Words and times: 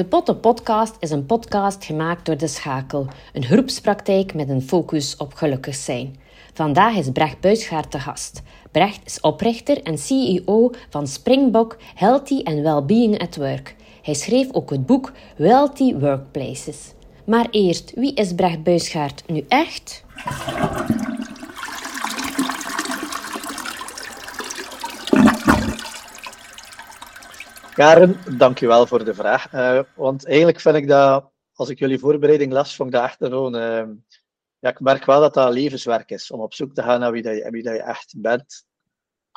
De 0.00 0.06
Potte 0.06 0.34
Podcast 0.34 0.96
is 1.00 1.10
een 1.10 1.26
podcast 1.26 1.84
gemaakt 1.84 2.26
door 2.26 2.36
De 2.36 2.46
Schakel, 2.46 3.06
een 3.32 3.44
groepspraktijk 3.44 4.34
met 4.34 4.48
een 4.48 4.62
focus 4.62 5.16
op 5.16 5.34
gelukkig 5.34 5.74
zijn. 5.74 6.16
Vandaag 6.52 6.96
is 6.96 7.10
Brecht 7.10 7.40
Buisgaard 7.40 7.90
te 7.90 7.98
gast. 7.98 8.42
Brecht 8.70 9.00
is 9.04 9.20
oprichter 9.20 9.82
en 9.82 9.98
CEO 9.98 10.70
van 10.90 11.06
Springbok 11.06 11.76
Healthy 11.94 12.40
and 12.42 12.60
Wellbeing 12.60 13.18
at 13.18 13.36
Work. 13.36 13.76
Hij 14.02 14.14
schreef 14.14 14.52
ook 14.52 14.70
het 14.70 14.86
boek 14.86 15.12
Wealthy 15.36 15.94
Workplaces. 15.94 16.92
Maar 17.26 17.46
eerst, 17.50 17.92
wie 17.94 18.14
is 18.14 18.34
Brecht 18.34 18.62
Buisgaard 18.62 19.22
nu 19.26 19.44
echt? 19.48 20.04
Karen, 27.80 28.16
dankjewel 28.38 28.86
voor 28.86 29.04
de 29.04 29.14
vraag. 29.14 29.52
Uh, 29.52 29.80
want 29.94 30.26
eigenlijk 30.26 30.60
vind 30.60 30.76
ik 30.76 30.88
dat, 30.88 31.30
als 31.52 31.68
ik 31.68 31.78
jullie 31.78 31.98
voorbereiding 31.98 32.52
las, 32.52 32.76
vond 32.76 32.94
ik 32.94 33.16
dat. 33.18 33.32
Uh, 33.54 33.82
ja, 34.58 34.70
ik 34.70 34.80
merk 34.80 35.04
wel 35.04 35.20
dat 35.20 35.34
dat 35.34 35.52
levenswerk 35.52 36.10
is, 36.10 36.30
om 36.30 36.40
op 36.40 36.54
zoek 36.54 36.74
te 36.74 36.82
gaan 36.82 37.00
naar 37.00 37.12
wie, 37.12 37.22
dat 37.22 37.36
je, 37.36 37.50
wie 37.50 37.62
dat 37.62 37.74
je 37.74 37.82
echt 37.82 38.14
bent. 38.16 38.64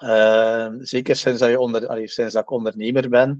Uh, 0.03 0.67
zeker 0.77 1.15
sinds 1.15 1.39
dat, 1.39 1.49
je 1.49 1.59
onder, 1.59 1.87
allee, 1.87 2.07
sinds 2.07 2.33
dat 2.33 2.43
ik 2.43 2.51
ondernemer 2.51 3.09
ben, 3.09 3.39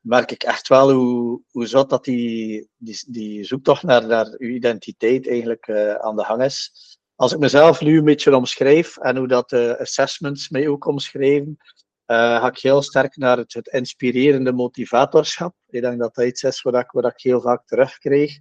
merk 0.00 0.30
ik 0.30 0.42
echt 0.42 0.68
wel 0.68 0.92
hoe, 0.92 1.40
hoe 1.50 1.86
dat 1.86 2.04
die, 2.04 2.68
die, 2.76 3.04
die 3.08 3.44
zoektocht 3.44 3.82
naar, 3.82 4.06
naar 4.06 4.34
uw 4.38 4.48
identiteit 4.48 5.28
eigenlijk 5.28 5.70
aan 6.00 6.16
de 6.16 6.24
gang 6.24 6.42
is. 6.42 6.72
Als 7.14 7.32
ik 7.32 7.38
mezelf 7.38 7.80
nu 7.80 7.98
een 7.98 8.04
beetje 8.04 8.36
omschrijf 8.36 8.96
en 8.96 9.16
hoe 9.16 9.28
dat 9.28 9.50
de 9.50 9.78
assessments 9.78 10.48
mij 10.48 10.68
ook 10.68 10.86
omschrijven, 10.86 11.58
ga 12.06 12.48
ik 12.48 12.58
heel 12.58 12.82
sterk 12.82 13.16
naar 13.16 13.36
het, 13.36 13.54
het, 13.54 13.66
inspirerende 13.66 14.52
motivatorschap. 14.52 15.54
Ik 15.68 15.80
denk 15.80 15.98
dat 15.98 16.14
dat 16.14 16.24
iets 16.24 16.42
is 16.42 16.62
wat 16.62 16.74
ik, 16.74 16.92
ik 16.92 17.22
heel 17.22 17.40
vaak 17.40 17.66
terugkreeg. 17.66 18.36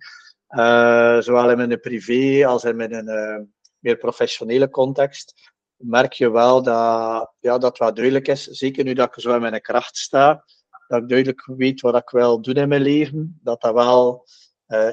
Uh, 0.52 1.20
zowel 1.20 1.50
in 1.50 1.58
mijn 1.58 1.80
privé 1.80 2.48
als 2.48 2.64
in 2.64 2.76
mijn 2.76 3.10
uh, 3.10 3.40
meer 3.80 3.98
professionele 3.98 4.70
context. 4.70 5.52
Merk 5.76 6.14
je 6.14 6.32
wel 6.32 6.64
dat, 6.64 7.34
ja, 7.40 7.58
dat 7.58 7.78
wat 7.78 7.96
duidelijk 7.96 8.28
is, 8.28 8.44
zeker 8.44 8.84
nu 8.84 8.94
dat 8.94 9.08
ik 9.08 9.22
zo 9.22 9.36
in 9.36 9.42
mijn 9.42 9.62
kracht 9.62 9.98
sta, 9.98 10.46
dat 10.88 11.02
ik 11.02 11.08
duidelijk 11.08 11.46
weet 11.46 11.82
wat 11.82 11.96
ik 11.96 12.10
wil 12.10 12.42
doen 12.42 12.56
in 12.56 12.68
mijn 12.68 12.82
leven. 12.82 13.40
Dat 13.44 13.62
dat 13.62 13.74
wel 13.74 14.26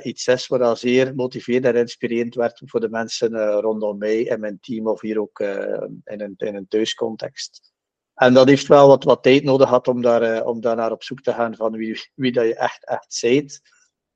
iets 0.02 0.26
is 0.26 0.46
wat 0.46 0.78
zeer 0.78 1.14
motiverend 1.14 1.64
en 1.64 1.74
inspirerend 1.74 2.34
werd 2.34 2.62
voor 2.64 2.80
de 2.80 2.88
mensen 2.88 3.50
rondom 3.50 3.98
mij 3.98 4.28
en 4.28 4.40
mijn 4.40 4.58
team 4.60 4.86
of 4.86 5.00
hier 5.00 5.20
ook 5.20 5.40
in, 5.40 6.00
een, 6.04 6.34
in 6.36 6.54
een 6.54 6.68
thuiscontext. 6.68 7.72
En 8.18 8.34
dat 8.34 8.48
heeft 8.48 8.66
wel 8.66 8.98
wat, 9.04 9.22
tijd 9.22 9.44
nodig 9.44 9.68
gehad 9.68 9.88
om 9.88 10.02
daar, 10.02 10.36
uh, 10.36 10.46
om 10.46 10.60
daar 10.60 10.76
naar 10.76 10.92
op 10.92 11.02
zoek 11.02 11.20
te 11.20 11.32
gaan 11.32 11.56
van 11.56 11.72
wie, 11.72 12.10
wie 12.14 12.32
dat 12.32 12.44
je 12.44 12.54
echt, 12.54 12.86
echt 12.86 13.14
zijt. 13.14 13.60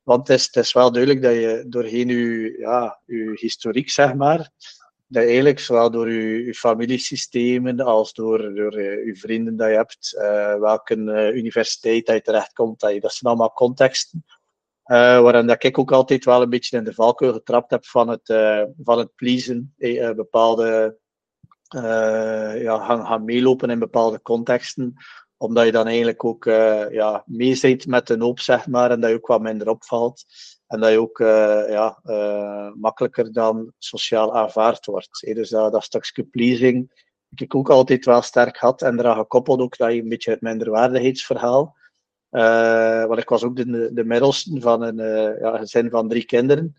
Want 0.02 0.28
het 0.28 0.38
is, 0.38 0.44
het 0.46 0.56
is 0.56 0.72
wel 0.72 0.92
duidelijk 0.92 1.22
dat 1.22 1.32
je 1.32 1.64
doorheen 1.68 2.08
je, 2.08 2.58
ja, 2.58 3.00
je 3.06 3.30
historiek, 3.34 3.90
zeg 3.90 4.14
maar, 4.14 4.50
dat 5.06 5.22
eigenlijk 5.22 5.58
zowel 5.58 5.90
door 5.90 6.12
je, 6.12 6.44
je 6.44 6.54
familiesystemen 6.54 7.80
als 7.80 8.12
door, 8.12 8.54
door 8.54 8.78
uh, 8.78 9.06
je 9.06 9.16
vrienden 9.16 9.56
dat 9.56 9.68
je 9.68 9.74
hebt, 9.74 10.14
uh, 10.18 10.58
welke 10.58 10.94
universiteit 11.34 12.06
dat 12.06 12.14
je 12.14 12.22
terechtkomt, 12.22 12.80
dat, 12.80 12.92
je, 12.92 13.00
dat 13.00 13.12
zijn 13.12 13.32
allemaal 13.32 13.52
contexten. 13.52 14.24
waarin 14.84 15.46
dat 15.46 15.64
ik 15.64 15.78
ook 15.78 15.92
altijd 15.92 16.24
wel 16.24 16.42
een 16.42 16.50
beetje 16.50 16.76
in 16.76 16.84
de 16.84 16.94
valkuil 16.94 17.32
getrapt 17.32 17.70
heb 17.70 17.86
van 17.86 18.08
het, 18.08 18.26
van 18.82 18.98
het 18.98 19.14
pleasen, 19.14 19.74
bepaalde 20.16 20.94
uh, 20.94 21.01
ja, 22.60 22.84
gaan, 22.84 23.06
gaan 23.06 23.24
meelopen 23.24 23.70
in 23.70 23.78
bepaalde 23.78 24.22
contexten. 24.22 24.94
Omdat 25.36 25.64
je 25.64 25.72
dan 25.72 25.86
eigenlijk 25.86 26.24
ook 26.24 26.44
uh, 26.44 26.90
ja, 26.90 27.22
mee 27.26 27.54
zit 27.54 27.86
met 27.86 28.06
de 28.06 28.16
hoop, 28.18 28.40
zeg 28.40 28.66
maar, 28.66 28.90
en 28.90 29.00
dat 29.00 29.10
je 29.10 29.16
ook 29.16 29.26
wat 29.26 29.40
minder 29.40 29.68
opvalt. 29.68 30.24
En 30.66 30.80
dat 30.80 30.90
je 30.90 31.00
ook 31.00 31.18
uh, 31.18 31.68
ja, 31.68 31.98
makkelijker 32.74 33.32
dan 33.32 33.72
sociaal 33.78 34.36
aanvaard 34.36 34.86
wordt. 34.86 35.20
Dus 35.34 35.48
dat, 35.48 35.72
dat 35.72 35.84
stukje 35.84 36.24
pleasing 36.24 37.04
heb 37.28 37.40
ik 37.40 37.54
ook 37.54 37.70
altijd 37.70 38.04
wel 38.04 38.22
sterk 38.22 38.56
had. 38.56 38.82
En 38.82 38.98
eraan 38.98 39.16
gekoppeld 39.16 39.60
ook 39.60 39.76
dat 39.76 39.92
je 39.92 40.02
een 40.02 40.08
beetje 40.08 40.30
het 40.30 40.40
minderwaardigheidsverhaal. 40.40 41.76
Want 43.08 43.18
ik 43.18 43.28
was 43.28 43.42
ook 43.42 43.56
de, 43.56 43.90
de 43.92 44.04
middelste 44.04 44.60
van 44.60 44.82
een 44.82 44.96
ja, 45.40 45.58
gezin 45.58 45.90
van 45.90 46.08
drie 46.08 46.24
kinderen. 46.24 46.76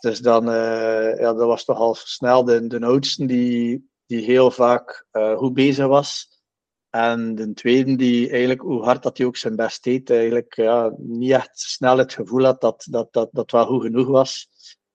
Dus 0.00 0.18
dan 0.18 0.44
ja, 0.44 1.32
dat 1.32 1.46
was 1.46 1.64
toch 1.64 1.78
al 1.78 1.94
snel 1.94 2.44
de, 2.44 2.66
de 2.66 2.86
oudste 2.86 3.26
die 3.26 3.90
die 4.06 4.24
heel 4.24 4.50
vaak 4.50 5.06
uh, 5.12 5.36
goed 5.36 5.54
bezig 5.54 5.86
was. 5.86 6.34
En 6.90 7.34
de 7.34 7.52
tweede, 7.52 7.96
die 7.96 8.30
eigenlijk, 8.30 8.60
hoe 8.60 8.84
hard 8.84 9.02
dat 9.02 9.18
hij 9.18 9.26
ook 9.26 9.36
zijn 9.36 9.56
best 9.56 9.84
deed, 9.84 10.10
eigenlijk 10.10 10.54
ja, 10.54 10.92
niet 10.96 11.30
echt 11.30 11.60
snel 11.60 11.98
het 11.98 12.12
gevoel 12.12 12.44
had 12.44 12.60
dat 12.60 12.86
dat, 12.90 13.12
dat, 13.12 13.28
dat 13.32 13.50
wel 13.50 13.66
goed 13.66 13.82
genoeg 13.82 14.06
was 14.06 14.48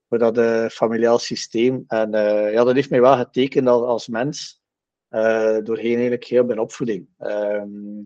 voor 0.10 0.18
dat 0.18 0.38
uh, 0.38 0.68
familiaal 0.68 1.20
systeem. 1.20 1.84
En 1.88 2.16
uh, 2.16 2.54
ja, 2.54 2.64
dat 2.64 2.76
heeft 2.76 2.90
mij 2.90 3.02
wel 3.02 3.18
getekend 3.18 3.68
als, 3.68 4.08
mens, 4.08 4.62
doorheen 5.64 5.94
eigenlijk 5.94 6.24
heel 6.24 6.46
mijn 6.46 6.60
opvoeding. 6.60 7.08
Um, 7.20 8.06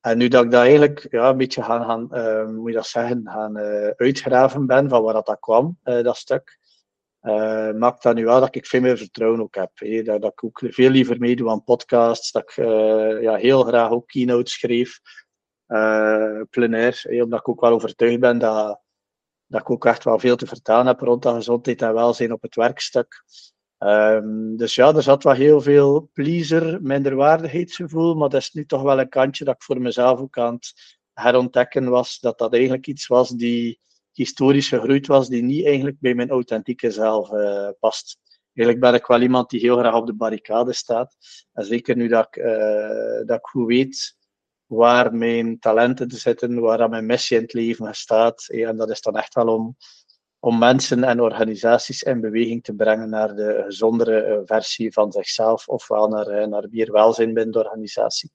en 0.00 0.18
nu 0.18 0.28
dat 0.28 0.44
ik 0.44 0.50
dat 0.50 0.62
eigenlijk 0.62 1.06
ja, 1.10 1.28
een 1.28 1.36
beetje 1.36 1.62
gaan, 1.62 1.84
gaan 1.84 2.54
moet 2.54 2.68
je 2.68 2.76
dat 2.76 2.86
zeggen, 2.86 3.20
gaan 3.24 3.56
uitgraven 3.96 4.66
ben 4.66 4.88
van 4.88 5.02
waar 5.02 5.14
dat, 5.14 5.26
dat 5.26 5.40
kwam, 5.40 5.78
dat 5.82 6.16
stuk, 6.16 6.58
uh, 7.26 7.72
maakt 7.72 8.02
dat 8.02 8.14
nu 8.14 8.24
wel 8.24 8.40
dat 8.40 8.54
ik 8.54 8.66
veel 8.66 8.80
meer 8.80 8.98
vertrouwen 8.98 9.40
ook 9.40 9.54
heb. 9.54 9.70
Dat, 10.04 10.22
dat, 10.22 10.32
ik 10.32 10.44
ook 10.44 10.62
veel 10.64 10.90
liever 10.90 11.18
meedoe 11.18 11.50
aan 11.50 11.64
podcasts, 11.64 12.32
dat 12.32 12.42
ik 12.42 12.56
uh, 12.56 13.22
ja, 13.22 13.34
heel 13.34 13.62
graag 13.62 13.90
ook 13.90 14.06
keynotes 14.06 14.52
schreef, 14.52 15.00
uh, 15.68 16.40
plenair, 16.50 17.00
hè, 17.02 17.22
omdat 17.22 17.38
ik 17.38 17.48
ook 17.48 17.60
wel 17.60 17.72
overtuigd 17.72 18.20
ben 18.20 18.38
dat, 18.38 18.80
dat 19.46 19.60
ik 19.60 19.70
ook 19.70 19.84
echt 19.84 20.04
wel 20.04 20.18
veel 20.18 20.36
te 20.36 20.46
vertellen 20.46 20.86
heb 20.86 21.00
rond 21.00 21.22
dat 21.22 21.34
gezondheid 21.34 21.82
en 21.82 21.94
welzijn 21.94 22.32
op 22.32 22.42
het 22.42 22.54
werkstuk. 22.54 23.24
Um, 23.78 24.56
dus 24.56 24.74
ja, 24.74 24.94
er 24.94 25.02
zat 25.02 25.22
wel 25.22 25.34
heel 25.34 25.60
veel 25.60 26.10
pleaser, 26.12 26.82
minderwaardigheidsgevoel, 26.82 28.14
maar 28.14 28.28
dat 28.28 28.40
is 28.40 28.52
nu 28.52 28.66
toch 28.66 28.82
wel 28.82 29.00
een 29.00 29.08
kantje 29.08 29.44
dat 29.44 29.54
ik 29.54 29.62
voor 29.62 29.80
mezelf 29.80 30.20
ook 30.20 30.38
aan 30.38 30.54
het 30.54 30.98
herontdekken 31.12 31.88
was, 31.88 32.18
dat 32.18 32.38
dat 32.38 32.52
eigenlijk 32.52 32.86
iets 32.86 33.06
was 33.06 33.28
die 33.28 33.80
historisch 34.16 34.68
gegroeid 34.68 35.06
was, 35.06 35.28
die 35.28 35.42
niet 35.42 35.64
eigenlijk 35.64 35.96
bij 36.00 36.14
mijn 36.14 36.30
authentieke 36.30 36.90
zelf 36.90 37.30
uh, 37.30 37.68
past. 37.80 38.18
Eigenlijk 38.54 38.80
ben 38.80 38.94
ik 38.94 39.06
wel 39.06 39.20
iemand 39.20 39.50
die 39.50 39.60
heel 39.60 39.78
graag 39.78 39.94
op 39.94 40.06
de 40.06 40.14
barricade 40.14 40.72
staat. 40.72 41.16
En 41.52 41.64
zeker 41.64 41.96
nu 41.96 42.08
dat 42.08 42.26
ik, 42.26 42.36
uh, 42.36 43.26
dat 43.26 43.38
goed 43.42 43.66
weet 43.66 44.16
waar 44.66 45.14
mijn 45.14 45.58
talenten 45.58 46.10
zitten, 46.10 46.60
waar 46.60 46.88
mijn 46.88 47.06
missie 47.06 47.36
in 47.36 47.42
het 47.42 47.52
leven 47.52 47.94
staat. 47.94 48.48
En 48.48 48.76
dat 48.76 48.90
is 48.90 49.00
dan 49.00 49.16
echt 49.16 49.34
wel 49.34 49.48
om, 49.48 49.76
om 50.38 50.58
mensen 50.58 51.04
en 51.04 51.20
organisaties 51.20 52.02
in 52.02 52.20
beweging 52.20 52.62
te 52.62 52.74
brengen 52.74 53.08
naar 53.08 53.34
de 53.34 53.62
gezondere 53.64 54.20
eh, 54.20 54.38
versie 54.44 54.92
van 54.92 55.12
zichzelf, 55.12 55.68
ofwel 55.68 56.08
naar, 56.08 56.48
naar 56.48 56.66
meer 56.70 56.92
welzijn 56.92 57.34
binnen 57.34 57.52
de 57.52 57.64
organisatie. 57.64 58.30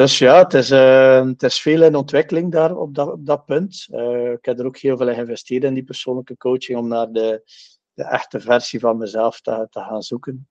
Dus 0.00 0.18
ja, 0.18 0.38
het 0.38 0.54
is, 0.54 0.70
uh, 0.70 1.26
het 1.26 1.42
is 1.42 1.60
veel 1.60 1.82
in 1.82 1.94
ontwikkeling 1.94 2.52
daar 2.52 2.76
op 2.76 2.94
dat, 3.18 3.44
punt. 3.44 3.86
Uh, 3.90 4.32
ik 4.32 4.44
heb 4.44 4.58
er 4.58 4.66
ook 4.66 4.76
heel 4.76 4.96
veel 4.96 5.08
in 5.08 5.14
geïnvesteerd 5.14 5.64
in 5.64 5.74
die 5.74 5.84
persoonlijke 5.84 6.36
coaching 6.36 6.78
om 6.78 6.88
naar 6.88 7.12
de, 7.12 7.42
de 7.92 8.04
echte 8.04 8.40
versie 8.40 8.80
van 8.80 8.98
mezelf 8.98 9.40
te, 9.40 9.66
te 9.70 9.80
gaan 9.80 10.02
zoeken. 10.02 10.48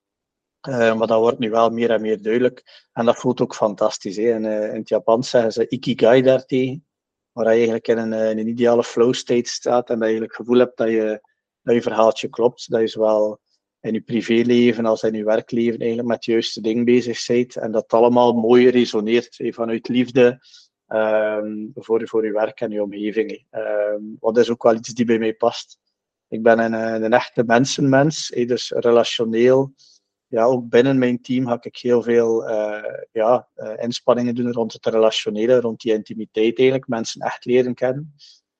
Uh, 0.67 0.95
maar 0.95 1.07
dat 1.07 1.19
wordt 1.19 1.39
nu 1.39 1.49
wel 1.49 1.69
meer 1.69 1.91
en 1.91 2.01
meer 2.01 2.21
duidelijk. 2.21 2.87
En 2.93 3.05
dat 3.05 3.17
voelt 3.17 3.41
ook 3.41 3.55
fantastisch. 3.55 4.15
Hè. 4.15 4.23
In, 4.23 4.45
in 4.45 4.79
het 4.79 4.89
Japans 4.89 5.29
zeggen 5.29 5.51
ze 5.51 5.67
ikigai 5.67 6.21
daartegen. 6.21 6.85
Waar 7.31 7.45
je 7.45 7.51
eigenlijk 7.51 7.87
in 7.87 7.97
een, 7.97 8.13
in 8.13 8.37
een 8.37 8.47
ideale 8.47 8.83
flow 8.83 9.13
state 9.13 9.49
staat 9.49 9.89
en 9.89 9.99
dat 9.99 10.09
je 10.09 10.21
het 10.21 10.35
gevoel 10.35 10.57
hebt 10.57 10.77
dat 10.77 10.89
je, 10.89 11.21
je 11.61 11.81
verhaaltje 11.81 12.29
klopt. 12.29 12.71
Dat 12.71 12.81
je 12.81 12.87
zowel 12.87 13.39
in 13.81 13.93
je 13.93 14.01
privéleven 14.01 14.85
als 14.85 15.03
in 15.03 15.13
je 15.13 15.23
werkleven 15.23 15.79
eigenlijk 15.79 16.07
met 16.07 16.17
het 16.17 16.25
juiste 16.25 16.61
ding 16.61 16.85
bezig 16.85 17.25
bent. 17.25 17.55
En 17.55 17.71
dat 17.71 17.93
allemaal 17.93 18.33
mooi 18.33 18.69
resoneert 18.69 19.35
vanuit 19.49 19.87
liefde 19.87 20.39
um, 20.87 21.71
voor, 21.75 22.07
voor 22.07 22.25
je 22.25 22.31
werk 22.31 22.61
en 22.61 22.71
je 22.71 22.83
omgeving. 22.83 23.45
Um, 23.51 24.17
wat 24.19 24.37
is 24.37 24.49
ook 24.49 24.63
wel 24.63 24.75
iets 24.75 24.93
die 24.93 25.05
bij 25.05 25.19
mij 25.19 25.33
past. 25.33 25.77
Ik 26.27 26.43
ben 26.43 26.59
een, 26.59 27.03
een 27.03 27.13
echte 27.13 27.43
mensenmens, 27.43 28.27
dus 28.27 28.69
relationeel. 28.69 29.73
Ja, 30.27 30.43
ook 30.43 30.69
binnen 30.69 30.97
mijn 30.97 31.21
team 31.21 31.47
ga 31.47 31.57
ik 31.61 31.77
heel 31.77 32.03
veel 32.03 32.49
uh, 32.49 32.83
ja, 33.11 33.47
uh, 33.55 33.73
inspanningen 33.77 34.35
doen 34.35 34.53
rond 34.53 34.73
het 34.73 34.85
relationele, 34.85 35.59
rond 35.59 35.81
die 35.81 35.93
intimiteit 35.93 36.57
eigenlijk, 36.57 36.87
mensen 36.87 37.21
echt 37.21 37.45
leren 37.45 37.73
kennen. 37.73 38.15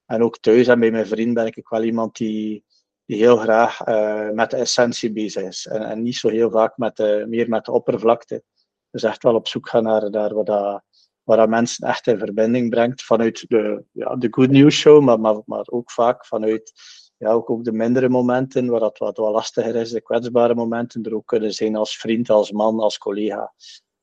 En 0.05 0.23
ook 0.23 0.39
thuis 0.39 0.67
en 0.67 0.79
bij 0.79 0.91
mijn 0.91 1.07
vriend 1.07 1.33
ben 1.33 1.45
ik 1.45 1.69
wel 1.69 1.83
iemand 1.83 2.17
die, 2.17 2.63
die 3.09 3.17
heel 3.17 3.37
graag 3.37 3.87
uh, 3.87 4.29
met 4.29 4.49
de 4.49 4.57
essentie 4.57 5.11
bezig 5.11 5.43
is. 5.43 5.67
En, 5.67 6.03
niet 6.03 6.15
zo 6.15 6.29
heel 6.29 6.49
vaak 6.51 6.77
met 6.77 6.97
meer 7.27 7.49
met 7.49 7.65
de 7.65 7.71
oppervlakte. 7.71 8.43
Dus 8.91 9.03
echt 9.03 9.23
wel 9.23 9.35
op 9.35 9.47
zoek 9.47 9.69
gaan 9.69 9.83
naar, 9.83 10.09
naar 10.09 10.33
wat 10.33 10.45
dat, 10.45 10.83
dat 11.23 11.49
mensen 11.49 11.87
echt 11.87 12.07
in 12.07 12.17
verbinding 12.17 12.69
brengt. 12.69 13.03
Vanuit 13.03 13.45
de, 13.47 13.83
ja, 13.91 14.15
de 14.15 14.27
good 14.31 14.49
news 14.49 14.75
show, 14.75 15.03
maar, 15.03 15.19
maar, 15.19 15.41
maar 15.45 15.65
ook 15.65 15.91
vaak 15.91 16.25
vanuit 16.25 16.71
ja, 17.17 17.31
ook, 17.31 17.49
ook 17.49 17.63
de 17.63 17.71
mindere 17.71 18.09
momenten, 18.09 18.67
waar 18.67 18.79
dat 18.79 18.97
wat, 18.97 19.17
wat 19.17 19.31
lastiger 19.31 19.75
is, 19.75 19.91
de 19.91 20.01
kwetsbare 20.01 20.55
momenten, 20.55 21.03
er 21.03 21.15
ook 21.15 21.27
kunnen 21.27 21.53
zijn 21.53 21.75
als 21.75 21.97
vriend, 21.97 22.29
als 22.29 22.51
man, 22.51 22.79
als 22.79 22.97
collega. 22.97 23.53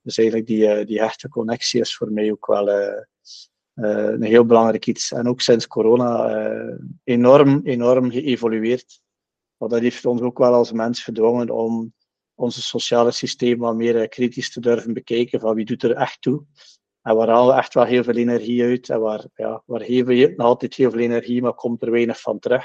Dus 0.02 0.18
eigenlijk 0.18 0.48
die, 0.48 0.78
uh, 0.78 0.86
die 0.86 1.00
echte 1.00 1.28
connectie 1.28 1.80
is 1.80 1.96
voor 1.96 2.12
mij 2.12 2.30
ook 2.30 2.46
wel, 2.46 2.68
uh, 2.68 3.02
een 3.76 4.22
heel 4.22 4.46
belangrijk 4.46 4.86
iets. 4.86 5.12
En 5.12 5.28
ook 5.28 5.40
sinds 5.40 5.66
corona 5.66 6.30
enorm, 7.04 7.60
enorm 7.64 8.10
geëvolueerd. 8.10 9.00
Maar 9.56 9.68
dat 9.68 9.80
heeft 9.80 10.06
ons 10.06 10.20
ook 10.20 10.38
wel 10.38 10.52
als 10.52 10.72
mens 10.72 11.02
gedwongen 11.02 11.50
om 11.50 11.94
onze 12.34 12.62
sociale 12.62 13.10
systeem 13.10 13.58
wat 13.58 13.76
meer 13.76 14.08
kritisch 14.08 14.52
te 14.52 14.60
durven 14.60 14.92
bekijken 14.92 15.40
van 15.40 15.54
wie 15.54 15.64
doet 15.64 15.82
er 15.82 15.94
echt 15.94 16.22
toe. 16.22 16.44
En 17.02 17.16
waar 17.16 17.28
halen 17.28 17.54
we 17.54 17.60
echt 17.60 17.74
wel 17.74 17.84
heel 17.84 18.04
veel 18.04 18.14
energie 18.14 18.62
uit. 18.62 18.88
En 18.88 19.00
waar, 19.00 19.24
ja, 19.34 19.62
waar 19.66 19.80
geven 19.80 20.06
we 20.06 20.34
altijd 20.36 20.74
heel 20.74 20.90
veel 20.90 21.00
energie, 21.00 21.42
maar 21.42 21.54
komt 21.54 21.82
er 21.82 21.90
weinig 21.90 22.20
van 22.20 22.38
terug. 22.38 22.64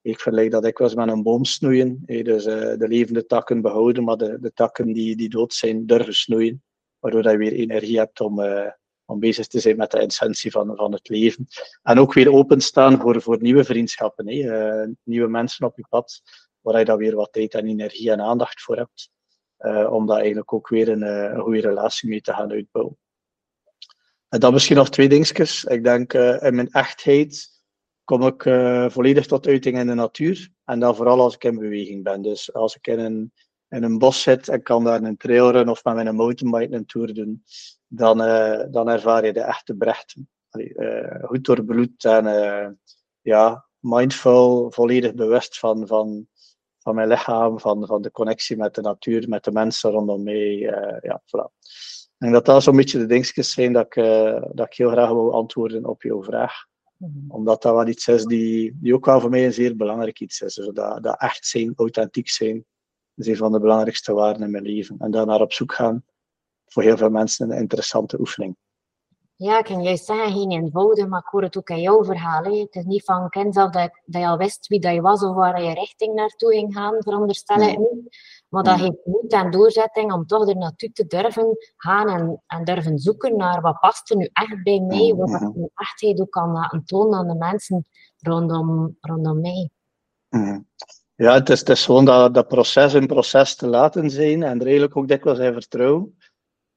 Ik 0.00 0.20
vergelijk 0.20 0.50
dat 0.50 0.64
ik 0.64 0.78
was 0.78 0.94
met 0.94 1.08
een 1.08 1.22
boom 1.22 1.44
snoeien. 1.44 2.02
Dus 2.06 2.44
de 2.44 2.86
levende 2.88 3.26
takken 3.26 3.60
behouden, 3.60 4.04
maar 4.04 4.16
de, 4.16 4.38
de 4.40 4.52
takken 4.52 4.92
die, 4.92 5.16
die 5.16 5.28
dood 5.28 5.54
zijn, 5.54 5.86
durven 5.86 6.14
snoeien. 6.14 6.62
Waardoor 6.98 7.30
je 7.30 7.36
weer 7.36 7.52
energie 7.52 7.98
hebt 7.98 8.20
om, 8.20 8.40
om 9.08 9.18
bezig 9.18 9.46
te 9.46 9.60
zijn 9.60 9.76
met 9.76 9.90
de 9.90 9.98
essentie 9.98 10.50
van, 10.50 10.76
van 10.76 10.92
het 10.92 11.08
leven. 11.08 11.46
En 11.82 11.98
ook 11.98 12.12
weer 12.12 12.32
openstaan 12.32 13.00
voor, 13.00 13.22
voor 13.22 13.40
nieuwe 13.40 13.64
vriendschappen. 13.64 14.28
Uh, 14.28 14.86
nieuwe 15.02 15.28
mensen 15.28 15.66
op 15.66 15.76
je 15.76 15.86
pad, 15.88 16.22
waar 16.60 16.78
je 16.78 16.84
dan 16.84 16.98
weer 16.98 17.14
wat 17.14 17.32
tijd 17.32 17.54
en 17.54 17.66
energie 17.66 18.10
en 18.10 18.20
aandacht 18.20 18.60
voor 18.60 18.76
hebt. 18.76 19.10
om 19.90 20.06
daar 20.06 20.18
eigenlijk 20.18 20.52
ook 20.52 20.68
weer 20.68 20.88
een, 20.88 21.02
een 21.02 21.40
goede 21.40 21.60
relatie 21.60 22.08
mee 22.08 22.20
te 22.20 22.32
gaan 22.32 22.50
uitbouwen. 22.50 22.96
En 24.28 24.40
dan 24.40 24.52
misschien 24.52 24.76
nog 24.76 24.90
twee 24.90 25.08
dingetjes. 25.08 25.64
Ik 25.64 25.84
denk 25.84 26.12
in 26.12 26.54
mijn 26.54 26.70
echtheid 26.70 27.48
kom 28.04 28.22
ik 28.26 28.42
volledig 28.92 29.26
tot 29.26 29.46
uiting 29.46 29.78
in 29.78 29.86
de 29.86 29.94
natuur. 29.94 30.48
En 30.64 30.80
dan 30.80 30.96
vooral 30.96 31.20
als 31.20 31.34
ik 31.34 31.44
in 31.44 31.58
beweging 31.58 32.02
ben. 32.02 32.22
Dus 32.22 32.52
als 32.52 32.76
ik 32.76 32.86
in 32.86 32.98
een, 32.98 33.32
in 33.68 33.82
een 33.82 33.98
bos 33.98 34.22
zit 34.22 34.48
en 34.48 34.62
kan 34.62 34.84
daar 34.84 35.02
een 35.02 35.16
trailrun 35.16 35.68
of 35.68 35.84
met 35.84 35.94
mijn 35.94 36.14
mountainbike 36.14 36.74
een 36.74 36.86
tour 36.86 37.14
doen, 37.14 37.42
dan, 37.86 38.22
uh, 38.22 38.64
dan 38.70 38.88
ervaar 38.88 39.26
je 39.26 39.32
de 39.32 39.40
echte 39.40 39.74
brecht. 39.74 40.16
Allee, 40.50 40.74
goed 41.22 41.44
doorbloed 41.44 42.04
en 42.04 42.78
ja, 43.20 43.66
mindful, 43.78 44.70
volledig 44.70 45.14
bewust 45.14 45.58
van, 45.58 45.86
van, 45.86 46.26
van 46.78 46.94
mijn 46.94 47.08
lichaam, 47.08 47.60
van, 47.60 47.86
van 47.86 48.02
de 48.02 48.10
connectie 48.10 48.56
met 48.56 48.74
de 48.74 48.80
natuur, 48.80 49.28
met 49.28 49.44
de 49.44 49.52
mensen 49.52 49.90
rondom 49.90 50.22
mij. 50.22 50.56
ja, 51.02 51.22
voilà. 51.26 51.56
Ik 52.18 52.24
denk 52.24 52.36
dat 52.36 52.54
dat 52.54 52.62
zo'n 52.62 52.76
beetje 52.76 52.98
de 52.98 53.06
dingetjes 53.06 53.52
zijn 53.52 53.72
dat 53.72 53.86
ik, 53.86 53.96
uh, 53.96 54.42
dat 54.52 54.66
ik 54.66 54.74
heel 54.74 54.90
graag 54.90 55.08
wil 55.08 55.32
antwoorden 55.32 55.84
op 55.84 56.02
jouw 56.02 56.22
vraag. 56.22 56.66
Mm 56.96 57.24
Omdat 57.28 57.62
dat 57.62 57.74
wel 57.74 57.86
iets 57.86 58.08
is 58.08 58.24
die, 58.24 58.76
die 58.80 58.94
ook 58.94 59.06
wel 59.06 59.20
voor 59.20 59.30
mij 59.30 59.44
een 59.44 59.52
zeer 59.52 59.76
belangrijk 59.76 60.20
iets 60.20 60.40
is. 60.40 60.54
Dus 60.54 60.70
dat, 60.72 61.02
dat 61.02 61.20
echt 61.20 61.46
zijn, 61.46 61.72
authentiek 61.76 62.28
zijn, 62.28 62.64
is 63.18 63.26
een 63.26 63.36
van 63.36 63.52
de 63.52 63.60
belangrijkste 63.60 64.12
waarden 64.12 64.42
in 64.42 64.50
mijn 64.50 64.64
leven. 64.64 64.96
En 64.98 65.10
daar 65.10 65.26
naar 65.26 65.40
op 65.40 65.52
zoek 65.52 65.74
gaan, 65.74 66.04
voor 66.66 66.82
heel 66.82 66.96
veel 66.96 67.10
mensen 67.10 67.50
een 67.50 67.58
interessante 67.58 68.20
oefening. 68.20 68.56
Ja, 69.40 69.58
ik 69.58 69.64
kan 69.64 69.82
juist 69.82 70.04
zeggen, 70.04 70.32
geen 70.32 70.50
eenvoudig, 70.50 71.06
maar 71.06 71.20
ik 71.20 71.26
hoor 71.26 71.42
het 71.42 71.56
ook 71.56 71.68
in 71.68 71.80
jouw 71.80 72.04
verhaal. 72.04 72.42
Hè. 72.42 72.58
Het 72.58 72.74
is 72.74 72.84
niet 72.84 73.04
van 73.04 73.28
kind 73.28 73.54
dat, 73.54 73.72
dat 73.72 73.90
je 74.04 74.26
al 74.26 74.36
wist 74.36 74.66
wie 74.66 74.80
dat 74.80 74.94
je 74.94 75.00
was 75.00 75.22
of 75.22 75.34
waar 75.34 75.62
je 75.62 75.74
richting 75.74 76.14
naartoe 76.14 76.52
ging 76.52 76.74
gaan, 76.74 76.96
veronderstel 76.98 77.60
ik 77.60 77.78
niet. 77.78 78.16
Maar 78.48 78.62
dat 78.62 78.78
heeft 78.78 79.04
moed 79.04 79.32
en 79.32 79.50
doorzetting 79.50 80.12
om 80.12 80.26
toch 80.26 80.48
er 80.48 80.56
naartoe 80.56 80.92
te 80.92 81.06
durven 81.06 81.56
gaan 81.76 82.08
en, 82.08 82.42
en 82.46 82.64
durven 82.64 82.98
zoeken 82.98 83.36
naar 83.36 83.60
wat 83.60 83.80
past 83.80 84.10
er 84.10 84.16
nu 84.16 84.28
echt 84.32 84.62
bij 84.62 84.80
mij, 84.80 85.14
wat 85.14 85.42
ik 85.42 85.54
nu 85.54 85.68
echt 85.74 86.20
ook 86.20 86.30
kan 86.30 86.52
laten 86.52 86.84
tonen 86.84 87.18
aan 87.18 87.28
de 87.28 87.34
mensen 87.34 87.86
rondom, 88.18 88.96
rondom 89.00 89.40
mij. 89.40 89.70
Ja, 91.20 91.42
het 91.42 91.68
is, 91.68 91.84
gewoon 91.84 92.04
dat, 92.04 92.34
dat 92.34 92.48
proces 92.48 92.92
een 92.92 93.06
proces 93.06 93.54
te 93.54 93.66
laten 93.66 94.10
zijn 94.10 94.42
en 94.42 94.58
er 94.58 94.64
eigenlijk 94.66 94.96
ook 94.96 95.08
dikwijls 95.08 95.38
in 95.38 95.52
vertrouwen 95.52 96.16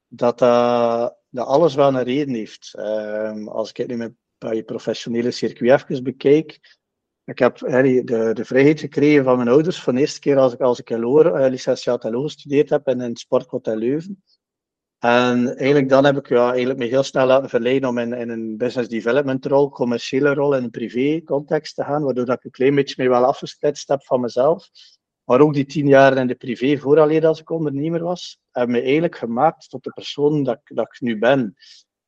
dat, 0.07 0.39
dat, 0.39 1.17
dat 1.29 1.47
alles 1.47 1.75
wel 1.75 1.87
een 1.87 2.03
reden 2.03 2.33
heeft. 2.33 2.73
Um, 2.77 3.47
als 3.47 3.69
ik 3.69 3.77
het 3.77 3.87
nu 3.87 3.97
met 3.97 4.13
je 4.39 4.63
professionele 4.63 5.31
circuit 5.31 5.89
even 5.89 6.03
bekijk, 6.03 6.77
ik 7.23 7.39
heb 7.39 7.57
de, 7.57 8.31
de 8.33 8.45
vrijheid 8.45 8.79
gekregen 8.79 9.23
van 9.23 9.35
mijn 9.37 9.49
ouders 9.49 9.81
van 9.81 9.95
de 9.95 10.01
eerste 10.01 10.19
keer 10.19 10.37
als 10.37 10.53
ik, 10.53 10.59
als 10.59 10.79
ik 10.79 10.89
LO, 10.89 11.23
uh, 11.23 12.01
LO 12.01 12.21
gestudeerd 12.21 12.69
heb 12.69 12.87
in 12.87 13.15
sporthotel 13.15 13.75
Leuven. 13.75 14.23
En 15.01 15.57
eigenlijk 15.57 15.89
dan 15.89 16.05
heb 16.05 16.17
ik 16.17 16.27
ja, 16.27 16.49
eigenlijk 16.49 16.79
me 16.79 16.85
heel 16.85 17.03
snel 17.03 17.25
laten 17.25 17.49
verleiden 17.49 17.89
om 17.89 17.97
in, 17.97 18.13
in 18.13 18.29
een 18.29 18.57
business 18.57 18.89
development 18.89 19.45
rol, 19.45 19.69
commerciële 19.69 20.33
rol 20.33 20.55
in 20.55 20.63
een 20.63 20.69
privé 20.69 21.21
context 21.23 21.75
te 21.75 21.83
gaan, 21.83 22.03
waardoor 22.03 22.25
dat 22.25 22.37
ik 22.37 22.43
een 22.43 22.51
klein 22.51 22.75
beetje 22.75 22.95
mee 22.97 23.09
wel 23.09 23.25
afgesplitst 23.25 23.87
heb 23.87 24.03
van 24.03 24.21
mezelf. 24.21 24.69
Maar 25.23 25.39
ook 25.39 25.53
die 25.53 25.65
tien 25.65 25.87
jaar 25.87 26.17
in 26.17 26.27
de 26.27 26.35
privé, 26.35 26.77
vooraleer 26.77 27.25
als 27.25 27.39
ik 27.39 27.49
ondernemer 27.49 28.03
was, 28.03 28.39
hebben 28.51 28.75
me 28.75 28.81
eigenlijk 28.81 29.17
gemaakt 29.17 29.69
tot 29.69 29.83
de 29.83 29.89
persoon 29.89 30.43
dat, 30.43 30.59
dat 30.63 30.85
ik 30.85 31.01
nu 31.01 31.17
ben. 31.17 31.55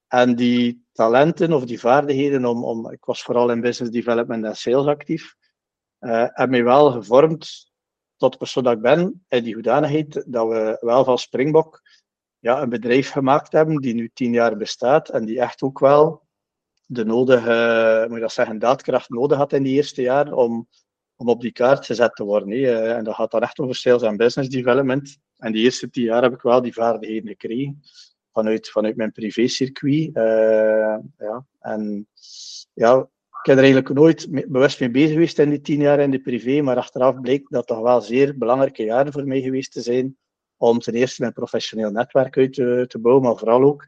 En 0.07 0.35
die 0.35 0.85
talenten 0.91 1.53
of 1.53 1.65
die 1.65 1.79
vaardigheden, 1.79 2.45
om, 2.45 2.63
om, 2.63 2.91
ik 2.91 3.05
was 3.05 3.23
vooral 3.23 3.51
in 3.51 3.61
business 3.61 3.93
development 3.93 4.45
en 4.45 4.55
sales 4.55 4.85
actief, 4.85 5.35
uh, 5.99 6.11
hebben 6.11 6.49
mij 6.49 6.63
wel 6.63 6.91
gevormd 6.91 7.71
tot 8.17 8.31
de 8.31 8.37
persoon 8.37 8.63
dat 8.63 8.73
ik 8.73 8.81
ben. 8.81 9.25
In 9.27 9.43
die 9.43 9.53
hoedanigheid 9.53 10.23
dat 10.27 10.47
we 10.47 10.77
wel 10.79 11.03
van 11.03 11.17
Springbok 11.17 11.81
ja, 12.43 12.61
een 12.61 12.69
bedrijf 12.69 13.09
gemaakt 13.09 13.51
hebben 13.51 13.81
die 13.81 13.93
nu 13.93 14.09
tien 14.13 14.31
jaar 14.31 14.57
bestaat 14.57 15.09
en 15.09 15.25
die 15.25 15.39
echt 15.39 15.61
ook 15.61 15.79
wel 15.79 16.21
de 16.85 17.05
nodige, 17.05 18.05
moet 18.07 18.15
ik 18.15 18.21
dat 18.21 18.31
zeggen, 18.31 18.59
daadkracht 18.59 19.09
nodig 19.09 19.37
had 19.37 19.53
in 19.53 19.63
die 19.63 19.73
eerste 19.73 20.01
jaar 20.01 20.33
om, 20.33 20.67
om 21.15 21.29
op 21.29 21.41
die 21.41 21.51
kaart 21.51 21.85
gezet 21.85 22.15
te 22.15 22.23
worden. 22.23 22.49
Eh, 22.51 22.95
en 22.95 23.03
dat 23.03 23.15
gaat 23.15 23.31
dan 23.31 23.41
echt 23.41 23.59
over 23.59 23.75
sales 23.75 24.01
en 24.01 24.17
business 24.17 24.49
development. 24.49 25.17
En 25.37 25.51
die 25.51 25.63
eerste 25.63 25.89
tien 25.89 26.03
jaar 26.03 26.21
heb 26.21 26.33
ik 26.33 26.41
wel 26.41 26.61
die 26.61 26.73
vaardigheden 26.73 27.27
gekregen 27.27 27.81
vanuit, 28.31 28.69
vanuit 28.69 28.95
mijn 28.95 29.11
privécircuit. 29.11 30.09
Uh, 30.13 30.97
ja. 31.17 31.45
En 31.59 32.07
ja, 32.73 32.97
ik 33.41 33.45
heb 33.49 33.57
er 33.57 33.63
eigenlijk 33.63 33.93
nooit 33.93 34.27
bewust 34.47 34.79
mee 34.79 34.91
bezig 34.91 35.11
geweest 35.11 35.39
in 35.39 35.49
die 35.49 35.61
tien 35.61 35.81
jaar 35.81 35.99
in 35.99 36.11
de 36.11 36.21
privé, 36.21 36.61
maar 36.61 36.77
achteraf 36.77 37.19
bleek 37.19 37.49
dat 37.49 37.67
toch 37.67 37.81
wel 37.81 38.01
zeer 38.01 38.37
belangrijke 38.37 38.83
jaren 38.83 39.13
voor 39.13 39.27
mij 39.27 39.41
geweest 39.41 39.71
te 39.71 39.81
zijn 39.81 40.17
om 40.69 40.79
ten 40.79 40.93
eerste 40.93 41.21
mijn 41.21 41.33
professioneel 41.33 41.91
netwerk 41.91 42.37
uit 42.37 42.53
te, 42.53 42.97
bouwen, 43.01 43.23
maar 43.23 43.37
vooral 43.37 43.63
ook 43.63 43.85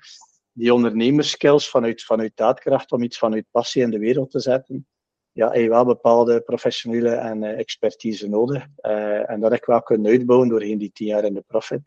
die 0.52 0.74
ondernemerskills 0.74 1.70
vanuit, 1.70 2.04
vanuit 2.04 2.32
daadkracht 2.36 2.92
om 2.92 3.04
iets 3.04 3.18
vanuit 3.18 3.46
passie 3.52 3.82
in 3.82 3.90
de 3.90 4.00
wereld 4.00 4.32
te 4.32 4.40
zetten. 4.40 4.88
Ja, 5.32 5.54
je 5.54 5.70
wel 5.70 5.86
bepaalde 5.86 6.42
professionele 6.42 7.10
en 7.10 7.44
uh, 7.44 7.60
expertise 7.60 8.30
nodig. 8.30 8.66
Uh, 8.82 9.30
en 9.30 9.40
dat 9.40 9.52
heb 9.52 9.60
ik 9.60 9.66
wel 9.66 9.82
kunnen 9.82 10.12
uitbouwen 10.12 10.50
doorheen 10.50 10.78
die 10.78 10.92
tien 10.92 11.08
jaar 11.08 11.24
in 11.24 11.34
de 11.34 11.44
profit. 11.48 11.82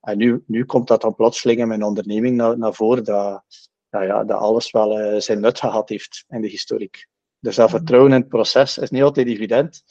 En 0.00 0.18
nu, 0.18 0.42
nu 0.46 0.64
komt 0.64 0.88
dat 0.88 1.00
dan 1.00 1.14
plotseling 1.14 1.60
in 1.60 1.68
mijn 1.68 1.82
onderneming 1.82 2.36
naar, 2.36 2.58
naar 2.58 2.74
voren, 2.74 3.04
dat, 3.04 3.44
dat, 3.88 4.02
ja, 4.02 4.24
dat 4.24 4.38
alles 4.38 4.70
wel 4.70 5.00
uh, 5.00 5.20
zijn 5.20 5.40
nut 5.40 5.58
gehad 5.58 5.88
heeft 5.88 6.24
in 6.28 6.40
de 6.40 6.48
historiek. 6.48 7.08
Dus 7.38 7.56
dat 7.56 7.70
vertrouwen 7.70 8.12
in 8.12 8.20
het 8.20 8.28
proces 8.28 8.78
is 8.78 8.90
niet 8.90 9.02
altijd 9.02 9.26
evident, 9.26 9.82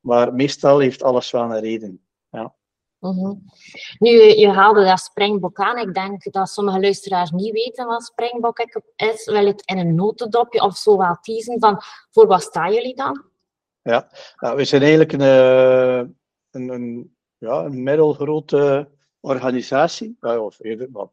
maar 0.00 0.34
meestal 0.34 0.78
heeft 0.78 1.02
alles 1.02 1.30
wel 1.30 1.42
een 1.42 1.60
reden. 1.60 2.03
Mm 3.10 3.24
-hmm. 3.24 3.44
Nu, 3.98 4.10
je 4.10 4.48
haalde 4.48 4.84
dat 4.84 4.98
springbok 4.98 5.58
aan. 5.58 5.78
Ik 5.78 5.94
denk 5.94 6.32
dat 6.32 6.48
sommige 6.48 6.80
luisteraars 6.80 7.30
niet 7.30 7.52
weten 7.52 7.86
wat 7.86 8.04
springbok 8.04 8.58
is. 8.96 9.24
Wil 9.24 9.46
het 9.46 9.62
in 9.64 9.78
een 9.78 9.94
notendopje 9.94 10.62
of 10.62 10.76
zo 10.76 10.98
wel 10.98 11.18
teasen 11.20 11.60
van 11.60 11.80
voor 12.10 12.26
wat 12.26 12.42
staan 12.42 12.72
jullie 12.72 12.96
dan? 12.96 13.24
Ja, 13.82 14.08
nou, 14.36 14.56
we 14.56 14.64
zijn 14.64 14.80
eigenlijk 14.82 15.12
een, 15.12 15.20
eh, 15.20 15.98
een, 16.50 16.68
een, 16.68 17.16
ja, 17.38 17.64
een 17.64 17.82
middelgrote 17.82 18.88
organisatie, 19.20 20.16
of 20.20 20.58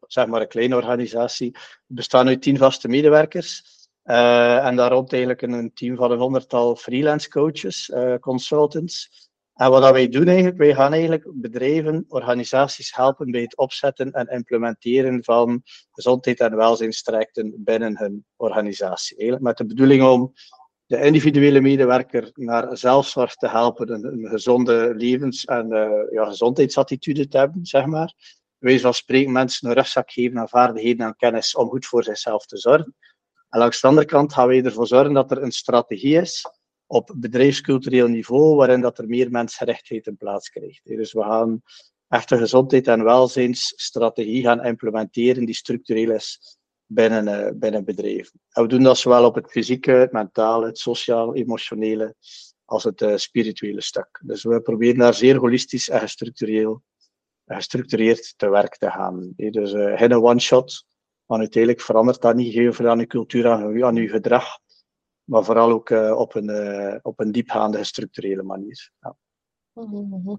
zeg 0.07 0.27
maar 0.27 0.41
een 0.41 0.47
kleine 0.47 0.75
organisatie, 0.75 1.55
bestaan 1.85 2.27
uit 2.27 2.41
tien 2.41 2.57
vaste 2.57 2.87
medewerkers. 2.87 3.79
Uh, 4.05 4.65
en 4.65 4.75
daar 4.75 4.91
rond 4.91 5.11
eigenlijk 5.11 5.41
een 5.41 5.73
team 5.73 5.95
van 5.95 6.11
een 6.11 6.19
honderdtal 6.19 6.75
freelance 6.75 7.29
coaches, 7.29 7.89
uh, 7.89 8.15
consultants. 8.15 9.29
En 9.61 9.69
wat 9.69 9.91
wij 9.91 10.07
doen 10.07 10.27
eigenlijk, 10.27 10.57
wij 10.57 10.73
gaan 10.73 10.91
eigenlijk 10.91 11.25
bedrijven, 11.33 12.05
organisaties 12.07 12.95
helpen 12.95 13.31
bij 13.31 13.41
het 13.41 13.57
opzetten 13.57 14.11
en 14.11 14.27
implementeren 14.27 15.23
van 15.23 15.61
gezondheid 15.91 16.39
en 16.39 16.55
welzijnstrajecten 16.55 17.53
binnen 17.57 17.97
hun 17.97 18.25
organisatie. 18.35 19.39
Met 19.39 19.57
de 19.57 19.65
bedoeling 19.65 20.03
om 20.03 20.33
de 20.85 21.01
individuele 21.01 21.61
medewerker 21.61 22.29
naar 22.33 22.77
zelfzorg 22.77 23.35
te 23.35 23.47
helpen, 23.47 23.91
een, 23.91 24.27
gezonde 24.29 24.93
levens- 24.95 25.45
en 25.45 25.67
uh, 25.71 25.89
ja, 26.11 26.25
gezondheidsattitude 26.25 27.27
te 27.27 27.37
hebben, 27.37 27.65
zeg 27.65 27.85
maar. 27.85 28.13
Wij 28.57 28.79
van 28.79 28.93
spreken 28.93 29.31
mensen 29.31 29.69
een 29.69 29.75
rugzak 29.75 30.11
geven 30.11 30.39
aan 30.39 30.49
vaardigheden 30.49 31.05
en 31.05 31.15
kennis 31.15 31.55
om 31.55 31.69
goed 31.69 31.85
voor 31.85 32.03
zichzelf 32.03 32.45
te 32.45 32.57
zorgen. 32.57 32.95
En 33.49 33.59
langs 33.59 33.81
de 33.81 33.87
andere 33.87 34.05
kant 34.05 34.33
gaan 34.33 34.47
wij 34.47 34.63
ervoor 34.63 34.87
zorgen 34.87 35.13
dat 35.13 35.31
er 35.31 35.43
een 35.43 35.51
strategie 35.51 36.21
is 36.21 36.45
op 36.91 37.13
bedrijfscultureel 37.15 38.07
niveau, 38.07 38.55
waarin 38.55 38.81
dat 38.81 38.97
er 38.97 39.07
meer 39.07 39.31
mensgerichtheid 39.31 40.07
in 40.07 40.17
plaats 40.17 40.49
krijgt. 40.49 40.81
Dus 40.83 41.13
we 41.13 41.21
gaan 41.21 41.61
echt 42.07 42.31
een 42.31 42.37
gezondheid- 42.37 42.87
en 42.87 43.03
welzijnsstrategie 43.03 44.43
gaan 44.43 44.65
implementeren 44.65 45.45
die 45.45 45.55
structureel 45.55 46.11
is 46.11 46.57
binnen, 46.85 47.27
uh, 47.27 47.51
binnen 47.55 47.85
bedrijven. 47.85 48.39
En 48.49 48.61
we 48.61 48.69
doen 48.69 48.83
dat 48.83 48.97
zowel 48.97 49.25
op 49.25 49.35
het 49.35 49.51
fysieke, 49.51 49.91
het 49.91 50.11
mentale, 50.11 50.65
het 50.65 50.77
sociaal, 50.77 51.35
emotionele, 51.35 52.15
als 52.65 52.83
het 52.83 53.01
uh, 53.01 53.15
spirituele 53.15 53.81
stuk. 53.81 54.21
Dus 54.25 54.43
we 54.43 54.61
proberen 54.61 54.97
daar 54.97 55.13
zeer 55.13 55.37
holistisch 55.37 55.89
en 55.89 55.99
gestructureerd 57.45 58.33
te 58.37 58.49
werk 58.49 58.77
te 58.77 58.89
gaan. 58.89 59.33
Dus 59.35 59.71
geen 59.71 60.13
one-shot, 60.13 60.85
Maar 61.25 61.39
uiteindelijk 61.39 61.81
verandert 61.81 62.21
dat 62.21 62.35
niet 62.35 62.75
veel 62.75 62.89
aan 62.89 62.99
je 62.99 63.07
cultuur, 63.07 63.47
aan, 63.47 63.83
aan 63.83 63.95
je 63.95 64.07
gedrag. 64.07 64.59
Maar 65.23 65.43
vooral 65.43 65.71
ook 65.71 65.89
uh, 65.89 66.17
op, 66.17 66.35
een, 66.35 66.49
uh, 66.49 66.95
op 67.01 67.19
een 67.19 67.31
diepgaande 67.31 67.83
structurele 67.83 68.43
manier. 68.43 68.91
Ja. 68.99 69.15
Mhm. 69.73 70.35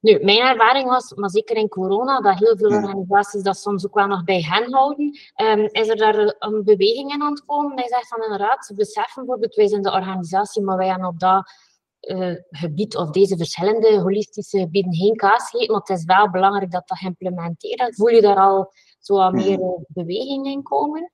Nu, 0.00 0.18
mijn 0.24 0.38
ervaring 0.38 0.88
was, 0.88 1.14
maar 1.14 1.30
zeker 1.30 1.56
in 1.56 1.68
corona, 1.68 2.20
dat 2.20 2.38
heel 2.38 2.56
veel 2.56 2.70
organisaties 2.70 3.42
dat 3.42 3.56
soms 3.56 3.86
ook 3.86 3.94
wel 3.94 4.06
nog 4.06 4.24
bij 4.24 4.40
hen 4.40 4.72
houden. 4.72 5.18
Um, 5.36 5.68
is 5.70 5.88
er 5.88 5.96
daar 5.96 6.34
een 6.38 6.64
beweging 6.64 7.12
in 7.12 7.22
aan 7.22 7.30
het 7.30 7.44
komen? 7.44 7.88
Zegt 7.88 8.08
van 8.08 8.22
inderdaad, 8.22 8.66
ze 8.66 8.74
beseffen 8.74 9.22
bijvoorbeeld, 9.22 9.54
wij 9.54 9.68
zijn 9.68 9.82
de 9.82 9.92
organisatie, 9.92 10.62
maar 10.62 10.76
wij 10.76 10.88
hebben 10.88 11.08
op 11.08 11.18
dat 11.18 11.52
uh, 12.00 12.34
gebied 12.50 12.96
of 12.96 13.10
deze 13.10 13.36
verschillende 13.36 14.00
holistische 14.00 14.58
gebieden 14.58 14.94
geen 14.94 15.16
kaas 15.16 15.50
gegeten. 15.50 15.72
Maar 15.72 15.80
het 15.86 15.98
is 15.98 16.04
wel 16.04 16.30
belangrijk 16.30 16.70
dat 16.70 16.88
dat 16.88 16.98
geïmplementeerd 16.98 17.94
Voel 17.94 18.08
je 18.08 18.20
daar 18.20 18.36
al 18.36 18.72
zo 18.98 19.14
wat 19.14 19.32
meer 19.32 19.84
beweging 19.88 20.46
in 20.46 20.62
komen? 20.62 21.12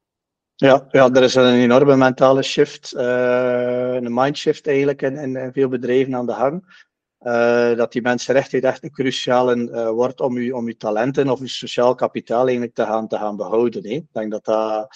Ja, 0.61 0.87
ja, 0.91 1.11
er 1.11 1.23
is 1.23 1.35
een 1.35 1.55
enorme 1.55 1.97
mentale 1.97 2.43
shift, 2.43 2.95
uh, 2.97 3.95
een 3.95 4.15
mindshift 4.15 4.67
eigenlijk 4.67 5.03
in, 5.03 5.17
in, 5.17 5.53
veel 5.53 5.69
bedrijven 5.69 6.15
aan 6.15 6.27
de 6.27 6.33
gang. 6.33 6.85
Uh, 7.21 7.77
dat 7.77 7.93
die 7.93 8.03
mensenrechten 8.03 8.63
echt 8.63 8.83
een 8.83 8.91
cruciale 8.91 9.57
uh, 9.57 9.89
wordt 9.89 10.21
om 10.21 10.39
je, 10.39 10.55
om 10.55 10.77
talenten 10.77 11.29
of 11.29 11.41
je 11.41 11.49
sociaal 11.49 11.95
kapitaal 11.95 12.43
eigenlijk 12.43 12.75
te 12.75 12.83
gaan, 12.83 13.09
te 13.09 13.17
gaan 13.17 13.37
behouden. 13.37 13.83
Hè. 13.83 13.95
Ik 13.95 14.13
denk 14.13 14.31
dat 14.31 14.45
dat 14.45 14.89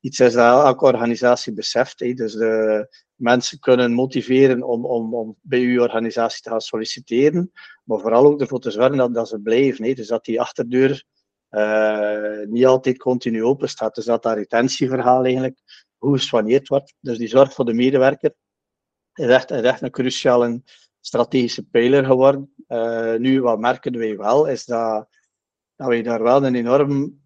iets 0.00 0.20
is 0.20 0.32
dat 0.32 0.64
elke 0.64 0.84
organisatie 0.84 1.52
beseft. 1.52 2.00
Hè. 2.00 2.12
Dus 2.12 2.32
de 2.32 2.88
mensen 3.14 3.58
kunnen 3.58 3.92
motiveren 3.92 4.62
om, 4.62 4.84
om, 4.84 5.14
om 5.14 5.36
bij 5.40 5.60
uw 5.60 5.82
organisatie 5.82 6.42
te 6.42 6.50
gaan 6.50 6.60
solliciteren, 6.60 7.52
maar 7.84 8.00
vooral 8.00 8.26
ook 8.26 8.40
ervoor 8.40 8.60
te 8.60 8.70
zorgen 8.70 8.96
dat, 8.96 9.14
dat 9.14 9.28
ze 9.28 9.40
blijven. 9.40 9.84
Hè. 9.84 9.92
Dus 9.92 10.08
dat 10.08 10.24
die 10.24 10.40
achterdeur 10.40 11.04
niet 12.48 12.66
altijd 12.66 12.98
continu 12.98 13.44
open 13.44 13.68
staat. 13.68 13.94
Dus 13.94 14.04
dat 14.04 14.22
dat 14.22 14.36
retentieverhaal 14.36 15.24
eigenlijk 15.24 15.60
hoe 15.98 16.16
geswanneerd 16.16 16.68
wordt. 16.68 16.94
Dus 17.00 17.18
die 17.18 17.28
zorg 17.28 17.52
voor 17.52 17.64
de 17.64 17.74
medewerker 17.74 18.34
is 19.14 19.26
echt, 19.26 19.50
is 19.50 19.62
echt 19.62 19.82
een 19.82 19.90
cruciale 19.90 20.62
strategische 21.00 21.62
pijler 21.62 22.04
geworden. 22.04 22.54
Uh, 22.68 23.14
nu, 23.14 23.42
wat 23.42 23.58
merken 23.58 23.98
wij 23.98 24.16
wel, 24.16 24.46
is 24.46 24.64
dat, 24.64 25.08
dat 25.76 25.88
wij 25.88 26.02
daar 26.02 26.22
wel 26.22 26.44
een 26.44 26.54
enorm 26.54 27.20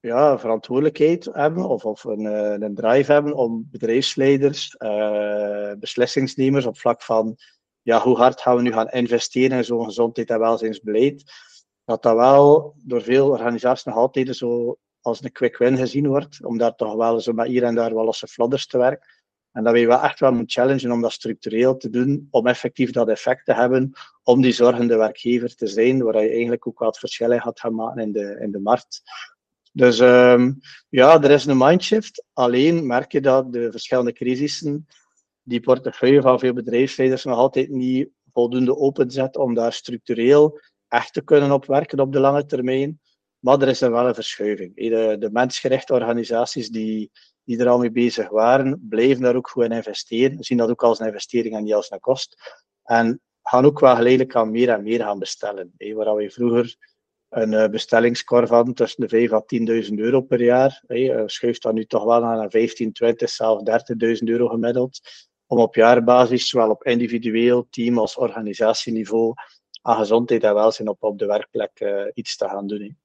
ja, 0.00 0.38
verantwoordelijkheid 0.38 1.28
hebben, 1.32 1.68
of, 1.68 1.84
of 1.84 2.04
een, 2.04 2.26
eh, 2.26 2.66
een 2.68 2.74
drive 2.74 3.12
hebben 3.12 3.34
om 3.34 3.68
bedrijfsleiders, 3.70 4.76
beslissingsnemers 5.78 6.66
op 6.66 6.78
vlak 6.78 7.02
van 7.02 7.36
ja, 7.82 8.00
hoe 8.00 8.16
hard 8.16 8.40
gaan 8.40 8.56
we 8.56 8.62
nu 8.62 8.72
gaan 8.72 8.88
investeren 8.88 9.56
in 9.56 9.64
zo'n 9.64 9.84
gezondheid 9.84 10.30
en 10.30 10.38
welzijnsbeleid, 10.38 11.24
dat 11.84 12.02
dat 12.02 12.16
wel 12.16 12.74
door 12.76 13.02
veel 13.02 13.28
organisaties 13.28 13.84
nog 13.84 13.94
altijd 13.94 14.36
zo 14.36 14.78
als 15.00 15.22
een 15.22 15.32
quick 15.32 15.58
win 15.58 15.76
gezien 15.76 16.06
wordt, 16.06 16.44
om 16.44 16.58
daar 16.58 16.74
toch 16.74 16.94
wel 16.94 17.20
zo 17.20 17.32
maar 17.32 17.46
hier 17.46 17.62
en 17.62 17.74
daar 17.74 17.94
wel 17.94 18.06
als 18.06 18.24
flodders 18.28 18.66
te 18.66 18.78
werken. 18.78 19.08
En 19.52 19.64
dat 19.64 19.72
we 19.72 19.86
wel 19.86 20.00
echt 20.00 20.20
wel 20.20 20.32
moeten 20.32 20.50
challengen 20.50 20.92
om 20.92 21.00
dat 21.00 21.12
structureel 21.12 21.76
te 21.76 21.90
doen, 21.90 22.28
om 22.30 22.46
effectief 22.46 22.90
dat 22.90 23.08
effect 23.08 23.44
te 23.44 23.54
hebben, 23.54 23.92
om 24.22 24.42
die 24.42 24.52
zorgende 24.52 24.96
werkgever 24.96 25.54
te 25.54 25.66
zijn, 25.66 26.02
waar 26.02 26.22
je 26.22 26.30
eigenlijk 26.30 26.66
ook 26.66 26.78
wat 26.78 26.98
verschillen 26.98 27.40
gaat 27.40 27.60
gaan 27.60 27.74
maken 27.74 28.02
in 28.02 28.12
de, 28.12 28.38
in 28.40 28.50
de 28.50 28.58
markt. 28.58 29.02
Dus 29.72 29.98
um, 29.98 30.58
ja, 30.88 31.22
er 31.22 31.30
is 31.30 31.44
een 31.44 31.58
mindshift. 31.58 32.24
Alleen 32.32 32.86
merk 32.86 33.12
je 33.12 33.20
dat 33.20 33.52
de 33.52 33.70
verschillende 33.70 34.12
crisissen 34.12 34.86
die 35.42 35.60
portefeuille 35.60 36.20
van 36.20 36.38
veel 36.38 36.52
bedrijfsleiders 36.52 37.24
nog 37.24 37.36
altijd 37.36 37.68
niet 37.68 38.08
voldoende 38.32 38.76
openzet 38.76 39.36
om 39.36 39.54
daar 39.54 39.72
structureel 39.72 40.60
echt 40.94 41.12
te 41.12 41.24
kunnen 41.24 41.52
op 41.52 41.66
werken 41.66 42.00
op 42.00 42.12
de 42.12 42.20
lange 42.20 42.46
termijn. 42.46 43.00
Maar 43.38 43.62
er 43.62 43.68
is 43.68 43.80
er 43.80 43.90
wel 43.90 44.08
een 44.08 44.14
verschuiving. 44.14 44.74
De, 44.74 45.16
de 45.18 45.30
mensgerichte 45.32 45.92
organisaties 45.92 46.68
die, 46.68 47.10
die 47.44 47.58
er 47.58 47.68
al 47.68 47.78
mee 47.78 47.90
bezig 47.90 48.28
waren, 48.28 48.86
blijven 48.88 49.22
daar 49.22 49.36
ook 49.36 49.48
goed 49.48 49.64
in 49.64 49.72
investeren. 49.72 50.44
Zien 50.44 50.58
dat 50.58 50.70
ook 50.70 50.82
als 50.82 50.98
een 50.98 51.06
investering 51.06 51.56
en 51.56 51.64
niet 51.64 51.74
als 51.74 51.90
een 51.90 52.00
kost. 52.00 52.36
En 52.82 53.20
gaan 53.42 53.64
ook 53.64 53.80
wel 53.80 53.94
geleidelijk 53.94 54.36
aan 54.36 54.50
meer 54.50 54.68
en 54.68 54.82
meer 54.82 55.00
gaan 55.00 55.18
bestellen. 55.18 55.72
Waar 55.76 56.14
we 56.14 56.30
vroeger 56.30 56.76
een 57.28 57.52
uh, 57.52 57.68
bestellingskor 57.68 58.46
van 58.46 58.74
tussen 58.74 59.00
de 59.00 59.08
5 59.08 59.32
à 59.32 59.42
10.000 59.88 59.94
euro 59.94 60.20
per 60.20 60.42
jaar. 60.42 60.82
Hey, 60.86 61.16
uh, 61.16 61.22
schuift 61.26 61.62
dat 61.62 61.74
nu 61.74 61.84
toch 61.84 62.04
wel 62.04 62.20
naar 62.20 62.50
15, 62.50 62.92
20, 62.92 63.30
zelfs 63.30 63.70
30.000 63.70 64.16
euro 64.24 64.48
gemiddeld. 64.48 65.00
Om 65.46 65.58
op 65.58 65.74
jaarbasis, 65.74 66.48
zowel 66.48 66.70
op 66.70 66.84
individueel, 66.84 67.66
team 67.70 67.98
als 67.98 68.16
organisatieniveau, 68.16 69.34
aan 69.86 69.96
gezondheid 69.96 70.42
en 70.42 70.54
welzijn 70.54 70.88
op, 70.88 71.02
op 71.02 71.18
de 71.18 71.26
werkplek 71.26 71.80
uh, 71.80 72.06
iets 72.14 72.36
te 72.36 72.48
gaan 72.48 72.66
doen. 72.66 72.98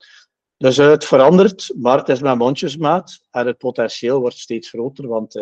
Dus 0.57 0.77
het 0.77 1.05
verandert, 1.05 1.73
maar 1.75 1.97
het 1.97 2.09
is 2.09 2.19
met 2.19 2.37
mondjesmaat 2.37 3.19
en 3.31 3.47
het 3.47 3.57
potentieel 3.57 4.19
wordt 4.19 4.37
steeds 4.37 4.69
groter, 4.69 5.07
want 5.07 5.33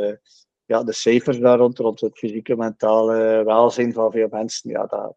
ja, 0.65 0.84
de 0.84 0.94
cijfers 0.94 1.39
daar 1.39 1.58
rond, 1.58 1.77
rond 1.77 2.01
het 2.01 2.17
fysieke, 2.17 2.56
mentale 2.56 3.44
welzijn 3.44 3.94
van 3.94 4.12
veel 4.12 4.27
mensen, 4.29 4.70
ja, 4.70 4.86
dat, 4.86 5.15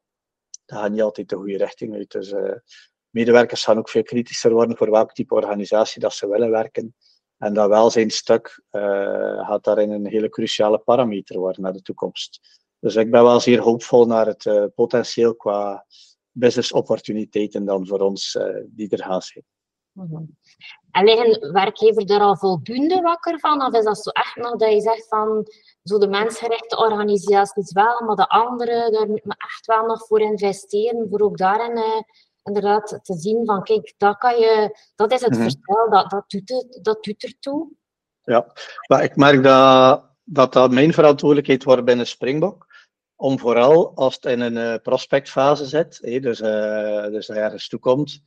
dat 0.64 0.78
gaat 0.78 0.90
niet 0.90 1.02
altijd 1.02 1.28
de 1.28 1.36
goede 1.36 1.56
richting 1.56 1.94
uit. 1.94 2.10
Dus 2.10 2.34
medewerkers 3.10 3.64
gaan 3.64 3.78
ook 3.78 3.88
veel 3.88 4.02
kritischer 4.02 4.52
worden 4.52 4.76
voor 4.76 4.90
welk 4.90 5.12
type 5.12 5.34
organisatie 5.34 6.00
dat 6.00 6.12
ze 6.12 6.28
willen 6.28 6.50
werken. 6.50 6.94
En 7.40 7.54
dat 7.54 7.68
welzijnstuk 7.68 8.62
uh, 8.70 9.46
gaat 9.46 9.64
daarin 9.64 9.90
een 9.90 10.06
hele 10.06 10.28
cruciale 10.28 10.78
parameter 10.78 11.38
worden 11.38 11.62
naar 11.62 11.72
de 11.72 11.82
toekomst. 11.82 12.60
Dus 12.80 12.96
ik 12.96 13.10
ben 13.10 13.22
wel 13.22 13.40
zeer 13.40 13.60
hoopvol 13.60 14.06
naar 14.06 14.26
het 14.26 14.44
uh, 14.44 14.64
potentieel 14.74 15.34
qua 15.34 15.86
business 16.30 16.72
opportuniteiten 16.72 17.64
dan 17.64 17.86
voor 17.86 18.00
ons 18.00 18.34
uh, 18.34 18.44
die 18.66 18.88
er 18.88 19.04
gaan 19.04 19.22
zijn. 19.22 19.44
Mm 19.92 20.38
En 20.90 21.04
liggen 21.04 21.52
werkgever 21.52 22.10
er 22.10 22.20
al 22.20 22.36
voldoende 22.36 23.00
wakker 23.00 23.38
van? 23.38 23.62
Of 23.62 23.74
is 23.74 23.84
dat 23.84 23.98
zo 23.98 24.10
echt 24.10 24.36
nog 24.36 24.56
dat 24.56 24.72
je 24.72 24.80
zegt 24.80 25.08
van 25.08 25.46
zo 25.82 25.98
de 25.98 26.08
mensgerichte 26.08 26.76
organisaties 26.76 27.72
wel, 27.72 28.02
maar 28.04 28.16
de 28.16 28.28
andere, 28.28 28.90
daar 28.90 29.08
moet 29.08 29.24
men 29.24 29.36
echt 29.36 29.66
wel 29.66 29.86
nog 29.86 30.06
voor 30.06 30.20
investeren, 30.20 31.06
voor 31.10 31.20
ook 31.20 31.38
daarin 31.38 32.04
inderdaad 32.42 32.98
te 33.02 33.14
zien 33.14 33.44
van 33.44 33.62
kijk, 33.62 33.94
dat, 33.96 34.18
kan 34.18 34.38
je, 34.38 34.78
dat 34.94 35.12
is 35.12 35.20
het 35.20 35.34
mm 35.36 35.42
verschil, 35.42 35.90
dat, 35.90 36.10
dat, 36.10 36.24
doet 36.30 36.48
het, 36.48 36.78
dat 36.82 37.04
doet 37.04 37.22
ertoe. 37.22 37.68
Ja, 38.22 38.52
maar 38.86 39.02
ik 39.02 39.16
merk 39.16 39.42
dat, 39.42 40.04
dat 40.24 40.52
dat 40.52 40.70
mijn 40.70 40.92
verantwoordelijkheid 40.92 41.64
wordt 41.64 41.84
binnen 41.84 42.06
Springbok. 42.06 42.66
Om 43.20 43.38
vooral 43.38 43.94
als 43.94 44.14
het 44.14 44.24
in 44.24 44.40
een 44.40 44.56
uh, 44.56 44.74
prospectfase 44.82 45.66
zit, 45.66 46.00
dus, 46.00 46.40
uh, 46.40 47.04
dus 47.04 47.28
ergens 47.28 47.68
toekomt, 47.68 48.22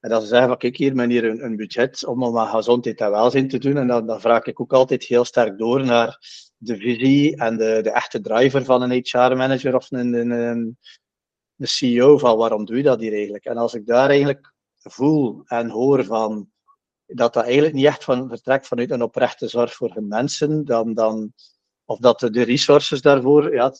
en 0.00 0.10
dat 0.10 0.22
ze 0.22 0.28
zeggen 0.28 0.48
van 0.48 0.56
kijk, 0.56 0.76
hier 0.76 1.08
hier 1.08 1.24
een, 1.24 1.44
een 1.44 1.56
budget 1.56 2.06
om 2.06 2.22
om 2.22 2.38
aan 2.38 2.54
gezondheid 2.54 3.00
en 3.00 3.10
welzijn 3.10 3.48
te 3.48 3.58
doen. 3.58 3.76
En 3.76 3.86
dan, 3.86 4.06
dan 4.06 4.20
vraag 4.20 4.44
ik 4.44 4.60
ook 4.60 4.72
altijd 4.72 5.04
heel 5.04 5.24
sterk 5.24 5.58
door 5.58 5.84
naar 5.84 6.18
de 6.56 6.76
visie 6.76 7.36
en 7.36 7.56
de, 7.56 7.80
de 7.82 7.90
echte 7.90 8.20
driver 8.20 8.64
van 8.64 8.82
een 8.82 9.00
HR-manager 9.02 9.74
of 9.74 9.90
een, 9.90 10.30
een, 10.30 10.78
CEO 11.58 12.18
van 12.18 12.36
waarom 12.36 12.64
doe 12.64 12.76
je 12.76 12.82
dat 12.82 13.00
hier 13.00 13.12
eigenlijk? 13.12 13.44
En 13.44 13.56
als 13.56 13.74
ik 13.74 13.86
daar 13.86 14.08
eigenlijk 14.08 14.52
voel 14.78 15.42
en 15.44 15.68
hoor 15.68 16.04
van 16.04 16.50
dat 17.06 17.32
dat 17.32 17.44
eigenlijk 17.44 17.74
niet 17.74 17.86
echt 17.86 18.04
van 18.04 18.28
vertrekt 18.28 18.66
vanuit 18.66 18.90
een 18.90 19.02
oprechte 19.02 19.48
zorg 19.48 19.74
voor 19.74 19.94
hun 19.94 20.08
mensen, 20.08 20.64
dan, 20.64 20.94
dan, 20.94 21.32
of 21.84 21.98
dat 21.98 22.20
de 22.20 22.42
resources 22.42 23.02
daarvoor 23.02 23.54
ja, 23.54 23.72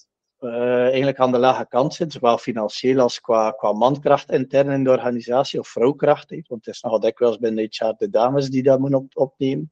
uh, 0.43 0.83
eigenlijk 0.83 1.19
aan 1.19 1.33
de 1.33 1.39
lage 1.39 1.67
kant 1.69 1.95
zitten, 1.95 2.21
zowel 2.21 2.39
financieel 2.39 3.01
als 3.01 3.21
qua, 3.21 3.51
qua 3.51 3.73
mankracht 3.73 4.31
intern 4.31 4.71
in 4.71 4.85
de 4.85 4.91
organisatie 4.91 5.59
of 5.59 5.69
vrouwkracht. 5.69 6.31
Want 6.31 6.65
het 6.65 6.75
is 6.75 6.81
nogal 6.81 7.01
dikwijls 7.01 7.39
binnen 7.39 7.69
HR 7.71 7.93
de 7.97 8.11
dames 8.11 8.49
die 8.49 8.63
dat 8.63 8.79
moeten 8.79 8.99
op, 8.99 9.17
opnemen. 9.17 9.71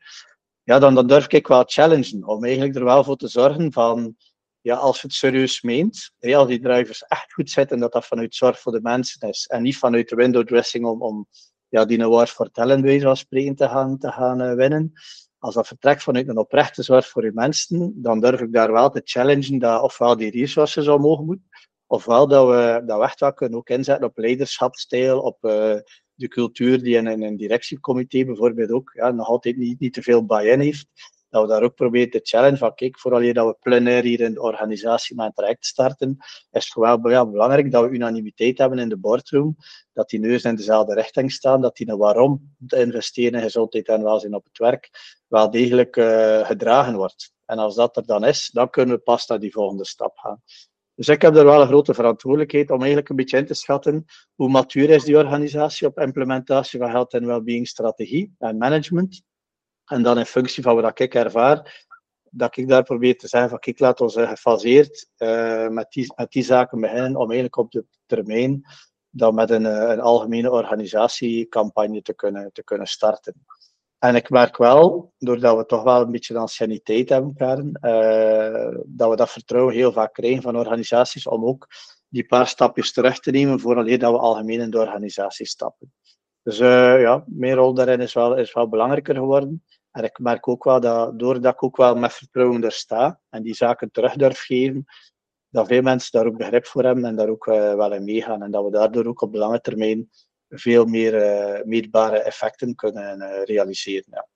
Ja, 0.63 0.79
dan, 0.79 0.95
dan 0.95 1.07
durf 1.07 1.29
ik 1.29 1.47
wel 1.47 1.65
challengen 1.67 2.27
om 2.27 2.45
eigenlijk 2.45 2.75
er 2.75 2.85
wel 2.85 3.05
voor 3.05 3.17
te 3.17 3.29
zorgen 3.29 3.73
van 3.73 4.17
ja, 4.61 4.77
als 4.77 5.01
je 5.01 5.07
het 5.07 5.17
serieus 5.17 5.63
meent, 5.63 6.13
als 6.21 6.49
die 6.49 6.61
drivers 6.61 7.03
echt 7.03 7.33
goed 7.33 7.51
zitten, 7.51 7.79
dat 7.79 7.93
dat 7.93 8.07
vanuit 8.07 8.35
zorg 8.35 8.61
voor 8.61 8.73
de 8.73 8.81
mensen 8.81 9.29
is 9.29 9.47
en 9.47 9.63
niet 9.63 9.77
vanuit 9.77 10.09
de 10.09 10.17
window 10.17 10.47
dressing 10.47 10.85
om, 10.85 11.03
om 11.03 11.27
ja, 11.69 11.85
die 11.85 12.03
award 12.03 12.31
voor 12.31 12.51
talent 12.51 12.83
bij 12.83 13.15
spreken 13.15 13.55
te 13.55 13.69
gaan, 13.69 13.99
te 13.99 14.13
gaan 14.13 14.43
uh, 14.43 14.55
winnen. 14.55 14.93
Als 15.41 15.55
dat 15.55 15.67
vertrekt 15.67 16.03
vanuit 16.03 16.29
een 16.29 16.39
oprechte 16.39 16.83
zorg 16.83 17.09
voor 17.09 17.25
je 17.25 17.33
mensen, 17.35 18.03
dan 18.03 18.21
durf 18.21 18.41
ik 18.41 18.53
daar 18.53 18.73
wel 18.73 18.91
te 18.91 19.01
challengen 19.05 19.59
dat 19.59 19.83
ofwel 19.83 20.17
die 20.17 20.31
resources 20.31 20.89
al 20.89 20.99
mogen 20.99 21.25
moeten, 21.25 21.49
ofwel 21.87 22.29
dat 22.29 22.49
we, 22.49 22.83
dat 22.87 23.03
echt 23.03 23.21
wel 23.21 23.33
kunnen 23.33 23.59
ook 23.59 23.69
inzetten 23.69 24.07
op 24.07 24.19
leiderschapstijl, 24.19 25.21
op 25.21 25.45
uh, 25.45 25.77
de 26.15 26.29
cultuur 26.29 26.83
die 26.83 26.97
in, 26.97 27.07
in 27.07 27.23
een 27.23 27.37
directiecomité 27.37 28.25
bijvoorbeeld 28.25 28.71
ook 28.71 28.91
ja, 28.95 29.11
nog 29.11 29.27
altijd 29.27 29.57
niet, 29.57 29.81
niet 29.81 29.93
te 29.93 30.03
veel 30.03 30.27
buy-in 30.27 30.61
heeft 30.61 30.87
dat 31.31 31.43
we 31.43 31.49
daar 31.49 31.63
ook 31.63 31.75
proberen 31.75 32.11
te 32.11 32.21
challenge 32.23 32.57
van 32.57 32.75
kijk, 32.75 32.99
vooral 32.99 33.33
dat 33.33 33.47
we 33.47 33.57
plenair 33.61 34.03
hier 34.03 34.21
in 34.21 34.35
de 34.35 34.43
organisatie 34.43 35.17
met 35.17 35.27
een 35.27 35.33
traject 35.33 35.67
starten, 35.67 36.17
is 36.51 36.65
het 36.65 36.75
wel 36.75 37.31
belangrijk 37.31 37.71
dat 37.71 37.85
we 37.85 37.91
unanimiteit 37.91 38.59
hebben 38.59 38.79
in 38.79 38.89
de 38.89 38.97
boardroom, 38.97 39.57
dat 39.93 40.09
die 40.09 40.21
neus 40.21 40.45
in 40.45 40.55
dezelfde 40.55 40.95
richting 40.95 41.33
staan, 41.33 41.61
dat 41.61 41.77
die 41.77 41.87
nou 41.87 41.99
waarom 41.99 42.55
te 42.67 42.81
investeren 42.81 43.39
in 43.39 43.45
gezondheid 43.45 43.89
en 43.89 44.03
welzijn 44.03 44.35
op 44.35 44.45
het 44.45 44.59
werk 44.59 44.91
wel 45.29 45.51
degelijk 45.51 45.97
uh, 45.97 46.47
gedragen 46.47 46.97
wordt. 46.97 47.33
En 47.45 47.59
als 47.59 47.75
dat 47.75 47.97
er 47.97 48.07
dan 48.07 48.25
is, 48.25 48.51
dan 48.53 48.71
kunnen 48.71 48.95
we 48.95 49.01
pas 49.01 49.27
naar 49.27 49.41
die 49.41 49.53
volgende 49.53 49.87
stap 49.87 50.19
gaan. 50.19 50.43
Dus 50.95 51.09
ik 51.09 51.23
heb 51.23 51.37
er 51.37 51.45
wel 51.45 51.61
een 51.61 51.67
grote 51.67 51.95
verantwoordelijkheid 51.95 52.71
om 52.71 52.79
eigenlijk 52.79 53.09
een 53.09 53.17
beetje 53.17 53.39
in 53.39 53.47
te 53.47 53.55
schatten 53.55 54.05
hoe 54.35 54.49
matuur 54.49 54.91
is 54.91 55.05
die 55.05 55.17
organisatie 55.17 55.87
op 55.87 55.99
implementatie 55.99 56.79
van 56.79 56.91
health 56.91 57.13
en 57.13 57.27
wellbeing 57.27 57.69
strategie 57.69 58.35
en 58.39 58.59
management 58.59 59.23
En 59.91 60.03
dan 60.03 60.19
in 60.19 60.27
functie 60.27 60.63
van 60.63 60.81
wat 60.81 61.01
ik 61.01 61.15
ervaar, 61.15 61.87
dat 62.31 62.57
ik 62.57 62.69
daar 62.69 62.83
probeer 62.83 63.19
te 63.19 63.29
zeggen 63.29 63.51
van 63.51 63.59
kijk, 63.59 63.79
laat 63.79 64.01
ons 64.01 64.15
gefaseerd 64.15 65.09
uh, 65.19 65.69
met, 65.69 65.93
die, 65.93 66.13
met 66.17 66.33
die 66.33 66.43
zaken 66.43 66.81
beginnen 66.81 67.17
om 67.17 67.25
eigenlijk 67.25 67.57
op 67.57 67.71
de 67.71 67.85
termijn 68.07 68.63
dan 69.11 69.35
met 69.35 69.51
een, 69.51 69.65
een 69.65 70.01
algemene 70.01 70.51
organisatiecampagne 70.51 72.03
te 72.03 72.15
kunnen, 72.15 72.53
te 72.53 72.65
kunnen 72.65 72.87
starten. 72.87 73.45
En 73.99 74.15
ik 74.15 74.31
merk 74.31 74.57
wel, 74.57 75.13
doordat 75.19 75.57
we 75.57 75.67
toch 75.67 75.83
wel 75.83 76.01
een 76.01 76.11
beetje 76.11 76.39
anciëniteit 76.39 77.09
hebben, 77.09 77.35
Karen, 77.35 77.73
dat 78.87 79.11
we 79.11 79.17
dat 79.17 79.31
vertrouwen 79.31 79.75
heel 79.75 79.93
vaak 79.93 80.13
krijgen 80.13 80.43
van 80.43 80.57
organisaties 80.57 81.27
om 81.27 81.45
ook 81.45 81.67
die 82.09 82.27
paar 82.27 82.47
stapjes 82.47 82.93
terug 82.93 83.21
te 83.21 83.31
nemen 83.31 83.61
vooraleer 83.61 83.99
dat 83.99 84.13
we 84.13 84.19
algemeen 84.19 84.61
in 84.61 84.71
de 84.71 84.79
organisatie 84.79 85.47
stappen. 85.47 85.93
Dus 86.43 86.59
ja, 86.59 87.25
mijn 87.27 87.55
rol 87.55 87.75
daarin 87.75 88.01
is 88.01 88.13
wel, 88.13 88.37
is 88.37 88.53
wel 88.53 88.69
belangrijker 88.69 89.15
geworden. 89.15 89.65
En 89.91 90.05
ik 90.05 90.19
merk 90.19 90.49
ook 90.49 90.65
wel 90.65 90.81
dat, 90.81 91.19
doordat 91.19 91.53
ik 91.53 91.63
ook 91.63 91.77
wel 91.77 91.95
met 91.95 92.13
vertrouwen 92.13 92.65
er 92.65 92.73
sta 92.73 93.21
en 93.29 93.43
die 93.43 93.55
zaken 93.55 93.91
terug 93.91 94.15
durf 94.15 94.41
geven, 94.41 94.85
dat 95.49 95.67
veel 95.67 95.83
mensen 95.83 96.11
daar 96.13 96.27
ook 96.27 96.37
begrip 96.37 96.67
voor 96.67 96.85
hebben 96.85 97.05
en 97.05 97.17
daar 97.17 97.29
ook 97.29 97.47
uh, 97.47 97.75
wel 97.75 97.93
in 97.93 98.05
meegaan. 98.05 98.43
En 98.43 98.51
dat 98.51 98.65
we 98.65 98.71
daardoor 98.71 99.07
ook 99.07 99.21
op 99.21 99.35
lange 99.35 99.61
termijn 99.61 100.11
veel 100.49 100.85
meer 100.85 101.15
uh, 101.15 101.65
meetbare 101.65 102.19
effecten 102.19 102.75
kunnen 102.75 103.21
uh, 103.21 103.43
realiseren. 103.43 104.05
Ja. 104.11 104.27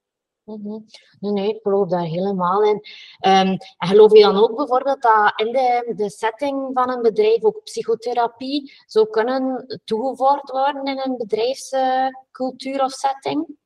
-hmm. 0.44 0.84
Nee, 1.20 1.49
ik 1.49 1.62
geloof 1.62 1.88
daar 1.88 2.04
helemaal 2.04 2.62
in. 2.62 2.75
Um, 3.20 3.56
en 3.78 3.88
geloof 3.88 4.12
je 4.12 4.20
dan 4.23 4.37
ook 4.37 4.56
bijvoorbeeld 4.56 5.02
dat 5.02 5.32
in 5.37 5.52
de, 5.52 5.92
de 5.96 6.11
setting 6.11 6.70
van 6.73 6.90
een 6.90 7.02
bedrijf 7.02 7.44
ook 7.44 7.62
psychotherapie 7.62 8.73
zou 8.87 9.11
kunnen 9.11 9.66
toegevoegd 9.84 10.50
worden 10.50 10.84
in 10.84 10.99
een 10.99 11.16
bedrijfscultuur 11.16 12.82
of 12.82 12.92
setting? 12.92 13.56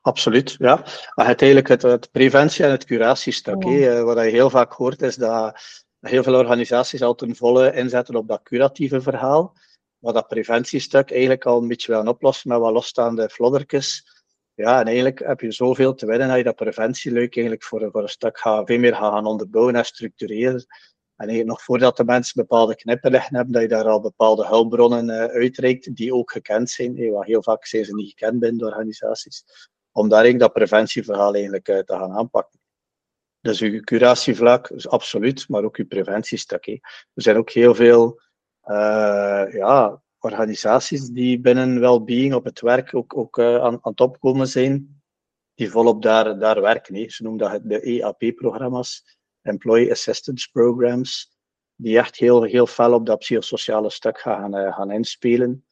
Absoluut, 0.00 0.54
ja. 0.58 0.84
Uiteindelijk 1.14 1.68
het, 1.68 1.82
het 1.82 2.10
preventie- 2.10 2.64
en 2.64 2.70
het 2.70 2.84
curatiestuk. 2.84 3.64
Ja. 3.64 4.02
Wat 4.02 4.24
je 4.24 4.30
heel 4.30 4.50
vaak 4.50 4.72
hoort 4.72 5.02
is 5.02 5.16
dat 5.16 5.60
heel 6.00 6.22
veel 6.22 6.34
organisaties 6.34 7.02
al 7.02 7.14
ten 7.14 7.36
volle 7.36 7.74
inzetten 7.74 8.14
op 8.14 8.28
dat 8.28 8.42
curatieve 8.42 9.00
verhaal. 9.00 9.56
Maar 9.98 10.12
dat 10.12 10.28
preventiestuk 10.28 11.10
eigenlijk 11.10 11.44
al 11.44 11.62
een 11.62 11.68
beetje 11.68 11.92
willen 11.92 12.08
oplossen 12.08 12.50
met 12.50 12.58
wat 12.58 12.72
losstaande 12.72 13.28
floddertjes. 13.28 14.18
Ja, 14.54 14.80
en 14.80 14.86
eigenlijk 14.86 15.18
heb 15.18 15.40
je 15.40 15.52
zoveel 15.52 15.94
te 15.94 16.06
winnen 16.06 16.28
dat 16.28 16.36
je 16.36 16.42
dat 16.42 16.56
preventieluik 16.56 17.34
eigenlijk 17.34 17.64
voor, 17.64 17.88
voor 17.90 18.02
een 18.02 18.08
stuk 18.08 18.38
gaat, 18.38 18.66
veel 18.66 18.78
meer 18.78 18.94
gaan 18.94 19.26
onderbouwen 19.26 19.74
en 19.74 19.84
structureren. 19.84 20.66
En 21.16 21.26
eigenlijk 21.26 21.48
nog 21.48 21.62
voordat 21.62 21.96
de 21.96 22.04
mensen 22.04 22.32
bepaalde 22.34 22.76
knipperlichten 22.76 23.36
hebben, 23.36 23.52
dat 23.52 23.62
je 23.62 23.68
daar 23.68 23.88
al 23.88 24.00
bepaalde 24.00 24.46
hulpbronnen 24.46 25.08
uh, 25.08 25.24
uitreikt 25.24 25.94
die 25.96 26.14
ook 26.14 26.30
gekend 26.30 26.70
zijn. 26.70 27.12
Wat 27.12 27.24
heel 27.24 27.42
vaak 27.42 27.66
zijn 27.66 27.84
ze 27.84 27.94
niet 27.94 28.08
gekend 28.08 28.38
binnen 28.38 28.58
de 28.58 28.64
organisaties. 28.64 29.44
Om 29.92 30.08
daar 30.08 30.22
eigenlijk 30.22 30.54
dat 30.54 30.68
preventieverhaal 30.68 31.34
eigenlijk 31.34 31.68
uh, 31.68 31.78
te 31.78 31.92
gaan 31.92 32.12
aanpakken. 32.12 32.60
Dus 33.40 33.60
uw 33.60 33.80
curatievlak 33.80 34.68
is 34.68 34.88
absoluut, 34.88 35.48
maar 35.48 35.64
ook 35.64 35.76
uw 35.76 35.86
preventiestuk. 35.86 36.66
Er 36.66 36.80
zijn 37.14 37.36
ook 37.36 37.50
heel 37.50 37.74
veel 37.74 38.20
uh, 38.64 39.52
ja, 39.52 40.02
organisaties 40.18 41.08
die 41.08 41.40
binnen 41.40 41.80
well-being 41.80 42.34
op 42.34 42.44
het 42.44 42.60
werk 42.60 42.94
ook, 42.94 43.16
ook 43.16 43.38
uh, 43.38 43.54
aan, 43.54 43.78
aan 43.82 43.90
het 43.90 44.00
opkomen 44.00 44.48
zijn, 44.48 45.02
die 45.54 45.70
volop 45.70 46.02
daar, 46.02 46.38
daar 46.38 46.60
werken. 46.60 47.10
Ze 47.10 47.22
noemen 47.22 47.50
dat 47.50 47.60
de 47.64 47.80
EAP-programma's, 47.80 49.18
Employee 49.42 49.90
Assistance 49.90 50.50
Programs, 50.50 51.38
die 51.74 51.98
echt 51.98 52.16
heel, 52.16 52.42
heel 52.42 52.66
fel 52.66 52.92
op 52.92 53.06
dat 53.06 53.18
psychosociale 53.18 53.90
stuk 53.90 54.20
gaan, 54.20 54.52
gaan 54.72 54.90
inspelen. 54.90 55.64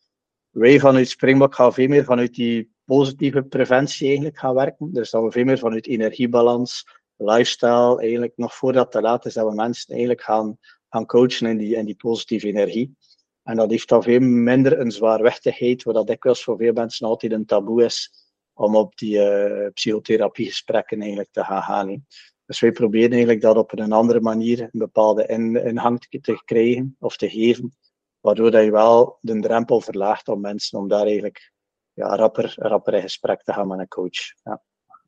Wij 0.51 0.79
vanuit 0.79 1.09
Springbok 1.09 1.55
gaan 1.55 1.73
veel 1.73 1.89
meer 1.89 2.05
vanuit 2.05 2.35
die 2.35 2.77
positieve 2.89 3.43
preventie 3.43 4.07
eigenlijk 4.07 4.39
gaan 4.39 4.55
werken. 4.55 4.93
Dus 4.93 5.11
dat 5.11 5.23
we 5.23 5.31
veel 5.31 5.45
meer 5.45 5.59
vanuit 5.59 5.87
energiebalans, 5.87 6.87
lifestyle, 7.17 8.01
eigenlijk 8.01 8.33
nog 8.37 8.55
voordat 8.55 8.83
het 8.83 8.93
te 8.93 9.01
laat 9.01 9.27
is, 9.27 9.35
dat 9.35 9.49
we 9.49 9.55
mensen 9.55 9.91
eigenlijk 9.91 10.23
gaan, 10.23 10.59
gaan 10.89 11.07
coachen 11.07 11.47
in 11.47 11.57
die, 11.57 11.85
die 11.85 11.97
positieve 11.97 12.47
energie. 12.47 12.97
En 13.43 13.57
dat 13.57 13.71
heeft 13.71 13.89
dan 13.89 14.03
veel 14.03 14.21
minder 14.21 14.81
een 14.81 14.91
zwaarwichtigheid, 14.91 15.83
wat 15.83 15.95
dat 15.95 16.07
dikwijls 16.07 16.43
voor 16.43 16.57
veel 16.57 16.73
mensen 16.73 17.07
altijd 17.07 17.33
een 17.33 17.47
taboe 17.47 17.85
is, 17.85 18.11
om 18.53 18.77
op 18.77 18.97
die 18.97 19.17
uh, 19.17 19.69
psychotherapiegesprekken 19.73 21.01
eigenlijk 21.01 21.31
te 21.33 21.45
gaan 21.45 21.63
gaan. 21.63 22.07
Dus 22.47 22.61
wij 22.61 22.73
proberen 22.73 23.11
eigenlijk 23.11 23.41
dat 23.41 23.57
op 23.57 23.79
een 23.79 23.93
andere 23.93 24.21
manier 24.21 24.61
een 24.61 24.69
bepaalde 24.73 25.27
in, 25.27 25.65
inhang 25.65 26.01
te 26.01 26.43
krijgen 26.45 26.97
of 26.99 27.17
te 27.17 27.31
geven, 27.31 27.77
waardoor 28.21 28.51
dat 28.51 28.65
je 28.65 28.71
wel 28.71 29.19
de 29.21 29.41
drempel 29.41 29.81
verlaagt 29.81 30.29
om 30.29 30.41
mensen 30.41 30.79
om 30.79 30.89
daar 30.89 31.07
eigenlijk 31.07 31.53
ja, 31.99 32.17
rapper, 32.17 32.55
rapper 32.57 32.95
in 32.95 33.03
gesprek 33.03 33.43
te 33.43 33.53
gaan 33.53 33.69
met 33.69 33.79
een 33.79 33.89
coach. 33.89 34.35
Ja. 34.43 34.63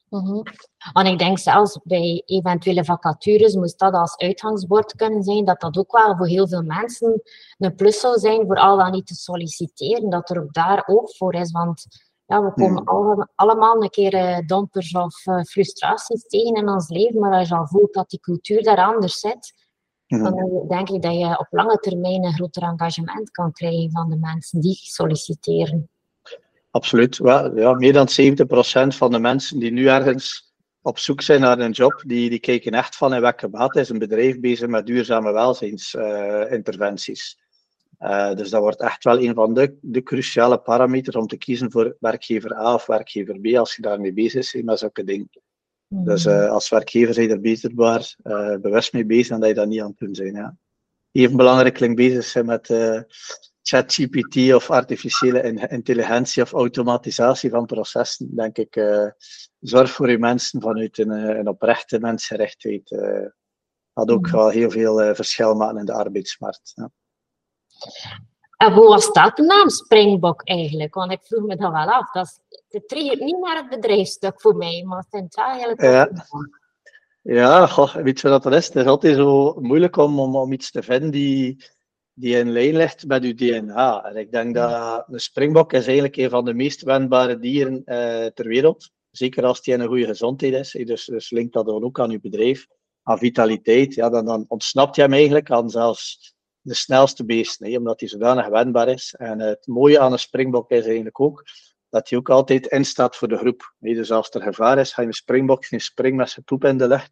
Mm 0.08 0.26
-hmm. 0.26 0.42
En 0.92 1.06
ik 1.06 1.18
denk 1.18 1.38
zelfs 1.38 1.80
bij 1.82 2.22
eventuele 2.26 2.84
vacatures 2.84 3.54
moest 3.54 3.78
dat 3.78 3.92
als 3.92 4.16
uitgangsbord 4.16 4.94
kunnen 4.94 5.22
zijn, 5.22 5.44
dat 5.44 5.60
dat 5.60 5.78
ook 5.78 5.92
wel 5.92 6.16
voor 6.16 6.26
heel 6.26 6.48
veel 6.48 6.62
mensen 6.62 7.22
een 7.58 7.74
plus 7.74 8.00
zou 8.00 8.18
zijn 8.18 8.46
voor 8.46 8.56
al 8.56 8.76
dan 8.76 8.90
niet 8.90 9.06
te 9.06 9.14
solliciteren, 9.14 10.10
dat 10.10 10.30
er 10.30 10.42
ook 10.42 10.52
daar 10.52 10.82
ook 10.86 11.16
voor 11.16 11.34
is. 11.34 11.50
Want 11.50 11.86
ja, 12.26 12.42
we 12.42 12.52
komen 12.52 12.82
mm. 12.82 13.28
allemaal 13.34 13.82
een 13.82 13.90
keer 13.90 14.14
uh, 14.14 14.46
dompers 14.46 14.92
of 14.94 15.26
uh, 15.26 15.42
frustraties 15.42 16.22
tegen 16.26 16.54
in 16.54 16.68
ons 16.68 16.88
leven, 16.88 17.20
maar 17.20 17.38
als 17.38 17.48
je 17.48 17.56
al 17.56 17.66
voelt 17.66 17.94
dat 17.94 18.10
die 18.10 18.20
cultuur 18.20 18.62
daar 18.62 18.84
anders 18.84 19.18
zit, 19.18 19.52
mm. 20.06 20.22
dan 20.22 20.64
denk 20.68 20.88
ik 20.88 21.02
dat 21.02 21.14
je 21.14 21.38
op 21.38 21.46
lange 21.50 21.76
termijn 21.76 22.24
een 22.24 22.34
groter 22.34 22.62
engagement 22.62 23.30
kan 23.30 23.52
krijgen 23.52 23.90
van 23.90 24.10
de 24.10 24.16
mensen 24.16 24.60
die 24.60 24.74
solliciteren. 24.74 25.88
Absoluut. 26.70 27.20
Ja, 27.24 27.74
meer 27.74 27.92
dan 27.92 28.08
70% 28.08 28.96
van 28.96 29.10
de 29.10 29.18
mensen 29.18 29.58
die 29.58 29.70
nu 29.70 29.88
ergens 29.88 30.50
op 30.82 30.98
zoek 30.98 31.22
zijn 31.22 31.40
naar 31.40 31.58
een 31.58 31.70
job, 31.70 32.02
die, 32.06 32.30
die 32.30 32.38
kijken 32.38 32.72
echt 32.72 32.96
van 32.96 33.14
in 33.14 33.20
welke 33.20 33.48
mate 33.48 33.80
is 33.80 33.88
een 33.88 33.98
bedrijf 33.98 34.40
bezig 34.40 34.68
met 34.68 34.86
duurzame 34.86 35.32
welzijnsinterventies. 35.32 37.38
Uh, 37.98 38.10
uh, 38.10 38.34
dus 38.34 38.50
dat 38.50 38.60
wordt 38.60 38.80
echt 38.80 39.04
wel 39.04 39.20
een 39.20 39.34
van 39.34 39.54
de, 39.54 39.78
de 39.80 40.02
cruciale 40.02 40.58
parameters 40.58 41.16
om 41.16 41.26
te 41.26 41.36
kiezen 41.36 41.70
voor 41.70 41.96
werkgever 42.00 42.56
A 42.56 42.74
of 42.74 42.86
werkgever 42.86 43.40
B 43.40 43.56
als 43.56 43.76
je 43.76 43.82
daarmee 43.82 44.12
bezig 44.12 44.52
bent 44.52 44.64
met 44.64 44.78
zulke 44.78 45.04
dingen. 45.04 45.30
Mm. 45.86 46.04
Dus 46.04 46.24
uh, 46.24 46.50
als 46.50 46.68
werkgever 46.68 47.14
zijn 47.14 47.30
er 47.30 47.40
beter 47.40 47.70
waar, 47.74 48.16
bewust 48.60 48.92
mee 48.92 49.06
bezig 49.06 49.28
dan 49.28 49.40
dat 49.40 49.48
je 49.48 49.54
dat 49.54 49.68
niet 49.68 49.80
aan 49.80 49.94
kunt 49.94 50.16
zijn. 50.16 50.34
Ja. 50.34 50.56
Even 51.12 51.36
belangrijk 51.36 51.74
klinkt 51.74 51.96
bezig 51.96 52.24
zijn 52.24 52.46
met 52.46 52.68
ChatGPT 53.62 54.54
of 54.54 54.70
artificiële 54.70 55.68
intelligentie 55.68 56.42
of 56.42 56.52
automatisatie 56.52 57.50
van 57.50 57.66
processen, 57.66 58.34
denk 58.34 58.56
ik, 58.58 58.76
uh, 58.76 59.06
zorg 59.60 59.90
voor 59.90 60.08
uw 60.08 60.18
mensen 60.18 60.60
vanuit 60.60 60.98
een, 60.98 61.10
eh, 61.10 61.38
een 61.38 61.48
oprechte 61.48 61.98
mensenrechtheid. 61.98 62.90
Uh, 62.90 63.26
had 63.92 64.10
ook 64.10 64.26
mm. 64.26 64.32
wel 64.32 64.48
heel 64.48 64.70
veel 64.70 65.02
uh, 65.02 65.14
verschil 65.14 65.54
maken 65.54 65.78
in 65.78 65.84
de 65.84 65.92
arbeidsmarkt. 65.92 66.72
Ja. 66.74 66.90
En 68.56 68.72
hoe 68.72 68.88
was 68.88 69.12
dat 69.12 69.36
de 69.36 69.42
naam 69.42 69.68
Springbok 69.68 70.48
eigenlijk? 70.48 70.94
Want 70.94 71.12
ik 71.12 71.20
vroeg 71.22 71.46
me 71.46 71.56
dat 71.56 71.72
wel 71.72 71.90
af. 71.90 72.10
Dat 72.10 72.40
is, 72.68 72.80
triggert 72.86 73.20
niet 73.20 73.38
naar 73.38 73.56
het 73.56 73.68
bedrijfsstuk 73.68 74.40
voor 74.40 74.56
mij, 74.56 74.84
maar 74.86 75.04
het 75.10 75.24
is 75.28 75.34
eigenlijk. 75.34 75.80
Ja. 75.80 76.10
Ja, 77.22 77.66
goh, 77.66 77.94
weet 77.94 78.20
je 78.20 78.28
wat 78.28 78.42
dat 78.42 78.52
is? 78.52 78.66
Het 78.66 78.76
is 78.76 78.84
altijd 78.84 79.16
zo 79.16 79.54
moeilijk 79.60 79.96
om, 79.96 80.20
om, 80.20 80.36
om 80.36 80.52
iets 80.52 80.70
te 80.70 80.82
vinden 80.82 81.10
die, 81.10 81.64
die 82.20 82.36
in 82.36 82.52
lijn 82.52 82.76
ligt 82.76 83.06
met 83.06 83.24
uw 83.24 83.34
DNA. 83.34 84.04
En 84.04 84.16
ik 84.16 84.32
denk 84.32 84.54
dat 84.54 85.04
een 85.08 85.20
springbok 85.20 85.72
is 85.72 85.84
eigenlijk 85.84 86.16
een 86.16 86.30
van 86.30 86.44
de 86.44 86.54
meest 86.54 86.82
wendbare 86.82 87.38
dieren 87.38 87.82
uh, 87.84 88.26
ter 88.26 88.48
wereld. 88.48 88.90
Zeker 89.10 89.44
als 89.44 89.62
die 89.62 89.74
in 89.74 89.80
een 89.80 89.88
goede 89.88 90.06
gezondheid 90.06 90.52
is. 90.52 90.70
Dus, 90.70 91.04
dus 91.04 91.30
linkt 91.30 91.52
dat 91.52 91.66
dan 91.66 91.84
ook 91.84 92.00
aan 92.00 92.10
uw 92.10 92.20
bedrijf, 92.20 92.66
aan 93.02 93.18
vitaliteit. 93.18 93.94
Ja, 93.94 94.08
dan, 94.10 94.24
dan 94.24 94.44
ontsnapt 94.48 94.96
je 94.96 95.02
hem 95.02 95.12
eigenlijk 95.12 95.50
aan 95.50 95.70
zelfs 95.70 96.34
de 96.60 96.74
snelste 96.74 97.24
beesten, 97.24 97.76
omdat 97.76 98.00
hij 98.00 98.08
zodanig 98.08 98.48
wendbaar 98.48 98.88
is. 98.88 99.14
En 99.18 99.40
het 99.40 99.66
mooie 99.66 100.00
aan 100.00 100.12
een 100.12 100.18
springbok 100.18 100.70
is 100.70 100.84
eigenlijk 100.84 101.20
ook 101.20 101.44
dat 101.88 102.08
hij 102.08 102.18
ook 102.18 102.30
altijd 102.30 102.66
instaat 102.66 103.16
voor 103.16 103.28
de 103.28 103.36
groep. 103.36 103.74
Dus 103.78 104.10
als 104.10 104.30
er 104.30 104.42
gevaar 104.42 104.78
is, 104.78 104.92
ga 104.92 105.02
je 105.02 105.08
een 105.08 105.14
springbok 105.14 105.64
geen 105.64 105.80
spring 105.80 106.16
met 106.16 106.30
zijn 106.30 106.44
poep 106.44 106.64
in 106.64 106.78
de 106.78 106.88
lucht 106.88 107.10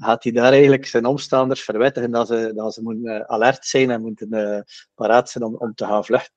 gaat 0.00 0.22
hij 0.22 0.32
daar 0.32 0.52
eigenlijk 0.52 0.86
zijn 0.86 1.06
omstanders 1.06 1.62
verwittigen 1.62 2.10
dat 2.10 2.26
ze, 2.26 2.52
dat 2.54 2.74
ze 2.74 2.82
moeten 2.82 3.04
uh, 3.04 3.20
alert 3.20 3.66
zijn 3.66 3.90
en 3.90 4.00
moeten 4.00 4.28
uh, 4.30 4.60
paraat 4.94 5.30
zijn 5.30 5.44
om, 5.44 5.54
om 5.54 5.74
te 5.74 5.84
gaan 5.84 6.04
vluchten. 6.04 6.34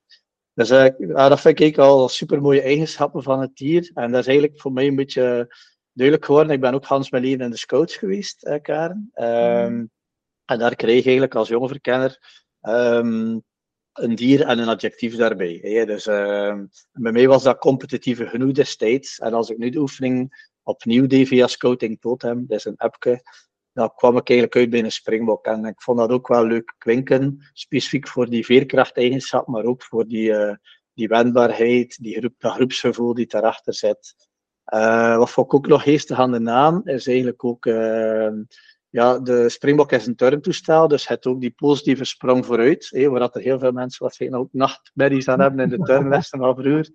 Dus 0.54 0.70
uh, 0.70 1.28
dat 1.28 1.40
vind 1.40 1.60
ik 1.60 1.78
al 1.78 2.08
super 2.08 2.40
mooie 2.40 2.62
eigenschappen 2.62 3.22
van 3.22 3.40
het 3.40 3.56
dier. 3.56 3.90
En 3.94 4.10
dat 4.10 4.20
is 4.20 4.26
eigenlijk 4.26 4.60
voor 4.60 4.72
mij 4.72 4.86
een 4.86 4.96
beetje 4.96 5.54
duidelijk 5.92 6.26
geworden. 6.26 6.52
Ik 6.52 6.60
ben 6.60 6.74
ook 6.74 6.84
Hans 6.84 7.10
mijn 7.10 7.24
in 7.24 7.50
de 7.50 7.56
scouts 7.56 7.96
geweest, 7.96 8.58
Karen. 8.62 9.10
Um, 9.14 9.90
en 10.44 10.58
daar 10.58 10.74
kreeg 10.74 10.98
ik 10.98 11.04
eigenlijk 11.04 11.34
als 11.34 11.48
jonge 11.48 11.68
verkenner 11.68 12.18
um, 12.62 13.42
een 13.92 14.14
dier 14.14 14.40
en 14.40 14.58
een 14.58 14.68
adjectief 14.68 15.16
daarbij. 15.16 15.58
Hè. 15.62 15.84
Dus 15.84 16.06
ehm, 16.06 16.66
bij 16.92 17.12
mij 17.12 17.28
was 17.28 17.42
dat 17.42 17.58
competitieve 17.58 18.26
genoeg 18.26 18.52
destijds. 18.52 19.18
En 19.18 19.32
als 19.32 19.50
ik 19.50 19.58
nu 19.58 19.70
de 19.70 19.78
oefening 19.78 20.48
opnieuw 20.62 21.06
deed 21.06 21.28
via 21.28 21.46
Scouting 21.46 22.00
Totem, 22.00 22.44
dat 22.46 22.58
is 22.58 22.64
een 22.64 22.76
appje, 22.76 23.22
dan 23.74 23.92
kwam 23.94 24.16
ik 24.16 24.28
eigenlijk 24.28 24.58
uit 24.58 24.70
bij 24.70 24.84
een 24.84 24.92
springbok. 24.92 25.46
En 25.46 25.64
ik 25.64 25.82
vond 25.82 25.98
dat 25.98 26.10
ook 26.10 26.28
wel 26.28 26.46
leuk 26.46 26.74
klinken, 26.78 27.50
specifiek 27.52 28.08
voor 28.08 28.30
die 28.30 28.44
veerkrachteigenschap, 28.44 29.46
maar 29.46 29.64
ook 29.64 29.82
voor 29.82 30.06
die, 30.06 30.30
uh, 30.30 30.54
die 30.94 31.08
wendbaarheid, 31.08 32.02
die 32.02 32.18
groep, 32.18 32.34
dat 32.38 32.52
groepsgevoel 32.52 33.14
die 33.14 33.26
daarachter 33.26 33.74
zit. 33.74 34.14
wat 35.16 35.30
vond 35.30 35.46
ik 35.46 35.54
ook 35.54 35.66
nog 35.66 35.82
geestig 35.82 36.18
aan 36.18 36.32
de 36.32 36.38
naam, 36.38 36.80
is 36.84 37.06
eigenlijk 37.06 37.44
ook 37.44 37.66
ja, 38.94 39.18
de 39.18 39.48
Springbok 39.48 39.92
is 39.92 40.06
een 40.06 40.16
turntoestel, 40.16 40.88
dus 40.88 41.08
het 41.08 41.26
ook 41.26 41.40
die 41.40 41.54
positieve 41.56 42.04
sprong 42.04 42.46
vooruit, 42.46 42.88
hé, 42.90 43.08
waar 43.08 43.20
dat 43.20 43.34
er 43.34 43.40
heel 43.40 43.58
veel 43.58 43.72
mensen 43.72 44.02
waarschijnlijk 44.02 44.42
ook 44.42 44.52
nachtmerries 44.52 45.28
aan 45.28 45.40
hebben 45.40 45.60
in 45.60 45.68
de 45.68 45.84
turnlessen 45.84 46.38
van 46.38 46.56
vroeger. 46.56 46.88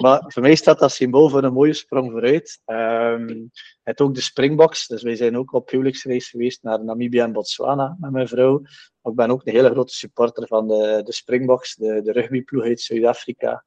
Maar 0.00 0.24
voor 0.26 0.42
mij 0.42 0.54
staat 0.54 0.78
dat 0.78 0.92
symbool 0.92 1.28
voor 1.28 1.44
een 1.44 1.52
mooie 1.52 1.72
sprong 1.72 2.10
vooruit. 2.10 2.60
Um, 2.66 3.50
het 3.82 4.00
ook 4.00 4.14
de 4.14 4.20
Springboks, 4.20 4.86
dus 4.86 5.02
wij 5.02 5.16
zijn 5.16 5.38
ook 5.38 5.52
op 5.52 5.70
huwelijksreis 5.70 6.28
geweest 6.28 6.62
naar 6.62 6.84
Namibia 6.84 7.24
en 7.24 7.32
Botswana 7.32 7.96
met 8.00 8.10
mijn 8.10 8.28
vrouw. 8.28 8.62
Ik 9.02 9.14
ben 9.14 9.30
ook 9.30 9.46
een 9.46 9.52
hele 9.52 9.70
grote 9.70 9.94
supporter 9.94 10.46
van 10.46 10.68
de, 10.68 11.00
de 11.04 11.12
Springboks, 11.12 11.74
de, 11.74 12.02
de 12.02 12.12
rugbyploeg 12.12 12.64
uit 12.64 12.80
Zuid-Afrika. 12.80 13.64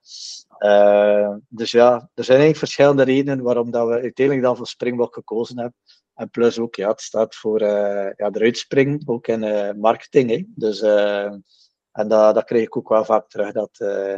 Uh, 0.59 1.35
dus 1.47 1.71
ja, 1.71 1.93
er 2.13 2.23
zijn 2.23 2.39
eigenlijk 2.39 2.57
verschillende 2.57 3.03
redenen 3.03 3.43
waarom 3.43 3.71
dat 3.71 3.87
we 3.87 3.93
uiteindelijk 3.93 4.45
dan 4.45 4.57
voor 4.57 4.67
Springbok 4.67 5.13
gekozen 5.13 5.59
hebben. 5.59 5.75
En 6.15 6.29
plus 6.29 6.59
ook, 6.59 6.75
ja, 6.75 6.89
het 6.89 7.01
staat 7.01 7.35
voor 7.35 7.61
uh, 7.61 8.11
ja, 8.15 8.29
eruit 8.31 8.57
springen, 8.57 9.01
ook 9.05 9.27
in 9.27 9.43
uh, 9.43 9.71
marketing. 9.71 10.29
Hè. 10.29 10.43
Dus, 10.47 10.81
uh, 10.81 11.31
en 11.91 12.07
dat, 12.07 12.35
dat 12.35 12.43
krijg 12.43 12.63
ik 12.63 12.77
ook 12.77 12.89
wel 12.89 13.05
vaak 13.05 13.29
terug, 13.29 13.51
dat 13.51 13.77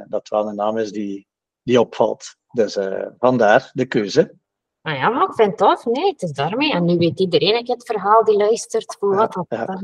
dat 0.09 0.29
wel 0.29 0.47
een 0.47 0.55
naam 0.55 0.77
is 0.77 0.91
die, 0.91 1.27
die 1.61 1.79
opvalt. 1.79 2.35
Dus 2.51 2.77
vandaar 3.17 3.69
de 3.73 3.85
keuze. 3.85 4.35
Ah 4.81 4.95
ja, 4.95 5.09
maar 5.09 5.27
ik 5.27 5.33
vind 5.33 5.47
het 5.47 5.57
tof. 5.57 5.85
Nee, 5.85 6.11
het 6.11 6.21
is 6.21 6.31
daarmee. 6.31 6.71
En 6.71 6.85
nu 6.85 6.97
weet 6.97 7.19
iedereen 7.19 7.65
het 7.65 7.85
verhaal 7.85 8.23
die 8.23 8.37
luistert. 8.37 8.95
Voor 8.99 9.15
wat 9.15 9.45
ja, 9.49 9.79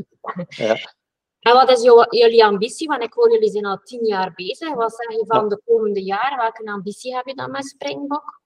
ja. 0.48 0.76
En 1.40 1.54
wat 1.54 1.70
is 1.70 1.82
jou, 1.82 2.06
jullie 2.18 2.46
ambitie? 2.46 2.88
Want 2.88 3.04
ik 3.04 3.14
hoor 3.14 3.32
jullie 3.32 3.52
zijn 3.52 3.66
al 3.66 3.80
tien 3.84 4.06
jaar 4.06 4.34
bezig. 4.36 4.74
Wat 4.74 4.96
zeg 4.96 5.18
je 5.18 5.26
van 5.28 5.50
de 5.50 5.62
komende 5.66 6.04
jaren? 6.04 6.38
Welke 6.38 6.72
ambitie 6.72 7.16
heb 7.16 7.26
je 7.26 7.36
dan 7.36 7.52
met 7.52 7.66
Springbok? 7.66 8.42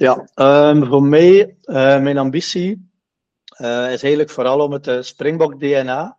Ja, 0.00 0.28
um, 0.34 0.86
voor 0.86 1.02
mij, 1.02 1.56
uh, 1.64 2.00
mijn 2.00 2.18
ambitie 2.18 2.90
uh, 3.60 3.92
is 3.92 4.02
eigenlijk 4.02 4.30
vooral 4.30 4.60
om 4.60 4.72
het 4.72 4.86
uh, 4.86 5.02
Springbok 5.02 5.60
DNA 5.60 6.18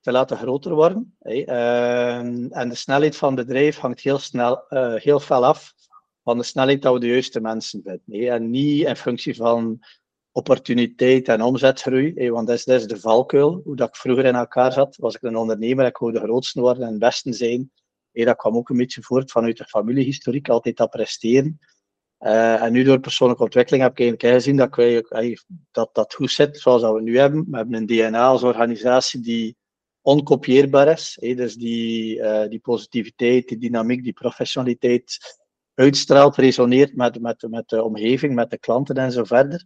te 0.00 0.12
laten 0.12 0.36
groter 0.36 0.74
worden. 0.74 1.16
Ehm, 1.18 2.46
en 2.50 2.68
de 2.68 2.74
snelheid 2.74 3.16
van 3.16 3.36
het 3.36 3.46
bedrijf 3.46 3.76
hangt 3.76 4.00
heel, 4.00 4.18
snel, 4.18 4.64
heel 4.96 5.20
fel 5.20 5.44
af 5.44 5.74
van 6.22 6.38
de 6.38 6.42
snelheid 6.42 6.82
dat 6.82 6.92
we 6.92 7.00
de 7.00 7.06
juiste 7.06 7.40
mensen 7.40 7.82
vinden. 7.82 8.32
En 8.32 8.50
niet 8.50 8.86
in 8.86 8.96
functie 8.96 9.36
van 9.36 9.80
opportuniteit 10.32 11.28
en 11.28 11.42
omzetgroei, 11.42 12.30
want 12.30 12.46
dat 12.46 12.56
is, 12.56 12.64
dat 12.64 12.80
is 12.80 12.86
de 12.86 13.00
valkuil. 13.00 13.60
Hoe 13.64 13.76
dat 13.76 13.88
ik 13.88 13.96
vroeger 13.96 14.24
in 14.24 14.34
elkaar 14.34 14.72
zat, 14.72 14.96
was 14.96 15.14
ik 15.14 15.22
een 15.22 15.36
ondernemer, 15.36 15.86
ik 15.86 15.96
wou 15.96 16.12
de 16.12 16.20
grootste 16.20 16.60
worden 16.60 16.82
en 16.82 16.90
het 16.90 16.98
beste 16.98 17.32
zijn. 17.32 17.70
Dat 18.12 18.36
kwam 18.36 18.56
ook 18.56 18.68
een 18.68 18.76
beetje 18.76 19.02
voort 19.02 19.30
vanuit 19.30 19.56
de 19.56 19.64
familiehistoriek, 19.64 20.48
altijd 20.48 20.76
dat 20.76 20.90
presteren. 20.90 21.58
Uh, 22.20 22.62
en 22.62 22.72
nu 22.72 22.82
door 22.82 23.00
persoonlijke 23.00 23.42
ontwikkeling 23.42 23.82
heb 23.82 23.98
ik 23.98 24.20
gezien 24.20 24.56
dat, 24.56 24.74
wij, 24.74 25.38
dat 25.70 25.90
dat 25.92 26.14
goed 26.14 26.30
zit 26.30 26.58
zoals 26.58 26.82
we 26.82 27.02
nu 27.02 27.18
hebben. 27.18 27.46
We 27.50 27.56
hebben 27.56 27.74
een 27.74 27.86
DNA 27.86 28.26
als 28.26 28.42
organisatie 28.42 29.20
die 29.20 29.56
onkopieerbaar 30.02 30.88
is. 30.88 31.18
Dus 31.20 31.54
die, 31.54 32.16
uh, 32.16 32.48
die 32.48 32.58
positiviteit, 32.58 33.48
die 33.48 33.58
dynamiek, 33.58 34.02
die 34.02 34.12
professionaliteit 34.12 35.18
uitstraalt, 35.74 36.36
resoneert 36.36 36.96
met, 36.96 37.20
met, 37.20 37.46
met 37.50 37.68
de 37.68 37.82
omgeving, 37.82 38.34
met 38.34 38.50
de 38.50 38.58
klanten 38.58 38.96
en 38.96 39.12
zo 39.12 39.24
verder. 39.24 39.64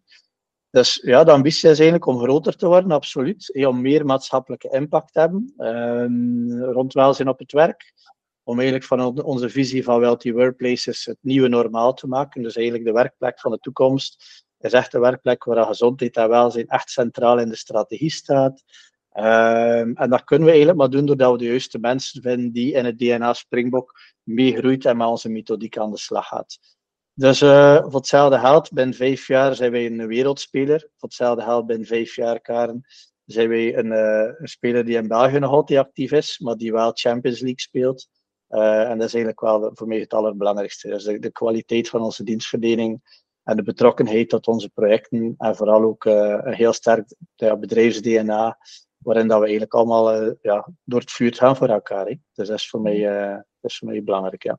Dus 0.70 1.00
ja, 1.02 1.24
de 1.24 1.30
ambitie 1.30 1.70
is 1.70 1.78
eigenlijk 1.78 2.06
om 2.06 2.18
groter 2.18 2.56
te 2.56 2.66
worden, 2.66 2.90
absoluut. 2.90 3.66
Om 3.66 3.80
meer 3.80 4.06
maatschappelijke 4.06 4.68
impact 4.70 5.12
te 5.12 5.20
hebben 5.20 5.54
uh, 5.56 6.72
rond 6.72 6.92
welzijn 6.92 7.28
op 7.28 7.38
het 7.38 7.52
werk 7.52 7.92
om 8.44 8.56
eigenlijk 8.56 8.86
van 8.86 9.22
onze 9.22 9.48
visie 9.48 9.84
van 9.84 10.00
Wealthy 10.00 10.32
Workplaces 10.32 11.04
het 11.04 11.18
nieuwe 11.20 11.48
normaal 11.48 11.94
te 11.94 12.06
maken. 12.06 12.42
Dus 12.42 12.56
eigenlijk 12.56 12.86
de 12.86 12.92
werkplek 12.92 13.40
van 13.40 13.50
de 13.50 13.58
toekomst 13.58 14.44
is 14.58 14.72
echt 14.72 14.94
een 14.94 15.00
werkplek 15.00 15.44
waar 15.44 15.66
gezondheid 15.66 16.16
en 16.16 16.28
welzijn 16.28 16.68
echt 16.68 16.90
centraal 16.90 17.38
in 17.38 17.48
de 17.48 17.56
strategie 17.56 18.10
staat. 18.10 18.62
Um, 19.16 19.96
en 19.96 20.10
dat 20.10 20.24
kunnen 20.24 20.44
we 20.44 20.52
eigenlijk 20.52 20.78
maar 20.78 20.90
doen 20.90 21.06
doordat 21.06 21.32
we 21.32 21.38
de 21.38 21.44
juiste 21.44 21.78
mensen 21.78 22.22
vinden 22.22 22.52
die 22.52 22.72
in 22.72 22.84
het 22.84 22.98
DNA 22.98 23.32
Springbok 23.32 23.92
meegroeit 24.22 24.84
en 24.84 24.96
met 24.96 25.06
onze 25.06 25.28
methodiek 25.28 25.78
aan 25.78 25.90
de 25.90 25.98
slag 25.98 26.26
gaat. 26.28 26.58
Dus 27.14 27.42
uh, 27.42 27.86
hetzelfde 27.92 28.38
geld, 28.38 28.72
binnen 28.72 28.94
vijf 28.94 29.26
jaar 29.26 29.54
zijn 29.54 29.70
wij 29.70 29.86
een 29.86 30.06
wereldspeler. 30.06 30.80
Voor 30.80 31.08
hetzelfde 31.08 31.42
geld, 31.42 31.66
binnen 31.66 31.86
vijf 31.86 32.16
jaar, 32.16 32.40
Karen, 32.40 32.84
zijn 33.24 33.48
wij 33.48 33.76
een, 33.76 33.86
uh, 33.86 34.34
een 34.38 34.48
speler 34.48 34.84
die 34.84 34.96
in 34.96 35.08
België 35.08 35.38
nog 35.38 35.50
altijd 35.50 35.78
actief 35.78 36.12
is, 36.12 36.38
maar 36.38 36.56
die 36.56 36.72
wel 36.72 36.90
Champions 36.94 37.40
League 37.40 37.60
speelt. 37.60 38.08
Uh, 38.48 38.90
en 38.90 38.98
dat 38.98 39.06
is 39.06 39.14
eigenlijk 39.14 39.40
wel 39.40 39.70
voor 39.74 39.86
mij 39.86 39.98
het 39.98 40.14
allerbelangrijkste. 40.14 40.88
Dus 40.88 41.04
de, 41.04 41.30
kwaliteit 41.32 41.88
van 41.88 42.00
onze 42.00 42.24
dienstverlening 42.24 43.22
en 43.42 43.56
de 43.56 43.62
betrokkenheid 43.62 44.28
tot 44.28 44.46
onze 44.46 44.68
projecten. 44.68 45.34
En 45.38 45.56
vooral 45.56 45.82
ook 45.82 46.04
uh, 46.04 46.38
een 46.42 46.54
heel 46.54 46.72
sterk 46.72 47.14
ja, 47.34 47.56
bedrijfs-DNA, 47.56 48.58
waarin 48.98 49.28
dat 49.28 49.38
we 49.38 49.44
eigenlijk 49.44 49.74
allemaal 49.74 50.22
uh, 50.22 50.32
ja, 50.42 50.68
door 50.84 51.00
het 51.00 51.10
vuur 51.10 51.34
gaan 51.34 51.56
voor 51.56 51.68
elkaar. 51.68 52.06
Hè. 52.06 52.14
Dus 52.32 52.48
dat 52.48 52.58
is 52.58 52.68
voor 52.68 52.80
mij, 52.80 52.98
is 53.60 53.78
voor 53.78 53.88
mij 53.88 54.02
belangrijk. 54.02 54.42
Ja. 54.42 54.58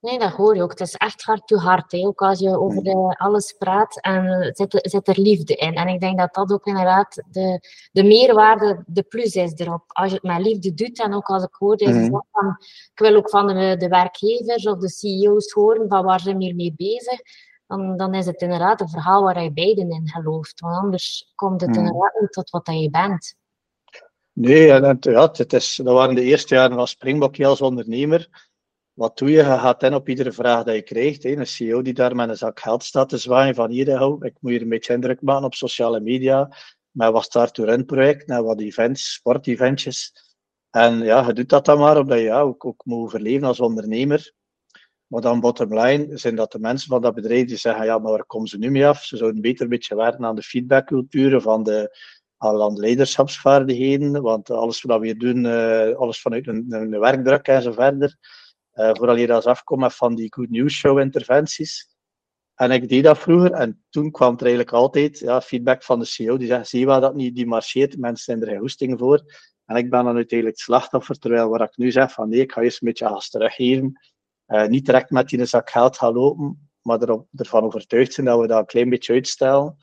Nee, 0.00 0.18
dat 0.18 0.32
hoor 0.32 0.56
je 0.56 0.62
ook. 0.62 0.70
Het 0.70 0.80
is 0.80 0.94
echt 0.94 1.22
hard 1.22 1.46
to 1.46 1.56
hart. 1.56 1.92
Hè. 1.92 1.98
Ook 1.98 2.20
als 2.20 2.38
je 2.38 2.58
over 2.58 2.82
de, 2.82 3.14
alles 3.18 3.52
praat 3.58 4.00
en 4.00 4.50
zit, 4.54 4.78
zit 4.90 5.08
er 5.08 5.20
liefde 5.20 5.54
in. 5.54 5.74
En 5.74 5.88
ik 5.88 6.00
denk 6.00 6.18
dat 6.18 6.34
dat 6.34 6.52
ook 6.52 6.66
inderdaad 6.66 7.22
de, 7.30 7.60
de 7.92 8.04
meerwaarde, 8.04 8.82
de 8.86 9.02
plus 9.02 9.34
is 9.34 9.52
erop. 9.54 9.82
Als 9.86 10.08
je 10.08 10.14
het 10.14 10.22
met 10.22 10.46
liefde 10.46 10.74
doet, 10.74 11.00
en 11.00 11.14
ook 11.14 11.26
als 11.26 11.42
ik 11.42 11.54
hoorde, 11.54 11.88
mm 11.88 11.92
-hmm. 11.92 12.24
van, 12.30 12.56
ik 12.92 12.98
wil 12.98 13.16
ook 13.16 13.30
van 13.30 13.46
de, 13.46 13.76
de 13.78 13.88
werkgevers 13.88 14.66
of 14.66 14.78
de 14.78 14.88
CEO's 14.88 15.52
horen 15.52 15.88
van 15.88 16.04
waar 16.04 16.20
ze 16.20 16.34
mee 16.34 16.74
bezig. 16.76 17.20
Dan, 17.66 17.96
dan 17.96 18.14
is 18.14 18.26
het 18.26 18.40
inderdaad 18.40 18.80
een 18.80 18.88
verhaal 18.88 19.22
waar 19.22 19.42
je 19.42 19.52
beiden 19.52 19.90
in 19.90 20.08
gelooft. 20.08 20.60
Want 20.60 20.76
anders 20.76 21.32
komt 21.34 21.60
het 21.60 21.70
mm 21.70 21.76
-hmm. 21.76 21.86
inderdaad 21.86 22.20
niet 22.20 22.32
tot 22.32 22.50
wat 22.50 22.66
je 22.66 22.90
bent. 22.90 23.34
Nee, 24.32 24.72
en, 24.72 24.96
ja, 25.00 25.30
het 25.32 25.52
is, 25.52 25.76
dat 25.76 25.94
waren 25.94 26.14
de 26.14 26.22
eerste 26.22 26.54
jaren 26.54 26.76
van 26.76 26.88
Springbok 26.88 27.40
als 27.40 27.60
ondernemer 27.60 28.28
wat 28.96 29.18
doe 29.18 29.30
je? 29.30 29.36
Je 29.36 29.44
gaat 29.44 29.82
in 29.82 29.94
op 29.94 30.08
iedere 30.08 30.32
vraag 30.32 30.64
die 30.64 30.74
je 30.74 30.82
krijgt. 30.82 31.22
Hè. 31.22 31.30
Een 31.30 31.46
CEO 31.46 31.82
die 31.82 31.92
daar 31.92 32.14
met 32.14 32.28
een 32.28 32.36
zak 32.36 32.60
geld 32.60 32.84
staat 32.84 33.08
te 33.08 33.18
zwaaien 33.18 33.54
van 33.54 33.70
hier, 33.70 33.88
ik 34.24 34.36
moet 34.40 34.50
hier 34.50 34.62
een 34.62 34.68
beetje 34.68 34.92
indruk 34.92 35.22
maken 35.22 35.44
op 35.44 35.54
sociale 35.54 36.00
media. 36.00 36.56
Met 36.90 37.12
wat 37.12 37.24
start 37.24 37.54
to 37.54 37.84
project, 37.84 38.26
met 38.26 38.42
wat 38.42 38.60
events, 38.60 39.12
sporteventjes. 39.12 40.12
En 40.70 40.98
ja, 40.98 41.26
je 41.26 41.32
doet 41.32 41.48
dat 41.48 41.64
dan 41.64 41.78
maar 41.78 41.98
omdat 41.98 42.18
je 42.18 42.24
ja, 42.24 42.40
ook, 42.40 42.64
ook 42.64 42.84
moet 42.84 42.98
overleven 42.98 43.46
als 43.46 43.60
ondernemer. 43.60 44.32
Maar 45.06 45.20
dan 45.20 45.40
bottom 45.40 45.78
line 45.78 46.16
zijn 46.18 46.36
dat 46.36 46.52
de 46.52 46.58
mensen 46.58 46.88
van 46.88 47.02
dat 47.02 47.14
bedrijf 47.14 47.46
die 47.46 47.56
zeggen, 47.56 47.84
ja, 47.84 47.98
maar 47.98 48.12
waar 48.12 48.24
komen 48.24 48.48
ze 48.48 48.58
nu 48.58 48.70
mee 48.70 48.86
af? 48.86 49.04
Ze 49.04 49.16
zouden 49.16 49.40
beter 49.40 49.62
een 49.62 49.68
beetje 49.68 49.96
werken 49.96 50.24
aan 50.24 50.36
de 50.36 50.42
feedbackcultuur 50.42 51.40
van 51.40 51.62
de, 51.62 51.98
aan 52.36 52.74
de 52.74 52.80
leiderschapsvaardigheden. 52.80 54.22
Want 54.22 54.50
alles 54.50 54.82
wat 54.82 55.00
we 55.00 55.06
hier 55.06 55.18
doen, 55.18 55.44
uh, 55.44 55.96
alles 55.96 56.20
vanuit 56.20 56.46
een, 56.46 56.66
een 56.68 56.98
werkdruk 56.98 57.48
en 57.48 57.62
zo 57.62 57.72
verder 57.72 58.16
vooral 58.76 59.16
je 59.16 59.32
als 59.32 59.44
afkomen 59.44 59.90
van 59.90 60.14
die 60.14 60.32
Good 60.34 60.50
News 60.50 60.74
Show 60.74 60.98
interventies. 60.98 61.94
En 62.54 62.70
ik 62.70 62.88
deed 62.88 63.04
dat 63.04 63.18
vroeger 63.18 63.52
en 63.52 63.84
toen 63.90 64.10
kwam 64.10 64.34
er 64.34 64.40
eigenlijk 64.40 64.72
altijd 64.72 65.18
ja, 65.18 65.40
feedback 65.40 65.82
van 65.82 65.98
de 65.98 66.04
CEO. 66.04 66.36
Die 66.36 66.46
zegt, 66.46 66.68
zie 66.68 66.80
je 66.80 66.86
wel 66.86 67.00
dat 67.00 67.14
niet, 67.14 67.34
die 67.34 67.46
marcheert, 67.46 67.98
mensen 67.98 68.24
zijn 68.24 68.52
er 68.52 68.58
hoesting 68.58 68.98
voor. 68.98 69.22
En 69.66 69.76
ik 69.76 69.90
ben 69.90 70.04
dan 70.04 70.16
uiteindelijk 70.16 70.58
slachtoffer, 70.58 71.18
terwijl 71.18 71.48
waar 71.48 71.60
ik 71.60 71.76
nu 71.76 71.90
zeg 71.90 72.12
van 72.12 72.28
nee, 72.28 72.40
ik 72.40 72.52
ga 72.52 72.60
eerst 72.60 72.82
een 72.82 72.88
beetje 72.88 73.06
gas 73.06 73.30
teruggeven. 73.30 74.00
Uh, 74.46 74.66
niet 74.66 74.86
direct 74.86 75.10
met 75.10 75.28
die 75.28 75.44
zak 75.44 75.70
geld 75.70 75.96
gaan 75.96 76.12
lopen, 76.12 76.70
maar 76.82 77.02
erop, 77.02 77.28
ervan 77.34 77.64
overtuigd 77.64 78.12
zijn 78.12 78.26
dat 78.26 78.40
we 78.40 78.46
dat 78.46 78.58
een 78.58 78.66
klein 78.66 78.88
beetje 78.88 79.12
uitstellen. 79.12 79.76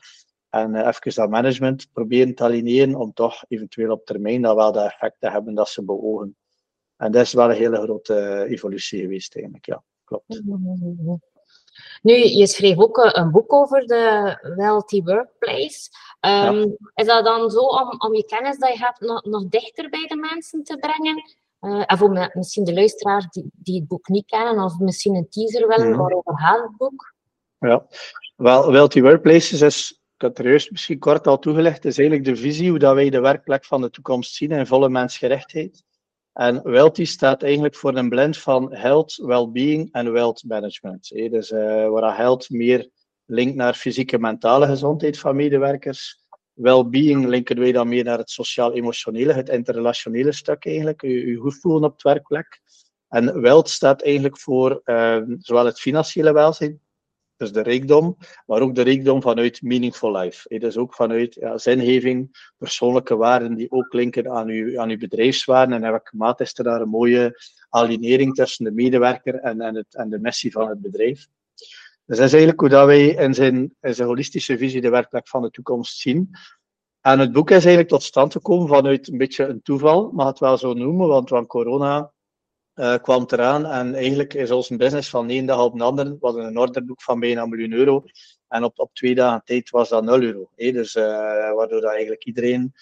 En 0.48 0.74
uh, 0.74 0.86
even 0.86 1.14
dat 1.14 1.30
management 1.30 1.88
proberen 1.92 2.34
te 2.34 2.42
aligneren 2.42 2.94
om 2.94 3.12
toch 3.12 3.44
eventueel 3.48 3.92
op 3.92 4.04
termijn 4.04 4.42
dat 4.42 4.56
wel 4.56 4.72
de 4.72 4.80
effect 4.80 5.16
te 5.18 5.30
hebben 5.30 5.54
dat 5.54 5.68
ze 5.68 5.84
beogen. 5.84 6.36
En 7.04 7.12
dat 7.12 7.22
is 7.22 7.32
wel 7.32 7.50
een 7.50 7.56
hele 7.56 7.82
grote 7.82 8.14
eh, 8.14 8.50
evolutie 8.50 9.00
geweest 9.00 9.34
eigenlijk, 9.34 9.66
ja, 9.66 9.82
klopt. 10.04 10.42
Nu, 12.02 12.12
je 12.12 12.46
schreef 12.46 12.78
ook 12.78 12.98
eh, 12.98 13.22
een 13.22 13.30
boek 13.30 13.52
over 13.52 13.86
de 13.86 14.36
Wealthy 14.56 15.02
Workplace. 15.02 15.90
Um, 16.20 16.76
Is 16.94 17.06
dat 17.06 17.24
dan 17.24 17.50
zo 17.50 17.60
om, 17.60 17.94
om 17.98 18.14
je 18.14 18.24
kennis 18.24 18.58
dat 18.58 18.72
je 18.72 18.78
hebt 18.78 19.00
nog, 19.00 19.24
nog 19.24 19.48
dichter 19.48 19.90
bij 19.90 20.06
de 20.06 20.16
mensen 20.16 20.62
te 20.62 20.76
brengen? 20.76 21.22
Uh, 21.60 21.82
en 21.86 21.98
voor 21.98 22.30
misschien 22.32 22.64
de 22.64 22.74
luisteraars 22.74 23.26
die, 23.30 23.50
die 23.52 23.78
het 23.78 23.88
boek 23.88 24.08
niet 24.08 24.26
kennen, 24.26 24.64
of 24.64 24.78
misschien 24.78 25.14
een 25.14 25.28
teaser 25.28 25.68
willen, 25.68 25.90
mm. 25.90 25.96
waarover 25.96 26.38
gaat 26.38 26.62
het 26.62 26.76
boek? 26.76 27.14
Ja, 27.58 27.86
wel, 28.36 28.72
Wealthy 28.72 29.02
Workplaces 29.02 29.60
is, 29.60 30.00
ik 30.16 30.22
had 30.22 30.38
er 30.38 30.48
juist 30.48 30.70
misschien 30.70 30.98
kort 30.98 31.26
al 31.26 31.38
toegelegd, 31.38 31.84
is 31.84 31.98
eigenlijk 31.98 32.28
de 32.28 32.36
visie 32.36 32.70
hoe 32.70 32.78
dat 32.78 32.94
wij 32.94 33.10
de 33.10 33.20
werkplek 33.20 33.64
van 33.64 33.80
de 33.80 33.90
toekomst 33.90 34.34
zien 34.34 34.50
in 34.50 34.66
volle 34.66 34.88
mensgerichtheid. 34.88 35.84
En 36.34 36.62
Wealthy 36.62 37.04
staat 37.04 37.42
eigenlijk 37.42 37.74
voor 37.74 37.96
een 37.96 38.08
blend 38.08 38.38
van 38.38 38.74
health, 38.74 39.16
well-being 39.16 39.92
en 39.92 40.12
wealth 40.12 40.44
management. 40.46 41.08
Dus 41.08 41.50
uh, 41.50 41.88
waar 41.88 42.16
health 42.16 42.50
meer 42.50 42.90
linkt 43.24 43.54
naar 43.54 43.74
fysieke 43.74 44.14
en 44.14 44.20
mentale 44.20 44.66
gezondheid 44.66 45.18
van 45.18 45.36
medewerkers. 45.36 46.22
Well-being 46.52 47.26
linken 47.26 47.58
wij 47.58 47.72
dan 47.72 47.88
meer 47.88 48.04
naar 48.04 48.18
het 48.18 48.30
sociaal-emotionele, 48.30 49.32
het 49.32 49.48
interrelationele 49.48 50.32
stuk 50.32 50.66
eigenlijk, 50.66 51.02
je, 51.02 51.56
voelen 51.60 51.84
op 51.84 51.92
het 51.92 52.02
werkplek. 52.02 52.60
En 53.08 53.40
wealth 53.40 53.68
staat 53.68 54.02
eigenlijk 54.02 54.38
voor 54.38 54.80
uh, 54.84 55.22
zowel 55.38 55.64
het 55.64 55.80
financiële 55.80 56.32
welzijn, 56.32 56.80
dus 57.44 57.52
de 57.52 57.70
rijkdom, 57.70 58.16
maar 58.46 58.60
ook 58.60 58.74
de 58.74 58.82
rijkdom 58.82 59.22
vanuit 59.22 59.62
meaningful 59.62 60.16
life. 60.16 60.58
Dus 60.58 60.76
ook 60.76 60.94
vanuit 60.94 61.34
ja, 61.34 61.58
zingeving, 61.58 62.50
persoonlijke 62.58 63.16
waarden 63.16 63.54
die 63.54 63.70
ook 63.70 63.92
linken 63.92 64.30
aan 64.30 64.48
uw, 64.48 64.80
aan 64.80 64.90
uw 64.90 64.98
bedrijfswaarden. 64.98 65.76
En 65.76 65.84
in 65.84 65.90
welke 65.90 66.16
mate 66.16 66.42
is 66.42 66.58
er 66.58 66.64
daar 66.64 66.80
een 66.80 66.88
mooie 66.88 67.42
alignering 67.68 68.34
tussen 68.34 68.64
de 68.64 68.70
medewerker 68.70 69.34
en, 69.34 69.60
en, 69.60 69.74
het, 69.74 69.94
en 69.94 70.08
de 70.08 70.18
missie 70.18 70.52
van 70.52 70.68
het 70.68 70.80
bedrijf. 70.80 71.26
Dus 72.06 72.16
dat 72.16 72.26
is 72.26 72.32
eigenlijk 72.32 72.60
hoe 72.60 72.68
dat 72.68 72.86
wij 72.86 73.06
in 73.06 73.34
zijn, 73.34 73.74
in 73.80 73.94
zijn 73.94 74.08
holistische 74.08 74.58
visie 74.58 74.80
de 74.80 74.90
werkplek 74.90 75.28
van 75.28 75.42
de 75.42 75.50
toekomst 75.50 75.98
zien. 75.98 76.30
En 77.00 77.18
het 77.18 77.32
boek 77.32 77.48
is 77.48 77.56
eigenlijk 77.56 77.88
tot 77.88 78.02
stand 78.02 78.32
gekomen 78.32 78.68
vanuit 78.68 79.08
een 79.08 79.18
beetje 79.18 79.44
een 79.44 79.62
toeval, 79.62 80.10
mag 80.12 80.26
het 80.26 80.38
wel 80.38 80.58
zo 80.58 80.72
noemen, 80.72 81.08
want 81.08 81.28
van 81.28 81.46
corona 81.46 82.12
uh, 82.74 82.94
kwam 82.94 83.24
eraan 83.26 83.66
en 83.66 83.94
eigenlijk 83.94 84.34
is 84.34 84.50
ons 84.50 84.68
business 84.68 85.08
van 85.10 85.28
één 85.28 85.46
dag 85.46 85.62
op 85.62 85.74
een 85.74 85.80
andere, 85.80 86.16
was 86.20 86.34
een 86.34 86.58
orderboek 86.58 87.02
van 87.02 87.20
bijna 87.20 87.42
een 87.42 87.48
miljoen 87.48 87.72
euro. 87.72 88.04
En 88.48 88.64
op, 88.64 88.78
op 88.78 88.94
twee 88.94 89.14
dagen 89.14 89.42
tijd 89.44 89.70
was 89.70 89.88
dat 89.88 90.04
0 90.04 90.22
euro. 90.22 90.50
Hè? 90.54 90.72
Dus 90.72 90.94
uh, 90.94 91.04
waardoor 91.54 91.80
dat 91.80 91.90
eigenlijk 91.90 92.24
iedereen 92.24 92.72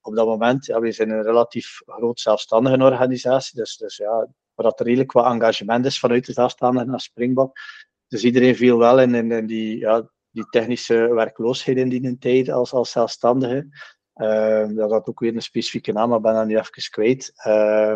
op 0.00 0.14
dat 0.14 0.26
moment, 0.26 0.66
ja, 0.66 0.80
we 0.80 0.92
zijn 0.92 1.10
een 1.10 1.22
relatief 1.22 1.80
groot 1.86 2.20
zelfstandige 2.20 2.82
organisatie, 2.84 3.58
dus, 3.58 3.76
dus 3.76 3.96
ja, 3.96 4.28
waar 4.54 4.66
er 4.66 4.86
redelijk 4.86 5.12
wat 5.12 5.24
engagement 5.24 5.86
is 5.86 5.98
vanuit 5.98 6.26
de 6.26 6.32
zelfstandigen 6.32 6.88
naar 6.88 7.00
Springbok. 7.00 7.56
Dus 8.08 8.24
iedereen 8.24 8.56
viel 8.56 8.78
wel 8.78 9.00
in, 9.00 9.32
in, 9.32 9.46
die, 9.46 9.78
ja, 9.78 10.10
die 10.30 10.44
technische 10.50 11.14
werkloosheid 11.14 11.76
in 11.76 11.88
die 11.88 12.18
tijd 12.18 12.48
als, 12.48 12.72
als 12.72 12.90
zelfstandige. 12.90 13.68
Uh, 14.14 14.66
dat 14.68 14.90
had 14.90 15.08
ook 15.08 15.20
weer 15.20 15.34
een 15.34 15.42
specifieke 15.42 15.92
naam, 15.92 16.08
maar 16.08 16.20
ben 16.20 16.34
dan 16.34 16.46
nu 16.46 16.58
even 16.58 16.90
kwijt. 16.90 17.32
Uh, 17.46 17.94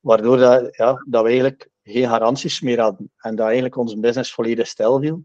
waardoor 0.00 0.36
dat, 0.36 0.76
ja, 0.76 1.04
dat 1.06 1.22
we 1.22 1.28
eigenlijk 1.28 1.68
geen 1.82 2.08
garanties 2.08 2.60
meer 2.60 2.80
hadden. 2.80 3.12
En 3.16 3.36
dat 3.36 3.46
eigenlijk 3.46 3.76
onze 3.76 4.00
business 4.00 4.32
volledig 4.32 4.66
stil 4.66 5.00
viel. 5.00 5.24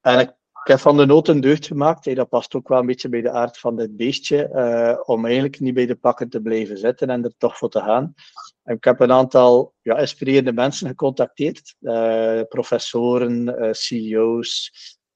En 0.00 0.18
ik, 0.18 0.32
heb 0.64 0.78
van 0.78 0.96
de 0.96 1.06
nood 1.06 1.28
een 1.28 1.40
deugd 1.40 1.66
gemaakt. 1.66 2.04
Hey, 2.04 2.14
dat 2.14 2.28
past 2.28 2.54
ook 2.54 2.68
wel 2.68 2.78
een 2.78 2.86
beetje 2.86 3.08
bij 3.08 3.20
de 3.20 3.30
aard 3.30 3.58
van 3.58 3.76
dit 3.76 3.96
beestje. 3.96 4.50
Uh, 4.52 5.00
om 5.04 5.24
eigenlijk 5.24 5.60
niet 5.60 5.74
bij 5.74 5.86
de 5.86 5.94
pakken 5.94 6.28
te 6.28 6.40
blijven 6.40 6.78
zitten 6.78 7.10
en 7.10 7.24
er 7.24 7.34
toch 7.38 7.58
voor 7.58 7.70
te 7.70 7.80
gaan. 7.80 8.14
En 8.62 8.76
ik 8.76 8.84
heb 8.84 9.00
een 9.00 9.12
aantal 9.12 9.74
ja, 9.82 9.98
inspirerende 9.98 10.52
mensen 10.52 10.88
gecontacteerd. 10.88 11.74
Uh, 11.80 12.40
professoren, 12.48 13.48
uh, 13.48 13.72
CEO's, 13.72 14.70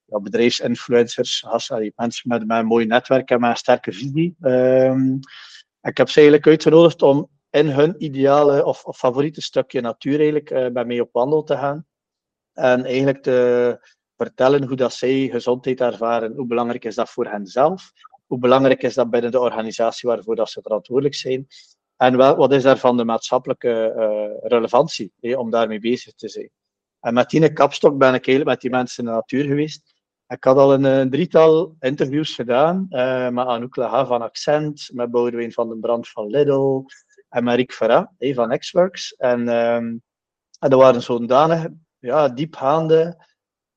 ja, 0.05 0.21
bedrijfsinfluencers, 0.21 1.45
mensen 1.97 2.29
met, 2.29 2.47
met 2.47 2.59
een 2.59 2.67
mooi 2.67 2.87
netwerk 2.87 3.31
en 3.31 3.41
met 3.41 3.51
een 3.51 3.57
sterke 3.57 3.93
visie. 3.93 4.37
Um, 4.41 5.21
ik 5.83 5.97
heb 5.97 6.09
ze 6.09 6.21
eigenlijk 6.21 6.47
uitgenodigd 6.47 7.03
om 7.03 7.29
in 7.51 7.67
hun 7.67 8.05
ideale 8.05 8.65
of, 8.65 8.85
favoriete 8.97 9.43
stukje 9.43 9.81
natuur 9.81 10.17
eigenlijk 10.17 10.51
uh, 10.51 10.67
bij 10.69 10.85
mij 10.85 11.01
op 11.01 11.13
wandel 11.13 11.43
te 11.43 11.57
gaan. 11.57 11.87
En 12.53 12.85
eigenlijk 12.85 13.23
te 13.23 13.79
vertellen 14.17 14.67
hoe 14.67 14.77
dat 14.77 14.93
zij 14.93 15.29
gezondheid 15.29 15.81
ervaren. 15.81 16.35
Hoe 16.35 16.47
belangrijk 16.47 16.85
is 16.85 16.95
dat 16.95 17.11
voor 17.11 17.27
hen 17.27 17.47
zelf? 17.47 17.93
Hoe 18.27 18.39
belangrijk 18.39 18.83
is 18.83 18.95
dat 18.95 19.11
binnen 19.11 19.31
de 19.31 19.41
organisatie 19.41 20.09
waarvoor 20.09 20.37
dat 20.37 20.51
ze 20.51 20.63
verantwoordelijk 20.63 21.15
zijn? 21.15 21.47
En 21.97 22.17
wel, 22.17 22.37
wat 22.37 22.53
is 22.53 22.63
daarvan 22.63 22.97
de 22.97 23.05
maatschappelijke 23.05 23.95
uh, 23.97 24.49
relevantie 24.49 25.13
eh, 25.21 25.39
om 25.39 25.51
daarmee 25.51 25.81
bezig 25.81 26.15
te 26.15 26.29
zijn? 26.29 26.51
En 27.01 27.15
met 27.15 27.31
die 27.31 27.53
kapstok 27.53 27.99
ben 27.99 28.15
ik 28.15 28.27
eigenlijk 28.27 28.45
met 28.45 28.61
die 28.61 28.71
mensen 28.71 29.05
in 29.05 29.11
de 29.11 29.17
natuur 29.17 29.45
geweest. 29.45 29.97
Ik 30.27 30.45
had 30.45 30.57
al 30.57 30.73
een, 30.73 30.85
een 30.85 31.11
drietal 31.11 31.77
interviews 31.81 32.35
gedaan 32.35 32.87
met 33.33 33.47
Anouk 33.47 33.77
Laha 33.77 34.07
van 34.07 34.23
Accent, 34.23 34.91
met 34.93 35.11
Boudewijn 35.11 35.53
van 35.53 35.69
den 35.69 35.81
Brand 35.81 36.09
van 36.09 36.27
Lidl 36.27 36.85
en 37.29 37.55
Rick 37.55 37.73
Farah 37.73 38.07
van 38.19 38.59
Xworks. 38.59 39.15
En, 39.15 39.49
um, 39.49 40.03
en 40.59 40.71
dat 40.71 40.81
waren 40.81 41.03
zodanig 41.03 41.67
ja, 41.99 42.29
diepgaande, 42.29 43.27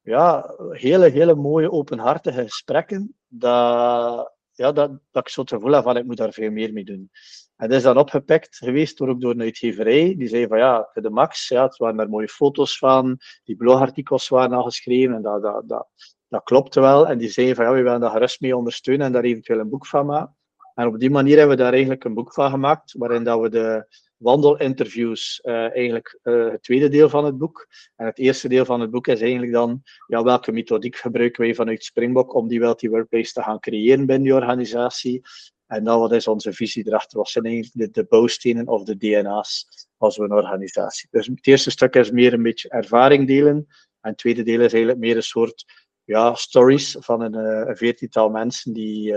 ja, 0.02 0.56
hele, 0.70 1.10
hele 1.10 1.36
mooie, 1.36 1.72
openhartige 1.72 2.42
gesprekken, 2.42 3.16
dat, 3.28 4.36
ja, 4.52 4.72
dat, 4.72 4.92
dat 5.12 5.26
ik 5.26 5.30
zo 5.30 5.42
het 5.42 5.50
gevoel 5.50 5.72
heb 5.72 5.84
van 5.84 5.98
ik 5.98 6.06
moet 6.06 6.18
daar 6.18 6.34
veel 6.34 6.52
meer 6.52 6.74
mee 6.74 6.84
doen. 6.84 7.12
En 7.56 7.68
dat 7.68 7.78
is 7.78 7.84
dan 7.84 7.98
opgepikt 7.98 8.58
geweest 8.58 8.98
door, 8.98 9.10
ook 9.10 9.22
door. 9.22 9.36
Die 9.36 10.28
zei 10.28 10.48
van 10.48 10.58
ja, 10.58 10.90
de 10.94 11.10
max, 11.10 11.48
ja, 11.48 11.64
het 11.64 11.78
waren 11.78 11.98
daar 11.98 12.10
mooie 12.10 12.28
foto's 12.28 12.78
van, 12.78 13.20
die 13.44 13.56
blogartikels 13.56 14.28
waren 14.28 14.58
al 14.58 14.64
geschreven 14.64 15.16
en 15.16 15.22
dat, 15.22 15.42
dat, 15.42 15.68
dat, 15.68 15.88
dat 16.28 16.44
klopte 16.44 16.80
wel. 16.80 17.08
En 17.08 17.18
die 17.18 17.30
zei 17.30 17.56
van 17.56 17.66
ja, 17.66 17.72
we 17.72 17.82
willen 17.82 18.00
daar 18.00 18.12
gerust 18.12 18.42
mee 18.42 18.58
ondersteunen 18.58 19.06
en 19.06 19.12
daar 19.12 19.24
eventueel 19.24 19.60
een 19.60 19.70
boek 19.70 19.88
van 19.88 20.06
maken. 20.06 20.36
En 20.74 20.88
op 20.88 21.00
die 21.00 21.10
manier 21.10 21.38
hebben 21.38 21.58
we 21.58 21.64
daar 21.64 21.72
eigenlijk 21.72 22.04
een 22.04 22.14
boek 22.14 22.34
van 22.34 22.50
gemaakt, 22.50 22.94
waarin 22.98 23.24
dat 23.24 23.42
we 23.42 23.50
de 23.50 23.86
wandelinterviews, 24.18 25.42
uh, 25.44 25.54
eigenlijk 25.54 26.20
uh, 26.24 26.52
het 26.52 26.64
tweede 26.64 26.90
deel 26.90 27.10
van 27.10 27.26
het 27.26 27.38
boek. 27.38 27.68
En 27.96 28.06
het 28.06 28.18
eerste 28.18 28.48
deel 28.48 28.66
van 28.66 28.82
het 28.82 28.92
boek 28.92 29.08
is 29.08 29.22
eigenlijk 29.22 29.52
dan, 29.52 29.82
ja, 30.08 30.24
welke 30.24 30.52
methodiek 30.52 30.96
gebruiken 30.96 31.42
wij 31.42 31.56
vanuit 31.56 31.84
Springbok 31.84 32.34
om 32.34 32.48
die 32.48 32.60
Wealthy 32.60 32.90
Workplace 32.90 33.34
te 33.34 33.44
gaan 33.44 33.60
creëren 33.60 34.06
binnen 34.06 34.24
die 34.24 34.34
organisatie. 34.34 35.22
En 35.68 35.84
dan 35.84 36.00
wat 36.00 36.12
is 36.12 36.28
onze 36.28 36.54
visie 36.54 36.88
erachter? 36.88 37.18
Wat 37.18 37.30
zijn 37.30 37.46
eigenlijk 37.46 37.94
de, 37.94 38.02
de 38.02 38.08
bouwstenen 38.08 38.68
of 38.68 38.84
de 38.84 38.98
DNA's 38.98 39.68
als 39.98 40.18
we 40.18 40.24
een 40.24 40.34
organisatie? 40.34 41.08
Dus 41.12 41.28
het 41.28 41.48
eerste 41.48 41.72
stuk 41.72 41.96
is 41.96 42.12
meer 42.12 42.34
een 42.34 42.44
beetje 42.44 42.70
ervaring 42.70 43.28
delen. 43.28 43.68
En 44.02 44.10
het 44.10 44.18
tweede 44.18 44.44
deel 44.44 44.60
is 44.60 44.74
eigenlijk 44.74 45.00
meer 45.00 45.16
een 45.16 45.24
soort 45.24 45.66
ja, 46.04 46.36
stories 46.36 46.96
van 47.00 47.22
een, 47.22 47.36
uh, 47.36 47.68
een 47.68 47.78
veertiental 47.78 48.30
mensen 48.30 48.74
die 48.74 49.14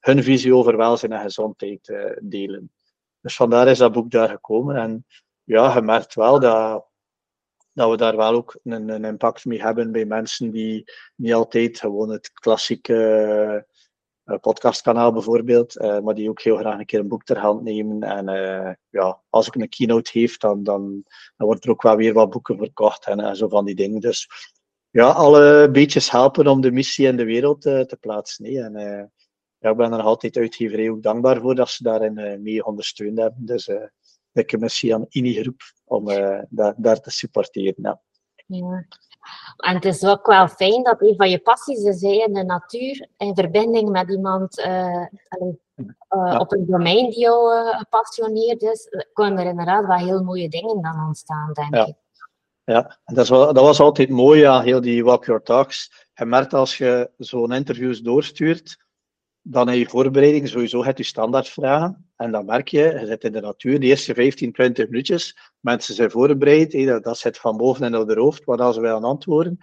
hun 0.00 0.22
visie 0.22 0.54
over 0.54 0.76
welzijn 0.76 1.12
en 1.12 1.20
gezondheid 1.20 1.88
uh, 1.88 2.16
delen. 2.22 2.72
Dus 3.20 3.36
vandaar 3.36 3.68
is 3.68 3.78
dat 3.78 3.92
boek 3.92 4.10
daar 4.10 4.28
gekomen. 4.28 4.76
En 4.76 5.06
ja, 5.44 5.74
je 5.74 5.82
merkt 5.82 6.14
wel 6.14 6.40
dat, 6.40 6.86
dat 7.72 7.90
we 7.90 7.96
daar 7.96 8.16
wel 8.16 8.34
ook 8.34 8.58
een, 8.62 8.88
een 8.88 9.04
impact 9.04 9.44
mee 9.44 9.62
hebben 9.62 9.92
bij 9.92 10.04
mensen 10.04 10.50
die 10.50 10.92
niet 11.16 11.34
altijd 11.34 11.78
gewoon 11.78 12.10
het 12.10 12.32
klassieke 12.32 13.66
uh, 14.24 14.36
podcastkanaal 14.40 15.12
bijvoorbeeld, 15.12 15.76
uh, 15.76 15.98
maar 15.98 16.14
die 16.14 16.28
ook 16.28 16.42
heel 16.42 16.56
graag 16.56 16.78
een 16.78 16.86
keer 16.86 17.00
een 17.00 17.08
boek 17.08 17.24
ter 17.24 17.38
hand 17.38 17.62
nemen. 17.62 18.02
En 18.02 18.78
ja, 18.88 19.20
als 19.28 19.46
ik 19.46 19.54
een 19.54 19.68
keynote 19.68 20.10
heeft, 20.12 20.40
dan, 20.40 20.62
dan, 20.62 21.04
wordt 21.36 21.64
er 21.64 21.70
ook 21.70 21.82
wel 21.82 21.96
weer 21.96 22.12
wat 22.12 22.30
boeken 22.30 22.58
verkocht 22.58 23.06
en, 23.06 23.36
zo 23.36 23.48
van 23.48 23.64
die 23.64 23.74
dingen. 23.74 24.00
Dus 24.00 24.28
ja, 24.90 25.10
alle 25.10 25.70
beetjes 25.70 26.10
helpen 26.10 26.46
om 26.46 26.60
de 26.60 26.70
missie 26.70 27.06
in 27.06 27.16
de 27.16 27.24
wereld 27.24 27.60
te 27.60 27.96
plaatsen. 28.00 28.44
En 28.44 29.12
ja, 29.60 29.70
ik 29.70 29.76
ben 29.76 29.90
er 29.90 29.96
nog 29.96 30.06
altijd 30.06 30.36
uitgeverij 30.36 30.90
ook 30.90 31.02
dankbaar 31.02 31.40
voor 31.40 31.54
dat 31.54 31.70
ze 31.70 31.82
daarin 31.82 32.18
uh, 32.18 32.38
mee 32.38 32.64
ondersteund 32.64 33.18
hebben. 33.18 33.46
Dus 33.46 33.68
uh, 33.68 33.82
dikke 34.32 34.58
merci 34.58 34.92
aan 34.92 35.06
Groep 35.08 35.60
om 35.84 36.08
uh, 36.08 36.38
daar, 36.48 36.74
daar 36.76 37.00
te 37.00 37.10
supporteren. 37.10 37.74
Ja. 37.76 38.00
ja. 38.46 38.86
En 39.56 39.74
het 39.74 39.84
is 39.84 40.04
ook 40.04 40.26
wel 40.26 40.48
fijn 40.48 40.82
dat 40.82 41.02
een 41.02 41.16
van 41.16 41.30
je 41.30 41.38
passies 41.38 41.82
is 41.82 42.02
in 42.02 42.32
de 42.32 42.44
natuur, 42.44 43.08
in 43.16 43.34
verbinding 43.34 43.90
met 43.90 44.10
iemand 44.10 44.58
uh, 44.58 45.06
ja. 46.08 46.38
op 46.38 46.52
een 46.52 46.66
domein 46.66 47.10
die 47.10 47.18
jou 47.18 47.68
gepassioneerd 47.76 48.62
is, 48.62 48.88
kunnen 49.12 49.38
er 49.38 49.46
inderdaad 49.46 49.86
wel 49.86 49.96
heel 49.96 50.22
mooie 50.22 50.48
dingen 50.48 50.82
dan 50.82 51.06
ontstaan, 51.06 51.52
denk 51.52 51.74
ja. 51.74 51.86
ik. 51.86 51.94
Ja, 52.64 52.98
dat, 53.04 53.24
is 53.24 53.30
wel, 53.30 53.52
dat 53.52 53.64
was 53.64 53.80
altijd 53.80 54.08
mooi 54.08 54.42
aan 54.42 54.62
heel 54.62 54.80
die 54.80 55.04
Walk 55.04 55.24
Your 55.24 55.42
Talks. 55.42 56.08
Je 56.14 56.24
merkt 56.24 56.54
als 56.54 56.78
je 56.78 57.10
zo'n 57.16 57.52
interviews 57.52 58.00
doorstuurt, 58.00 58.78
dan 59.42 59.68
in 59.68 59.78
je 59.78 59.86
voorbereiding 59.86 60.48
sowieso 60.48 60.84
het 60.84 60.98
je 60.98 61.04
standaardvragen. 61.04 62.10
En 62.16 62.32
dan 62.32 62.44
merk 62.44 62.68
je, 62.68 62.96
je 63.00 63.06
zit 63.06 63.24
in 63.24 63.32
de 63.32 63.40
natuur, 63.40 63.80
de 63.80 63.86
eerste 63.86 64.14
15, 64.14 64.52
20 64.52 64.88
minuutjes, 64.88 65.36
mensen 65.60 65.94
zijn 65.94 66.10
voorbereid, 66.10 67.02
dat, 67.02 67.18
zit 67.18 67.38
van 67.38 67.56
boven 67.56 67.86
in 67.86 67.92
hun 67.92 68.18
hoofd, 68.18 68.44
waar 68.44 68.72
ze 68.72 68.88
aan 68.88 69.04
antwoorden. 69.04 69.58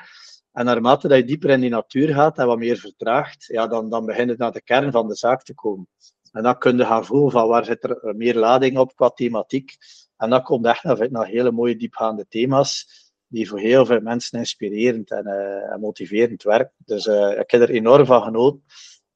En 0.51 0.65
naarmate 0.65 1.07
dat 1.07 1.17
je 1.17 1.23
dieper 1.23 1.49
in 1.49 1.59
die 1.59 1.69
natuur 1.69 2.13
gaat 2.13 2.37
en 2.37 2.47
wat 2.47 2.57
meer 2.57 2.77
vertraagt, 2.77 3.45
ja, 3.45 3.67
dan, 3.67 3.89
dan 3.89 4.05
begint 4.05 4.29
het 4.29 4.37
naar 4.37 4.51
de 4.51 4.61
kern 4.61 4.91
van 4.91 5.07
de 5.07 5.15
zaak 5.15 5.43
te 5.43 5.53
komen. 5.53 5.87
En 6.31 6.43
dan 6.43 6.57
kun 6.57 6.77
je 6.77 6.85
gaan 6.85 7.05
voelen 7.05 7.31
van 7.31 7.47
waar 7.47 7.65
zit 7.65 7.83
er 7.83 8.15
meer 8.15 8.35
lading 8.35 8.77
op 8.77 8.95
qua 8.95 9.09
thematiek. 9.09 9.77
En 10.17 10.29
dan 10.29 10.43
komt 10.43 10.65
echt 10.65 10.83
naar, 10.83 11.27
hele 11.27 11.51
mooie 11.51 11.75
diepgaande 11.75 12.25
thema's, 12.29 12.87
die 13.27 13.49
voor 13.49 13.59
heel 13.59 13.85
veel 13.85 14.01
mensen 14.01 14.39
inspirerend 14.39 15.11
en, 15.11 15.27
uh, 15.27 15.75
motiverend 15.75 16.43
werken. 16.43 16.73
Dus 16.77 17.05
uh, 17.05 17.39
ik 17.39 17.51
heb 17.51 17.61
er 17.61 17.69
enorm 17.69 18.05
van 18.05 18.21
genoten. 18.21 18.63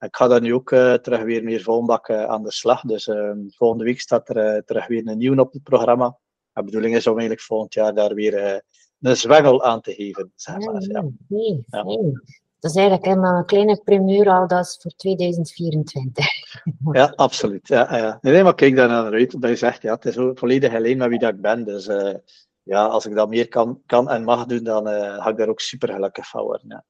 Ik 0.06 0.16
ga 0.16 0.28
daar 0.28 0.42
nu 0.42 0.54
ook 0.54 0.72
uh, 0.72 0.94
terug 0.94 1.22
weer 1.22 1.44
meer 1.44 1.62
volbak 1.62 2.10
uh, 2.10 2.24
aan 2.24 2.44
de 2.44 2.52
slag. 2.52 2.82
Dus 2.82 3.08
uh, 3.08 3.32
volgende 3.48 3.84
week 3.84 4.00
staat 4.00 4.30
er 4.30 4.56
uh, 4.56 4.62
terug 4.62 4.88
weer 4.88 5.08
een 5.08 5.18
nieuw 5.18 5.38
op 5.38 5.54
het 5.54 5.64
programma. 5.64 6.18
De 6.54 6.64
bedoeling 6.64 6.96
is 6.96 7.08
om 7.08 7.12
eigenlijk 7.12 7.42
volgend 7.42 7.74
jaar 7.74 7.94
daar 7.94 8.14
weer 8.14 8.64
een 9.02 9.18
zwengel 9.18 9.64
aan 9.64 9.82
te 9.82 9.94
geven. 9.94 10.32
Zeg 10.36 10.58
maar. 10.58 10.82
ja. 10.82 11.06
Nee, 11.28 11.64
ja. 11.68 11.84
nee. 11.84 12.12
Dat 12.60 12.72
is 12.72 12.78
eigenlijk 12.78 13.06
helemaal 13.06 13.38
een 13.38 13.46
kleine 13.46 13.82
primeur 13.84 14.30
al, 14.30 14.48
dat 14.48 14.66
is 14.66 14.78
voor 14.82 14.92
2024. 14.92 16.26
ja, 16.92 17.14
absoluut. 17.16 17.68
Ja, 17.68 17.98
ja. 17.98 18.18
Nee, 18.22 18.44
maar 18.44 18.56
kijk 18.56 18.76
daar 18.76 18.88
naar 18.88 19.14
uit, 19.14 19.34
omdat 19.34 19.50
je 19.50 19.56
zegt, 19.56 19.82
ja, 19.82 19.94
het 19.94 20.06
is 20.06 20.16
volledig 20.34 20.74
alleen 20.74 20.98
met 20.98 21.10
wie 21.10 21.20
dat 21.20 21.34
ik 21.34 21.42
ben. 21.42 21.66
Dus 21.66 21.86
ja, 22.64 22.86
als 22.86 23.06
ik 23.06 23.16
dat 23.16 23.30
meer 23.30 23.48
kan, 23.48 23.82
kan 23.86 24.10
en 24.10 24.24
mag 24.24 24.46
doen, 24.46 24.64
dan 24.64 24.88
ga 24.88 25.30
ik 25.30 25.38
daar 25.38 25.50
ook 25.50 25.60
super 25.60 25.94
gelukkig 25.94 26.28
van 26.28 26.44
worden. 26.44 26.68
Ja. 26.68 26.86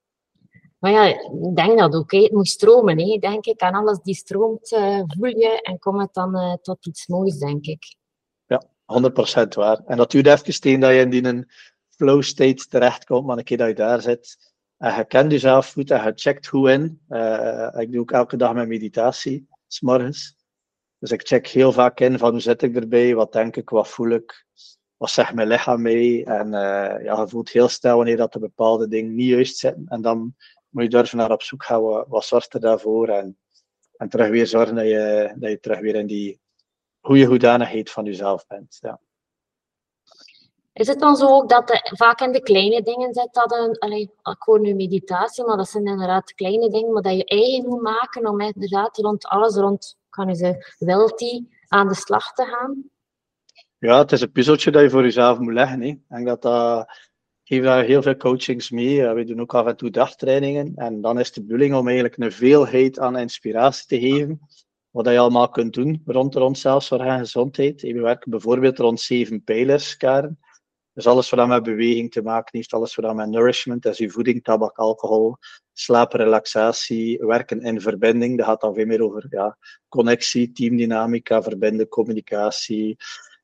Maar 0.82 0.92
ja, 0.92 1.06
ik 1.06 1.56
denk 1.56 1.80
dat 1.80 1.96
ook. 1.96 2.12
Het 2.12 2.32
moet 2.32 2.48
stromen, 2.48 3.00
hè, 3.00 3.18
denk 3.18 3.46
ik. 3.46 3.60
En 3.60 3.74
alles 3.74 4.00
die 4.00 4.16
stroomt, 4.16 4.72
uh, 4.72 5.02
voel 5.08 5.38
je 5.38 5.62
en 5.62 5.80
komt 5.80 6.02
het 6.02 6.14
dan 6.14 6.36
uh, 6.36 6.54
tot 6.54 6.86
iets 6.86 7.08
moois, 7.08 7.38
denk 7.38 7.66
ik. 7.66 7.96
Ja, 8.46 8.64
100% 9.46 9.48
waar. 9.48 9.82
En 9.86 9.98
dat 9.98 10.12
duurt 10.12 10.28
even 10.28 10.62
tegen 10.62 10.80
dat 10.80 10.92
je 10.92 11.00
in 11.00 11.10
die 11.10 11.46
flow 11.90 12.22
state 12.22 12.68
terechtkomt, 12.68 13.26
maar 13.26 13.38
een 13.38 13.44
keer 13.44 13.58
dat 13.58 13.68
je 13.68 13.74
daar 13.74 14.02
zit, 14.02 14.54
En 14.78 14.96
je 14.96 15.06
kent 15.06 15.32
jezelf 15.32 15.72
goed 15.72 15.92
en 15.92 16.04
je 16.04 16.12
checkt 16.16 16.48
hoe 16.48 16.72
in. 16.72 17.02
Uh, 17.10 17.70
ik 17.78 17.92
doe 17.92 18.02
ook 18.02 18.12
elke 18.12 18.38
dag 18.38 18.54
mijn 18.54 18.68
meditatie, 18.68 19.48
s'morgens. 19.68 20.36
Dus 20.98 21.12
ik 21.12 21.28
check 21.28 21.48
heel 21.48 21.72
vaak 21.72 22.00
in 22.00 22.18
van 22.18 22.32
hoe 22.32 22.40
zit 22.40 22.62
ik 22.62 22.76
erbij, 22.76 23.16
wat 23.16 23.32
denk 23.32 23.56
ik, 23.56 23.70
wat 23.70 23.88
voel 23.88 24.10
ik, 24.10 24.46
wat 24.98 25.10
zegt 25.10 25.34
mijn 25.34 25.48
lichaam 25.48 25.82
mee. 25.82 26.26
En 26.26 26.52
ja, 27.04 27.20
je 27.22 27.28
voelt 27.28 27.50
heel 27.50 27.68
snel 27.68 27.96
wanneer 27.96 28.18
dat 28.18 28.34
de 28.34 28.40
bepaalde 28.40 28.88
dingen 28.88 29.16
niet 29.16 29.30
juist 29.30 29.58
zitten. 29.58 29.86
En 29.88 30.02
dan 30.02 30.36
moet 30.72 30.84
je 30.84 30.90
durven 30.90 31.18
naar 31.18 31.32
op 31.32 31.42
zoek 31.42 31.64
gaan, 31.64 31.82
wat, 31.82 32.08
wat 32.08 32.26
zorgt 32.26 32.54
er 32.54 32.60
daarvoor? 32.60 33.08
En, 33.08 33.38
en 33.98 34.10
terug 34.10 34.30
weer 34.30 34.48
zorgen 34.48 34.76
dat 34.76 34.86
je, 34.86 35.34
dat 35.36 35.50
je 35.50 35.60
terug 35.60 35.80
weer 35.80 35.96
in 35.96 36.08
die 36.08 36.40
goede 37.02 37.26
hoedanigheid 37.26 37.92
van 37.92 38.06
jezelf 38.06 38.48
bent. 38.48 38.78
Ja. 38.82 39.00
Is 40.74 40.88
het 40.88 41.00
dan 41.00 41.16
zo 41.16 41.28
ook 41.28 41.50
dat 41.50 41.70
er 41.70 41.92
vaak 41.96 42.22
in 42.22 42.32
de 42.32 42.42
kleine 42.42 42.82
dingen 42.82 43.14
zit 43.14 43.34
dat 43.34 43.52
een, 43.52 43.78
allee, 43.78 44.02
ik 44.02 44.36
hoor 44.40 44.60
nu 44.60 44.74
meditatie, 44.74 45.46
maar 45.46 45.58
dat 45.58 45.70
zijn 45.70 45.86
inderdaad 45.86 46.34
kleine 46.34 46.70
dingen, 46.70 46.94
maar 46.94 47.02
dat 47.02 47.16
je 47.16 47.26
eigen 47.26 47.70
moet 47.70 47.82
maken 47.82 48.28
om 48.28 48.42
inderdaad 48.42 48.98
rond 48.98 49.26
alles 49.26 49.56
rond, 49.56 49.98
kan 50.10 50.28
je 50.28 50.36
zeggen, 50.36 50.76
wilty 50.78 51.46
aan 51.68 51.88
de 51.88 51.96
slag 51.96 52.34
te 52.34 52.46
gaan? 52.46 52.90
Ja, 53.78 53.98
het 53.98 54.12
is 54.12 54.22
een 54.22 54.32
puzzeltje 54.32 54.72
dat 54.72 54.82
je 54.82 54.90
voor 54.90 55.02
jezelf 55.02 55.40
moet 55.40 55.54
leggen. 55.54 55.82
Hè. 55.82 55.88
Ik 55.88 56.02
denk 56.08 56.28
dat 56.28 56.42
dat 56.42 57.11
geef 57.52 57.64
daar 57.64 57.84
heel 57.84 58.02
veel 58.02 58.16
coachings 58.16 58.70
mee. 58.70 59.08
We 59.08 59.24
doen 59.24 59.42
ook 59.42 59.56
af 59.56 59.66
en 59.66 59.76
toe 59.76 59.90
dagtrainingen. 59.90 60.72
En 60.76 61.02
dan 61.02 61.20
is 61.20 61.32
de 61.32 61.42
bedoeling 61.42 61.76
om 61.76 61.86
eigenlijk 61.86 62.18
een 62.18 62.32
veelheid 62.32 63.00
aan 63.00 63.18
inspiratie 63.18 63.88
te 63.88 64.00
geven. 64.00 64.40
Wat 64.92 65.06
je 65.06 65.20
allemaal 65.20 65.50
kunt 65.50 65.74
doen 65.74 66.02
rond, 66.06 66.36
rond 66.36 66.58
zelfzorg 66.58 67.02
en 67.02 67.20
gezondheid. 67.20 67.82
We 67.82 68.02
werken 68.02 68.32
bijvoorbeeld 68.32 68.80
rond 68.80 69.00
zeven 69.00 69.44
pijlers, 69.44 69.98
Karen. 69.98 70.40
Dus 70.94 71.08
alles 71.08 71.30
wat 71.30 71.48
met 71.48 71.64
beweging 71.64 72.12
te 72.12 72.22
maken 72.22 72.58
heeft, 72.58 72.74
alles 72.74 72.96
wat 72.96 73.16
met 73.16 73.30
nourishment, 73.30 73.84
dat 73.84 73.92
is 73.92 73.98
je 73.98 74.10
voeding, 74.10 74.44
tabak, 74.44 74.78
alcohol, 74.78 75.36
slaap, 75.74 76.14
relaxatie, 76.14 77.18
werken 77.18 77.62
in 77.62 77.82
verbinding. 77.82 78.38
Dat 78.38 78.46
gaat 78.46 78.62
dan 78.62 78.74
veel 78.74 78.86
meer 78.86 79.04
over 79.04 79.26
ja, 79.30 79.58
connectie, 79.88 80.52
teamdynamica, 80.52 81.42
verbinden, 81.42 81.88
communicatie. 81.88 82.98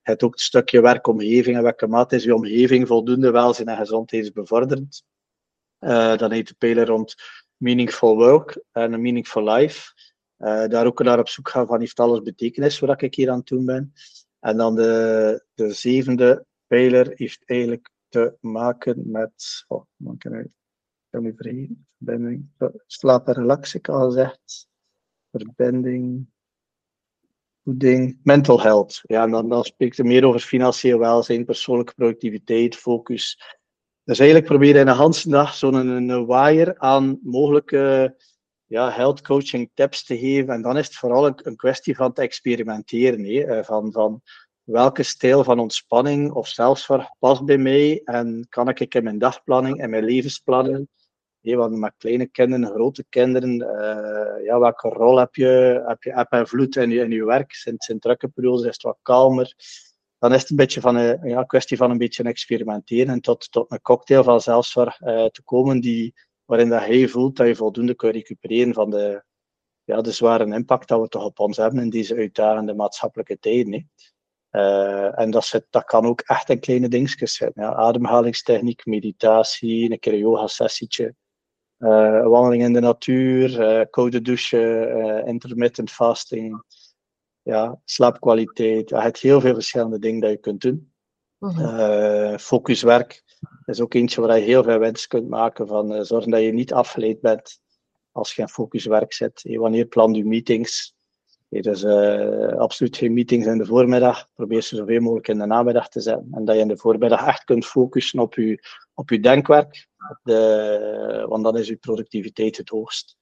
Het 0.07 0.23
ook 0.23 0.31
het 0.31 0.41
stukje 0.41 0.81
werkomgeving 0.81 1.57
en 1.57 1.63
welke 1.63 1.87
mate 1.87 2.15
is 2.15 2.23
je 2.23 2.35
omgeving 2.35 2.87
voldoende 2.87 3.31
welzijn 3.31 3.67
en 3.67 3.77
gezondheidsbevorderend. 3.77 5.03
Uh, 5.79 6.17
dan 6.17 6.31
heet 6.31 6.47
de 6.47 6.55
pijler 6.57 6.85
rond 6.85 7.15
meaningful 7.57 8.15
work 8.15 8.63
en 8.71 9.01
meaningful 9.01 9.43
life. 9.43 9.93
Uh, 10.37 10.67
daar 10.67 10.85
ook 10.85 11.03
naar 11.03 11.19
op 11.19 11.27
zoek 11.27 11.49
gaan 11.49 11.67
van 11.67 11.79
heeft 11.79 11.99
alles 11.99 12.21
betekenis 12.21 12.79
wat 12.79 13.01
ik 13.01 13.15
hier 13.15 13.29
aan 13.29 13.37
het 13.37 13.47
doen 13.47 13.65
ben. 13.65 13.93
En 14.39 14.57
dan 14.57 14.75
de, 14.75 15.45
de 15.53 15.73
zevende 15.73 16.45
pijler 16.67 17.11
heeft 17.15 17.41
eigenlijk 17.45 17.89
te 18.07 18.37
maken 18.39 19.11
met, 19.11 19.65
oh, 19.67 19.85
man 19.95 20.17
kan 20.17 20.33
ik, 20.33 20.51
kan 21.09 21.23
me 21.23 21.33
vergeten, 21.35 21.87
verbinding, 21.97 22.49
slaap 22.85 23.27
en 23.27 23.33
relax, 23.33 23.75
ik 23.75 23.89
al 23.89 24.05
gezegd, 24.05 24.67
verbinding, 25.31 26.27
voeding, 27.67 28.19
mental 28.23 28.61
health. 28.61 29.01
Ja, 29.03 29.23
en 29.23 29.31
dan, 29.31 29.49
dan 29.49 29.63
spreekt 29.63 29.97
het 29.97 30.05
meer 30.05 30.25
over 30.25 30.39
financieel 30.39 30.99
welzijn, 30.99 31.45
persoonlijke 31.45 31.93
productiviteit, 31.93 32.75
focus. 32.75 33.41
Dus 34.03 34.19
eigenlijk 34.19 34.49
probeer 34.49 34.73
je 34.73 34.79
in 34.79 34.87
een 34.87 34.97
hele 34.97 35.21
dag 35.23 35.53
zo'n 35.53 35.73
een, 35.73 36.09
een 36.09 36.25
waaier 36.25 36.77
aan 36.77 37.19
mogelijke 37.23 38.15
ja, 38.65 38.91
health 38.91 39.21
coaching 39.21 39.71
tips 39.73 40.03
te 40.03 40.17
geven. 40.17 40.53
En 40.53 40.61
dan 40.61 40.77
is 40.77 40.85
het 40.85 40.95
vooral 40.95 41.25
een, 41.25 41.39
een 41.43 41.55
kwestie 41.55 41.95
van 41.95 42.13
te 42.13 42.21
experimenteren. 42.21 43.23
Hè? 43.25 43.43
Eh, 43.43 43.63
van, 43.63 43.91
van 43.91 44.21
welke 44.63 45.03
stijl 45.03 45.43
van 45.43 45.59
ontspanning 45.59 46.31
of 46.31 46.47
zelfzorg 46.47 47.09
past 47.19 47.45
bij 47.45 47.57
mij 47.57 48.01
en 48.03 48.45
kan 48.49 48.69
ik 48.69 48.95
in 48.95 49.03
mijn 49.03 49.19
dagplanning 49.19 49.79
en 49.79 49.89
mijn 49.89 50.03
levensplanning, 50.03 50.87
hey, 51.55 51.69
met 51.69 51.93
kleine 51.97 52.27
kinderen, 52.27 52.67
grote 52.67 53.05
kinderen, 53.09 53.53
uh, 53.61 54.45
ja, 54.45 54.59
welke 54.59 54.89
rol 54.89 55.17
heb 55.17 55.35
je, 55.35 55.83
heb 55.85 56.03
je 56.03 56.15
app 56.15 56.31
en 56.31 56.47
vloed 56.47 56.75
in 56.75 56.89
je, 56.89 57.07
in 57.07 57.25
werk? 57.25 57.53
Zijn, 57.53 57.75
zijn 57.77 57.99
drukke 57.99 58.27
periodes, 58.27 58.65
is 58.65 58.73
het 58.73 58.81
wat 58.81 58.97
kalmer? 59.01 59.53
Dan 60.19 60.33
is 60.33 60.41
het 60.41 60.49
een 60.49 60.55
beetje 60.55 60.81
van 60.81 60.95
een 60.95 61.29
ja, 61.29 61.43
kwestie 61.43 61.77
van 61.77 61.91
een 61.91 61.97
beetje 61.97 62.23
experimenteren 62.23 63.13
en 63.13 63.21
tot, 63.21 63.51
tot 63.51 63.71
een 63.71 63.81
cocktail 63.81 64.23
van 64.23 64.41
zelfzorg 64.41 65.01
uh, 65.01 65.25
te 65.25 65.41
komen 65.43 65.79
die, 65.79 66.13
waarin 66.45 66.69
dat 66.69 66.85
hij 66.85 67.07
voelt 67.07 67.35
dat 67.35 67.47
je 67.47 67.55
voldoende 67.55 67.95
kunt 67.95 68.13
recupereren 68.13 68.73
van 68.73 68.89
de, 68.89 69.23
ja, 69.83 70.01
de 70.01 70.11
zware 70.11 70.53
impact 70.53 70.87
dat 70.87 71.01
we 71.01 71.07
toch 71.07 71.25
op 71.25 71.39
ons 71.39 71.57
hebben 71.57 71.83
in 71.83 71.89
deze 71.89 72.15
uitdagende 72.15 72.73
maatschappelijke 72.73 73.39
tijden. 73.39 73.89
Uh, 74.51 75.19
en 75.19 75.31
dat, 75.31 75.45
zit, 75.45 75.65
dat 75.69 75.83
kan 75.83 76.05
ook 76.05 76.21
echt 76.21 76.49
in 76.49 76.59
kleine 76.59 76.87
dingetjes 76.87 77.35
zijn. 77.35 77.51
Ja. 77.55 77.73
Ademhalingstechniek, 77.73 78.85
meditatie, 78.85 79.91
een 79.91 79.99
keer 79.99 80.17
yoga-sessietje, 80.17 81.15
wandeling 81.77 82.63
in 82.63 82.73
de 82.73 82.79
natuur, 82.79 83.59
uh, 83.59 83.85
koude 83.89 84.21
douchen, 84.21 85.25
intermittent 85.25 85.91
fasting, 85.91 86.63
ja, 87.41 87.81
slaapkwaliteit. 87.85 88.89
Je 88.89 88.95
hebt 88.95 89.19
heel 89.19 89.41
veel 89.41 89.53
verschillende 89.53 89.99
dingen 89.99 90.19
dat 90.19 90.29
je 90.29 90.37
kunt 90.37 90.61
doen. 90.61 90.91
Mhm. 91.39 92.37
focuswerk 92.37 93.23
is 93.65 93.81
ook 93.81 93.93
eentje 93.93 94.21
waar 94.21 94.37
je 94.37 94.43
heel 94.43 94.63
veel 94.63 94.79
winst 94.79 95.07
kunt 95.07 95.29
maken 95.29 95.67
van 95.67 96.05
zorgen 96.05 96.31
dat 96.31 96.41
je 96.41 96.53
niet 96.53 96.73
afgeleid 96.73 97.21
bent 97.21 97.59
als 98.11 98.35
je 98.35 98.41
in 98.41 98.47
focuswerk 98.47 99.13
zit. 99.13 99.41
Wanneer 99.43 99.85
plan 99.85 100.13
je 100.13 100.25
meetings? 100.25 100.95
dus 101.49 101.83
uh, 101.83 102.57
absoluut 102.57 102.97
geen 102.97 103.13
meetings 103.13 103.45
in 103.45 103.57
de 103.57 103.65
voormiddag. 103.65 104.29
Probeer 104.35 104.61
ze 104.61 104.75
zoveel 104.75 105.01
mogelijk 105.01 105.27
in 105.27 105.37
de 105.37 105.45
namiddag 105.45 105.89
te 105.89 106.01
zetten. 106.01 106.27
En 106.31 106.45
dat 106.45 106.55
je 106.55 106.61
in 106.61 106.67
de 106.67 106.77
voormiddag 106.77 107.27
echt 107.27 107.43
kunt 107.43 107.65
focussen 107.65 108.19
op 108.19 108.33
je, 108.33 108.67
op 108.93 109.09
je 109.09 109.19
denkwerk. 109.19 109.87
De, 110.23 111.25
want 111.29 111.43
dan 111.43 111.57
is 111.57 111.67
je 111.67 111.75
productiviteit 111.75 112.57
het 112.57 112.69
hoogst. 112.69 113.17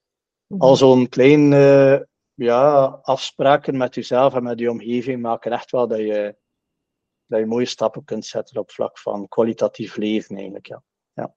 Mhm. 0.47 0.61
Al 0.61 0.75
zo'n 0.75 1.09
klein 1.09 1.51
uh, 1.51 1.99
ja, 2.33 2.85
afspraken 3.01 3.77
met 3.77 3.95
jezelf 3.95 4.33
en 4.33 4.43
met 4.43 4.59
je 4.59 4.71
omgeving 4.71 5.21
maken 5.21 5.51
echt 5.51 5.71
wel 5.71 5.87
dat 5.87 5.99
je, 5.99 6.35
dat 7.25 7.39
je 7.39 7.45
mooie 7.45 7.65
stappen 7.65 8.03
kunt 8.03 8.25
zetten 8.25 8.59
op 8.59 8.71
vlak 8.71 8.99
van 8.99 9.27
kwalitatief 9.27 9.95
leven 9.95 10.35
eigenlijk. 10.35 10.67
Ja. 10.67 10.83
ja. 11.13 11.35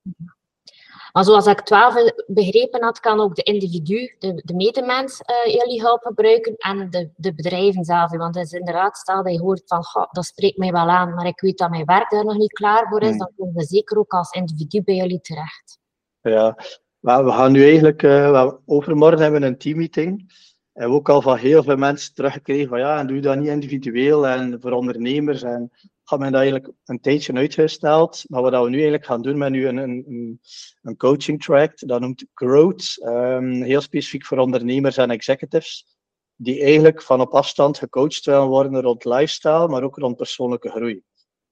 Maar 1.12 1.24
zoals 1.24 1.46
ik 1.46 1.60
12 1.60 2.12
begrepen 2.26 2.82
had, 2.82 3.00
kan 3.00 3.20
ook 3.20 3.34
de 3.34 3.42
individu, 3.42 4.16
de, 4.18 4.42
de 4.44 4.54
medemens, 4.54 5.20
uh, 5.20 5.54
jullie 5.54 5.82
hulp 5.82 6.02
gebruiken 6.02 6.54
en 6.56 6.90
de, 6.90 7.10
de 7.16 7.34
bedrijven 7.34 7.84
zelf. 7.84 8.10
Want 8.10 8.34
het 8.34 8.44
is 8.44 8.52
inderdaad, 8.52 8.96
stel 8.96 9.22
dat 9.22 9.32
je 9.32 9.40
hoort 9.40 9.62
van, 9.64 9.84
dat 10.10 10.24
spreekt 10.24 10.58
mij 10.58 10.72
wel 10.72 10.88
aan, 10.88 11.14
maar 11.14 11.26
ik 11.26 11.40
weet 11.40 11.58
dat 11.58 11.70
mijn 11.70 11.84
werk 11.84 12.10
daar 12.10 12.24
nog 12.24 12.36
niet 12.36 12.52
klaar 12.52 12.86
voor 12.88 13.02
is, 13.02 13.08
hmm. 13.08 13.18
dan 13.18 13.32
komen 13.36 13.54
we 13.54 13.64
zeker 13.64 13.98
ook 13.98 14.12
als 14.12 14.30
individu 14.30 14.82
bij 14.82 14.94
jullie 14.94 15.20
terecht. 15.20 15.78
Ja, 16.20 16.56
maar 16.98 17.24
we 17.24 17.30
gaan 17.30 17.52
nu 17.52 17.64
eigenlijk, 17.64 18.02
uh, 18.02 18.52
overmorgen 18.66 19.22
hebben 19.22 19.40
we 19.40 19.46
een 19.46 19.58
teammeeting. 19.58 20.32
En 20.72 20.88
we 20.88 20.94
ook 20.94 21.08
al 21.08 21.22
van 21.22 21.36
heel 21.36 21.62
veel 21.62 21.76
mensen 21.76 22.14
teruggekregen 22.14 22.68
van 22.68 22.78
ja, 22.78 22.98
en 22.98 23.06
doe 23.06 23.20
dat 23.20 23.36
niet 23.36 23.48
individueel 23.48 24.26
en 24.26 24.60
voor 24.60 24.72
ondernemers. 24.72 25.42
En 25.42 25.70
had 26.08 26.18
men 26.18 26.32
dat 26.32 26.40
eigenlijk 26.40 26.72
een 26.84 27.00
tijdje 27.00 27.32
uitgesteld. 27.32 28.24
Maar 28.28 28.42
wat 28.42 28.52
we 28.52 28.68
nu 28.68 28.74
eigenlijk 28.74 29.04
gaan 29.04 29.22
doen 29.22 29.38
met 29.38 29.50
nu 29.50 29.66
een, 29.66 29.76
een, 29.76 30.40
een 30.82 30.96
coaching 30.96 31.42
track, 31.42 31.72
dat 31.76 32.00
noemt 32.00 32.24
Growth. 32.34 32.96
Um, 33.04 33.62
heel 33.62 33.80
specifiek 33.80 34.26
voor 34.26 34.38
ondernemers 34.38 34.96
en 34.96 35.10
executives. 35.10 35.96
Die 36.36 36.62
eigenlijk 36.62 37.02
van 37.02 37.20
op 37.20 37.32
afstand 37.32 37.78
gecoacht 37.78 38.24
willen 38.24 38.46
worden 38.46 38.80
rond 38.80 39.04
lifestyle, 39.04 39.68
maar 39.68 39.82
ook 39.82 39.96
rond 39.96 40.16
persoonlijke 40.16 40.70
groei. 40.70 41.02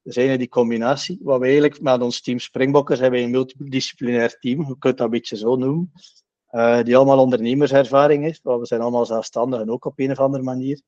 Dus 0.02 0.16
eigenlijk 0.16 0.50
die 0.50 0.60
combinatie. 0.60 1.18
Wat 1.22 1.38
we 1.38 1.44
eigenlijk 1.44 1.80
met 1.80 2.02
ons 2.02 2.20
team 2.20 2.38
Springbokkers 2.38 3.00
hebben, 3.00 3.20
een 3.20 3.30
multidisciplinair 3.30 4.38
team, 4.38 4.66
je 4.68 4.78
kunt 4.78 4.96
dat 4.96 5.06
een 5.06 5.10
beetje 5.10 5.36
zo 5.36 5.56
noemen. 5.56 5.92
Uh, 6.50 6.82
die 6.82 6.96
allemaal 6.96 7.18
ondernemerservaring 7.18 8.22
heeft. 8.22 8.42
We 8.42 8.58
zijn 8.62 8.80
allemaal 8.80 9.06
zelfstandigen 9.06 9.70
ook 9.70 9.84
op 9.84 9.98
een 9.98 10.10
of 10.10 10.18
andere 10.18 10.42
manier. 10.42 10.80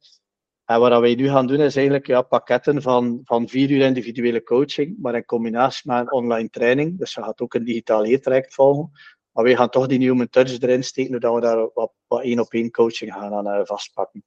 En 0.69 0.81
wat 0.81 1.00
wij 1.00 1.14
nu 1.14 1.29
gaan 1.29 1.46
doen 1.46 1.60
is 1.60 1.77
eigenlijk 1.77 2.06
ja, 2.06 2.23
pakketten 2.23 2.83
van, 2.83 3.21
van 3.25 3.48
vier 3.48 3.71
uur 3.71 3.81
individuele 3.81 4.42
coaching, 4.42 4.96
maar 5.00 5.14
in 5.14 5.25
combinatie 5.25 5.90
met 5.90 6.00
een 6.00 6.12
online 6.12 6.48
training. 6.48 6.98
Dus 6.98 7.14
je 7.14 7.23
gaat 7.23 7.40
ook 7.40 7.54
een 7.54 7.64
digitaal 7.64 8.02
leertraject 8.02 8.54
volgen. 8.54 8.90
Maar 9.33 9.44
wij 9.44 9.56
gaan 9.56 9.69
toch 9.69 9.87
die 9.87 9.98
nieuwe 9.98 10.29
touch 10.29 10.60
erin 10.60 10.85
steken, 10.85 11.12
zodat 11.12 11.35
we 11.35 11.40
daar 11.40 11.71
wat, 11.75 12.23
één 12.23 12.40
op 12.40 12.52
één 12.52 12.71
coaching 12.71 13.12
gaan 13.12 13.35
aan 13.35 13.46
uh, 13.46 13.60
vastpakken. 13.64 14.25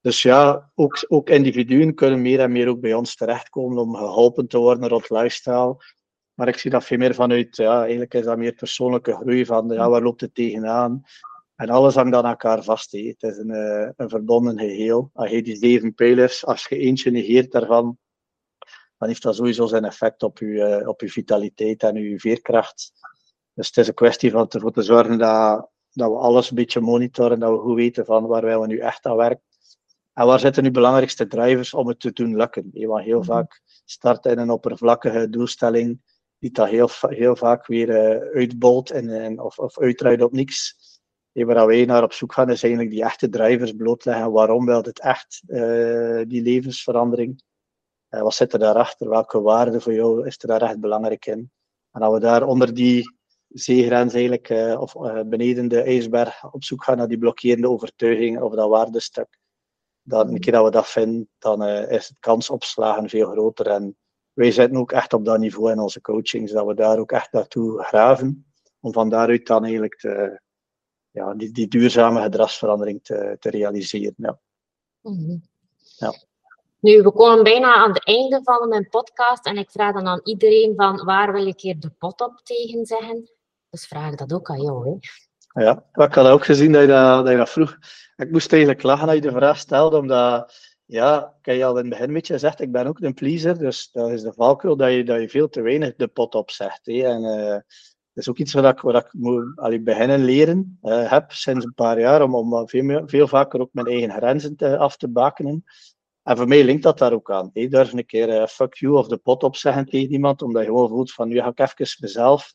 Dus 0.00 0.22
ja, 0.22 0.70
ook, 0.74 1.04
ook 1.08 1.28
individuen 1.28 1.94
kunnen 1.94 2.22
meer 2.22 2.40
en 2.40 2.52
meer 2.52 2.68
ook 2.68 2.80
bij 2.80 2.94
ons 2.94 3.16
terechtkomen 3.16 3.78
om 3.78 3.96
geholpen 3.96 4.48
te 4.48 4.58
worden 4.58 4.88
rond 4.88 5.10
lifestyle. 5.10 5.76
Maar 6.34 6.48
ik 6.48 6.58
zie 6.58 6.70
dat 6.70 6.84
veel 6.84 6.98
meer 6.98 7.14
vanuit, 7.14 7.56
ja, 7.56 7.80
eigenlijk 7.80 8.14
is 8.14 8.24
dat 8.24 8.38
meer 8.38 8.54
persoonlijke 8.54 9.12
groei 9.12 9.46
van, 9.46 9.68
ja, 9.68 9.88
waar 9.88 10.02
loopt 10.02 10.20
het 10.20 10.34
tegenaan? 10.34 11.02
En 11.56 11.70
alles 11.70 11.94
hangt 11.94 12.14
aan 12.14 12.26
elkaar 12.26 12.62
vast. 12.62 12.92
He. 12.92 13.06
Het 13.06 13.22
is 13.22 13.36
een, 13.36 13.50
uh, 13.50 13.90
een 13.96 14.08
verbonden 14.08 14.58
geheel. 14.58 15.10
Als 15.12 15.30
je 15.30 15.42
die 15.42 15.56
zeven 15.56 15.94
pijlers, 15.94 16.46
als 16.46 16.66
je 16.66 16.76
eentje 16.78 17.10
negeert 17.10 17.52
daarvan, 17.52 17.98
dan 18.98 19.08
heeft 19.08 19.22
dat 19.22 19.34
sowieso 19.36 19.66
zijn 19.66 19.84
effect 19.84 20.22
op 20.22 20.38
je, 20.38 20.80
uh, 20.80 20.88
op 20.88 21.00
je 21.00 21.08
vitaliteit 21.08 21.82
en 21.82 21.94
je 21.94 22.20
veerkracht. 22.20 22.92
Dus 23.54 23.66
het 23.66 23.76
is 23.76 23.88
een 23.88 23.94
kwestie 23.94 24.30
van 24.30 24.48
ervoor 24.48 24.72
te 24.72 24.82
zorgen 24.82 25.18
dat, 25.18 25.70
dat 25.90 26.10
we 26.10 26.16
alles 26.16 26.50
een 26.50 26.56
beetje 26.56 26.80
monitoren, 26.80 27.38
dat 27.38 27.50
we 27.50 27.58
goed 27.58 27.74
weten 27.74 28.04
van 28.04 28.26
waar 28.26 28.44
wij 28.44 28.66
nu 28.66 28.78
echt 28.78 29.06
aan 29.06 29.16
werken. 29.16 29.44
En 30.12 30.26
waar 30.26 30.40
zitten 30.40 30.62
nu 30.62 30.70
belangrijkste 30.70 31.26
drivers 31.26 31.74
om 31.74 31.88
het 31.88 32.00
te 32.00 32.12
doen 32.12 32.36
lukken? 32.36 32.70
Want 32.72 33.04
heel 33.04 33.18
mhm. 33.18 33.26
vaak 33.26 33.60
start 33.84 34.26
in 34.26 34.38
een 34.38 34.50
oppervlakkige 34.50 35.28
doelstelling 35.28 36.00
die 36.38 36.50
dat 36.50 36.68
heel, 36.68 36.88
heel 37.00 37.36
vaak 37.36 37.66
weer 37.66 37.88
uh, 37.88 38.34
uitbolt 38.34 38.90
en, 38.90 39.08
en, 39.10 39.40
of, 39.40 39.58
of 39.58 39.78
uitdraait 39.78 40.22
op 40.22 40.32
niks. 40.32 40.76
En 41.34 41.46
waar 41.46 41.66
wij 41.66 41.84
naar 41.84 42.02
op 42.02 42.12
zoek 42.12 42.32
gaan, 42.32 42.50
is 42.50 42.62
eigenlijk 42.62 42.92
die 42.92 43.02
echte 43.02 43.28
drivers 43.28 43.72
blootleggen. 43.72 44.32
Waarom 44.32 44.66
wil 44.66 44.82
het 44.82 45.00
echt, 45.00 45.42
uh, 45.46 46.22
die 46.26 46.42
levensverandering? 46.42 47.42
Uh, 48.10 48.20
wat 48.20 48.34
zit 48.34 48.52
er 48.52 48.58
daarachter? 48.58 49.08
Welke 49.08 49.40
waarde 49.40 49.80
voor 49.80 49.92
jou 49.92 50.26
is 50.26 50.42
er 50.42 50.48
daar 50.48 50.62
echt 50.62 50.80
belangrijk 50.80 51.26
in? 51.26 51.50
En 51.90 52.02
als 52.02 52.14
we 52.14 52.20
daar 52.20 52.46
onder 52.46 52.74
die 52.74 53.16
zeegrens 53.48 54.12
eigenlijk, 54.14 54.50
uh, 54.50 54.80
of 54.80 54.92
beneden 55.26 55.68
de 55.68 55.82
ijsberg 55.82 56.52
op 56.52 56.64
zoek 56.64 56.84
gaan 56.84 56.96
naar 56.96 57.08
die 57.08 57.18
blokkerende 57.18 57.68
overtuiging 57.68 58.40
of 58.40 58.54
dat 58.54 58.68
waardestuk, 58.68 59.38
dan 60.02 60.28
een 60.28 60.40
keer 60.40 60.52
dat 60.52 60.64
we 60.64 60.70
dat 60.70 60.88
vinden, 60.88 61.28
dan 61.38 61.62
is 61.68 62.08
het 62.08 62.18
kans 62.20 62.50
op 62.50 62.64
slagen 62.64 63.08
veel 63.08 63.30
groter. 63.30 63.66
En 63.66 63.96
wij 64.32 64.50
zitten 64.50 64.78
ook 64.78 64.92
echt 64.92 65.12
op 65.12 65.24
dat 65.24 65.38
niveau 65.38 65.70
in 65.70 65.78
onze 65.78 66.00
coachings, 66.00 66.52
dat 66.52 66.66
we 66.66 66.74
daar 66.74 66.98
ook 66.98 67.12
echt 67.12 67.32
naartoe 67.32 67.82
graven, 67.82 68.46
om 68.80 68.92
van 68.92 69.08
daaruit 69.08 69.46
dan 69.46 69.62
eigenlijk 69.62 69.96
te, 69.98 70.42
ja, 71.14 71.34
die, 71.34 71.52
die 71.52 71.68
duurzame 71.68 72.22
gedragsverandering 72.22 73.02
te, 73.02 73.36
te 73.40 73.50
realiseren. 73.50 74.14
Ja. 74.16 74.38
Mm 75.00 75.42
ja. 75.96 76.14
Nu, 76.80 77.02
we 77.02 77.12
komen 77.12 77.44
bijna 77.44 77.74
aan 77.74 77.92
het 77.92 78.06
einde 78.06 78.40
van 78.42 78.68
mijn 78.68 78.88
podcast 78.88 79.46
en 79.46 79.56
ik 79.56 79.70
vraag 79.70 79.94
dan 79.94 80.06
aan 80.06 80.20
iedereen 80.24 80.72
van 80.76 81.04
waar 81.04 81.32
wil 81.32 81.46
ik 81.46 81.60
hier 81.60 81.80
de 81.80 81.90
pot 81.98 82.20
op 82.20 82.40
tegen 82.42 82.86
zeggen? 82.86 83.30
Dus 83.70 83.86
vraag 83.86 84.14
dat 84.14 84.32
ook 84.32 84.50
aan 84.50 84.62
jou. 84.62 84.88
Hè? 84.88 85.62
Ja, 85.62 85.84
ik 85.92 86.14
had 86.14 86.26
ook 86.26 86.44
gezien 86.44 86.72
dat 86.72 86.80
je 86.80 86.86
dat, 86.86 87.22
dat 87.22 87.30
je 87.30 87.36
dat 87.36 87.50
vroeg. 87.50 87.78
Ik 88.16 88.30
moest 88.30 88.52
eigenlijk 88.52 88.82
lachen 88.82 89.06
dat 89.06 89.14
je 89.14 89.20
de 89.20 89.30
vraag 89.30 89.58
stelde, 89.58 89.96
omdat 89.96 90.54
ja, 90.84 91.34
ik 91.42 91.54
je 91.54 91.64
al 91.64 91.70
in 91.70 91.76
het 91.76 91.88
begin 91.88 92.08
een 92.08 92.14
beetje 92.14 92.32
gezegd, 92.32 92.60
ik 92.60 92.72
ben 92.72 92.86
ook 92.86 93.00
een 93.00 93.14
pleaser, 93.14 93.58
dus 93.58 93.90
dat 93.92 94.10
is 94.10 94.22
de 94.22 94.32
valkuil 94.32 94.76
dat 94.76 94.92
je, 94.92 95.04
dat 95.04 95.20
je 95.20 95.28
veel 95.28 95.48
te 95.48 95.60
weinig 95.60 95.94
de 95.96 96.08
pot 96.08 96.34
opzegt. 96.34 96.86
Hè. 96.86 97.02
En 97.02 97.22
uh, 97.22 97.50
dat 97.50 97.62
is 98.14 98.28
ook 98.28 98.38
iets 98.38 98.52
wat 98.52 98.64
ik, 98.64 98.80
wat 98.80 99.04
ik 99.04 99.12
moet 99.12 99.58
allee, 99.58 99.80
beginnen 99.80 100.24
leren 100.24 100.78
uh, 100.82 101.10
heb 101.10 101.32
sinds 101.32 101.64
een 101.64 101.74
paar 101.74 102.00
jaar, 102.00 102.22
om, 102.22 102.34
om 102.34 102.68
veel, 102.68 103.02
veel 103.06 103.28
vaker 103.28 103.60
ook 103.60 103.72
mijn 103.72 103.86
eigen 103.86 104.10
grenzen 104.10 104.78
af 104.78 104.96
te 104.96 105.08
bakenen. 105.08 105.64
En 106.22 106.36
voor 106.36 106.48
mij 106.48 106.64
linkt 106.64 106.82
dat 106.82 106.98
daar 106.98 107.12
ook 107.12 107.30
aan. 107.30 107.50
Hè. 107.52 107.68
Durf 107.68 107.92
een 107.92 108.06
keer 108.06 108.28
uh, 108.28 108.46
fuck 108.46 108.74
you 108.74 108.96
of 108.96 109.08
de 109.08 109.16
pot 109.16 109.42
opzeggen 109.42 109.86
tegen 109.86 110.12
iemand, 110.12 110.42
omdat 110.42 110.62
je 110.62 110.68
gewoon 110.68 110.88
voelt 110.88 111.12
van 111.12 111.28
nu 111.28 111.40
ga 111.40 111.48
ik 111.54 111.58
even 111.58 111.96
mezelf 112.00 112.52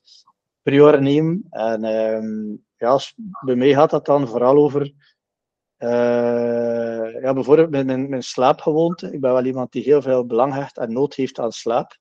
prior 0.61 1.01
nemen. 1.01 1.45
En 1.49 1.83
ehm, 1.83 2.55
ja, 2.75 2.99
bij 3.45 3.55
mij 3.55 3.73
gaat 3.73 3.89
dat 3.89 4.05
dan 4.05 4.27
vooral 4.27 4.57
over 4.57 4.93
uh, 5.79 7.21
ja, 7.21 7.33
bijvoorbeeld 7.33 7.69
mijn, 7.69 7.85
mijn, 7.85 8.09
mijn, 8.09 8.23
slaapgewoonte. 8.23 9.11
Ik 9.11 9.21
ben 9.21 9.33
wel 9.33 9.45
iemand 9.45 9.71
die 9.71 9.83
heel 9.83 10.01
veel 10.01 10.25
belang 10.25 10.53
hecht 10.53 10.77
en 10.77 10.93
nood 10.93 11.13
heeft 11.13 11.39
aan 11.39 11.51
slaap. 11.51 11.97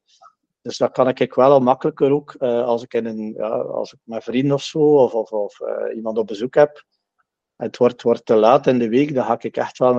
Dus 0.68 0.76
dat 0.76 0.92
kan 0.92 1.08
ik 1.08 1.34
wel 1.34 1.50
al 1.50 1.60
makkelijker 1.60 2.10
ook 2.10 2.34
uh, 2.38 2.64
als 2.64 2.82
ik 2.82 2.94
in 2.94 3.06
een, 3.06 3.34
ja, 3.36 3.48
als 3.48 3.92
ik 3.92 3.98
met 4.02 4.24
vrienden 4.24 4.54
of 4.54 4.62
zo, 4.62 4.78
of, 4.78 5.12
of, 5.12 5.32
of 5.32 5.60
uh, 5.60 5.96
iemand 5.96 6.18
op 6.18 6.26
bezoek 6.26 6.54
heb. 6.54 6.84
Het 7.56 7.76
wordt, 7.76 8.02
wordt 8.02 8.26
te 8.26 8.34
laat 8.34 8.66
in 8.66 8.78
de 8.78 8.88
week, 8.88 9.14
dan 9.14 9.24
ga 9.24 9.38
ik 9.40 9.56
echt 9.56 9.78
wel 9.78 9.94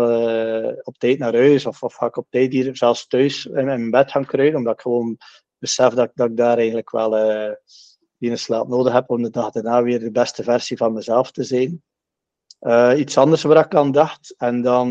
op 0.84 0.98
tijd 0.98 1.20
naar 1.20 1.34
huis. 1.34 1.66
Of, 1.66 1.84
of 1.84 1.94
ga 1.94 2.06
ik 2.06 2.18
op 2.18 2.28
tijd 2.30 2.52
hier 2.52 2.78
zelfs 2.78 3.08
thuis 3.08 3.46
in 3.46 3.66
mijn 3.66 3.92
bed 3.92 4.12
gaan 4.12 4.26
kruiden, 4.26 4.58
omdat 4.58 4.74
ik 4.74 4.82
gewoon 4.82 5.18
besef 5.58 5.94
dat, 5.94 6.12
dat 6.14 6.30
ik 6.30 6.38
daar 6.38 6.58
eigenlijk 6.58 6.92
wel 6.92 7.10
die 8.18 8.36
slaap 8.36 8.68
nodig 8.68 8.94
heb 8.94 9.10
om 9.10 9.24
de 9.24 9.30
dag 9.30 9.52
daarna 9.52 9.84
weer 9.84 10.00
de 10.00 10.12
beste 10.12 10.44
versie 10.44 10.78
van 10.78 10.94
mezelf 10.94 11.32
te 11.32 11.44
zijn. 11.44 11.84
Iets 12.98 13.18
anders 13.18 13.44
waar 13.44 13.66
ik 13.66 13.76
aan 13.76 13.92
dacht. 13.92 14.36
En 14.38 14.62
dan 14.62 14.90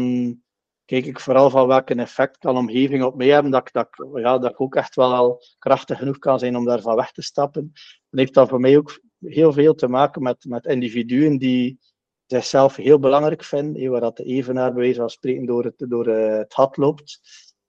kijk 0.89 1.07
ik 1.07 1.21
vooral 1.21 1.51
van 1.51 1.67
welke 1.67 1.95
effect 1.95 2.39
kan 2.39 2.57
omgeving 2.57 3.03
op 3.03 3.17
mij 3.17 3.27
hebben, 3.27 3.51
dat 3.51 3.61
ik, 3.61 3.73
dat, 3.73 3.89
ja, 4.15 4.39
dat 4.39 4.57
ook 4.57 4.75
echt 4.75 4.95
wel 4.95 5.43
krachtig 5.59 5.99
genoeg 5.99 6.19
kan 6.19 6.39
zijn 6.39 6.57
om 6.57 6.65
daarvan 6.65 6.97
weg 6.97 7.13
te 7.13 7.23
stappen. 7.23 7.71
Dat 8.11 8.21
heeft 8.21 8.35
dan 8.35 8.49
voor 8.49 8.61
mij 8.61 8.77
ook 8.77 9.01
heel 9.19 9.53
veel 9.53 9.75
te 9.75 9.89
maken 9.89 10.23
met, 10.23 10.45
met 10.45 10.67
individuen 10.67 11.39
die 11.39 11.79
zichzelf 12.27 12.77
heel 12.77 12.99
belangrijk 12.99 13.45
vinden, 13.45 13.91
waar 13.91 14.01
dat 14.01 14.17
de 14.17 14.25
evenaar 14.25 14.73
bij 14.73 14.83
wijze 14.83 15.01
van 15.01 15.11
spreken 15.11 15.47
door 15.47 15.65
het, 15.65 15.75
door 15.89 16.07
het 16.07 16.53
had 16.53 16.77
loopt, 16.77 17.21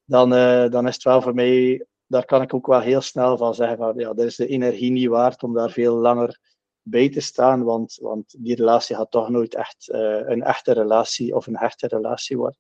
dan, 0.04 0.34
uh, 0.34 0.70
dan 0.70 0.88
is 0.88 0.94
het 0.94 1.04
wel 1.04 1.22
voor 1.22 1.34
mij, 1.34 1.86
daar 2.06 2.26
kan 2.26 2.42
ik 2.42 2.54
ook 2.54 2.68
wel 2.68 2.82
heel 2.82 3.02
snel 3.02 3.38
van 3.38 3.56
zeggen 3.56 3.78
van 3.78 3.94
ja, 3.96 4.14
dat 4.14 4.26
is 4.26 4.36
de 4.36 4.48
energie 4.48 4.92
niet 4.92 5.08
waard 5.08 5.44
om 5.44 5.54
daar 5.54 5.72
veel 5.72 5.96
langer 5.96 6.40
bij 6.82 7.10
te 7.10 7.20
staan, 7.20 7.64
want, 7.64 7.98
want 8.02 8.36
die 8.38 8.56
relatie 8.56 8.96
gaat 8.96 9.12
toch 9.12 9.30
nooit 9.30 9.56
echt 9.56 9.90
uh, 9.92 10.00
een 10.26 10.44
echte 10.44 10.74
relatie 10.74 11.36
of 11.36 11.48
een 11.48 11.58
hechte 11.58 11.88
relatie 11.88 12.38
worden. 12.38 12.58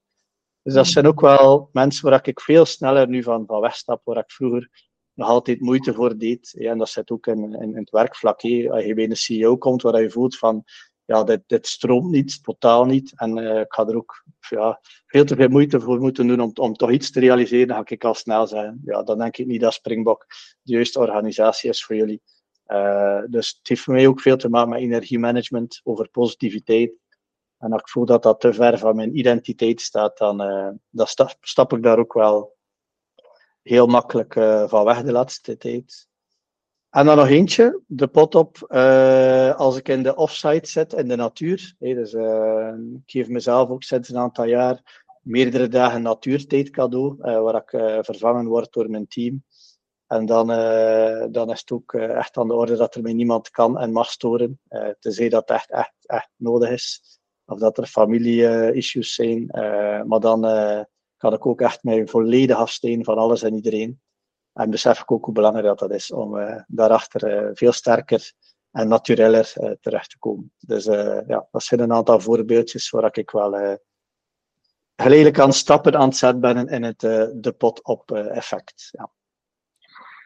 Dus 0.70 0.78
dat 0.78 0.88
zijn 0.88 1.07
ook 1.07 1.22
wel 1.22 1.70
mensen 1.72 2.09
waar 2.09 2.28
ik 2.28 2.39
veel 2.39 2.65
sneller 2.65 3.07
nu 3.07 3.24
van, 3.24 3.45
van 3.45 3.61
wegstap, 3.61 4.01
waar 4.03 4.17
ik 4.17 4.32
vroeger 4.32 4.70
nog 5.13 5.28
altijd 5.28 5.59
moeite 5.59 5.93
voor 5.93 6.17
deed. 6.17 6.55
Ja, 6.57 6.72
en 6.72 6.78
dat 6.78 6.89
zit 6.89 7.11
ook 7.11 7.28
in, 7.28 7.53
in, 7.53 7.76
het 7.76 7.89
werkvlak. 7.89 8.41
Als 8.41 8.84
je 8.86 8.93
bij 8.93 9.03
een 9.03 9.15
CEO 9.15 9.57
komt 9.57 9.82
waar 9.82 10.01
je 10.01 10.09
voelt 10.09 10.38
van, 10.38 10.63
ja, 11.05 11.24
dit, 11.24 11.41
dit 11.47 11.67
stroomt 11.67 12.11
niet, 12.11 12.43
totaal 12.43 12.86
niet. 12.86 13.13
En 13.15 13.38
uh, 13.38 13.59
ik 13.59 13.74
ga 13.74 13.88
er 13.88 13.95
ook 13.95 14.24
ja, 14.49 14.80
veel 15.05 15.26
te 15.26 15.36
veel 15.36 15.47
moeite 15.47 15.80
voor 15.80 15.99
moeten 15.99 16.28
doen 16.28 16.41
om, 16.41 16.51
om 16.53 16.74
toch 16.74 16.91
iets 16.91 17.11
te 17.11 17.20
realiseren. 17.20 17.67
Dan 17.67 17.78
ga 17.78 17.84
ik 17.86 18.03
al 18.03 18.13
snel 18.13 18.47
zijn. 18.47 18.82
Ja, 18.86 19.03
dan 19.03 19.17
denk 19.17 19.38
ik 19.38 19.45
niet 19.45 19.61
dat 19.61 19.74
Springbok 19.74 20.26
de 20.61 20.74
juiste 20.74 20.99
organisatie 20.99 21.70
is 21.70 21.84
voor 21.84 21.95
jullie. 21.95 22.22
Uh, 22.67 23.22
dus 23.30 23.47
het 23.57 23.67
heeft 23.67 23.82
voor 23.82 23.93
mij 23.93 24.07
ook 24.07 24.22
veel 24.22 24.38
te 24.38 24.49
maken 24.49 24.70
met 24.70 24.80
energiemanagement, 24.80 25.82
over 25.84 26.09
positiviteit. 26.09 26.91
En 27.60 27.72
als 27.72 27.82
ik 27.82 27.89
voel 27.89 28.05
dat 28.05 28.24
dat 28.24 28.39
te 28.39 28.53
ver 28.53 28.78
van 28.78 28.95
mijn 28.95 29.18
identiteit 29.18 29.82
staat, 29.82 30.18
dan, 30.18 30.38
dan 30.89 31.07
stap, 31.39 31.74
ik 31.74 31.84
daar 31.84 31.99
ook 31.99 32.14
wel 32.14 32.57
heel 33.62 33.88
makkelijk 33.88 34.36
uh, 34.36 34.68
van 34.68 34.86
weg 34.86 35.03
de 35.03 35.12
laatste 35.12 35.57
tijd. 35.57 36.07
En 36.89 37.05
dan 37.05 37.18
nog 37.18 37.28
eentje, 37.28 37.82
de 37.88 38.07
pot 38.07 38.36
op 38.36 38.57
als 39.57 39.78
ik 39.78 39.88
in 39.88 40.03
de 40.03 40.16
offsite 40.16 40.70
zit 40.70 40.93
in 40.93 41.07
de 41.07 41.16
natuur. 41.16 41.76
Dus, 41.80 42.14
ik 42.14 43.01
geef 43.05 43.28
mezelf 43.28 43.70
ook 43.70 43.84
sinds 43.84 44.10
een 44.10 44.18
aantal 44.18 44.45
jaar 44.45 45.07
meerdere 45.22 45.68
dagen 45.68 46.01
natuurtijd 46.01 46.70
cadeau, 46.70 47.16
waar 47.18 47.55
ik 47.55 47.70
vervangen 48.05 48.47
word 48.47 48.74
door 48.74 48.89
mijn 48.89 49.07
team. 49.07 49.43
En 50.07 50.26
dan, 50.26 50.47
dan 51.32 51.51
is 51.51 51.60
het 51.60 51.72
ook 51.72 51.93
echt 51.93 52.38
aan 52.38 52.47
de 52.47 52.53
orde 52.53 52.76
dat 52.76 52.95
er 52.95 53.01
mij 53.01 53.14
niemand 53.14 53.49
kan 53.49 53.78
en 53.78 53.91
mag 53.91 54.10
storen. 54.12 54.60
Uh, 54.70 54.89
tenzij 54.99 55.30
dat 55.30 55.49
echt, 55.49 55.72
echt, 55.72 55.93
echt 56.01 56.30
nodig 56.36 56.70
is. 56.70 57.18
Of 57.50 57.60
dat 57.60 57.78
er 57.78 57.86
familie-issues 57.86 59.14
zijn. 59.14 59.45
maar 60.08 60.20
dan 60.20 60.41
kan 61.18 61.34
ik 61.34 61.45
ook 61.45 61.62
echt 61.62 61.84
mij 61.84 62.08
volledig 62.08 62.58
afsteken 62.58 63.04
van 63.04 63.18
alles 63.18 63.41
en 63.41 63.56
iedereen. 63.56 64.02
En 64.54 64.70
besef 64.70 65.02
ik 65.02 65.12
ook 65.12 65.26
hoe 65.26 65.34
belangrijk 65.34 65.78
dat, 65.78 65.91
is 65.91 66.12
om 66.12 66.38
daarachter 66.68 67.52
veel 67.54 67.72
sterker 67.72 68.34
en 68.72 68.88
natureller 68.88 69.78
terecht 69.82 70.10
te 70.10 70.20
komen. 70.20 70.52
Dus 70.58 70.84
ja, 71.28 71.47
dat 71.52 71.64
zijn 71.64 71.80
een 71.80 71.93
aantal 71.93 72.20
voorbeeldjes 72.20 72.89
waar 72.89 73.18
ik 73.18 73.32
wel 73.32 73.78
geleidelijk 74.95 75.39
aan 75.39 75.54
stappen 75.54 75.95
aan 75.95 76.08
het 76.08 76.18
zetten 76.18 76.39
ben 76.39 76.68
in 76.68 76.84
het 76.84 77.00
de 77.36 77.56
pot-op 77.58 78.12
effect. 78.12 78.89
Ja. 78.91 79.12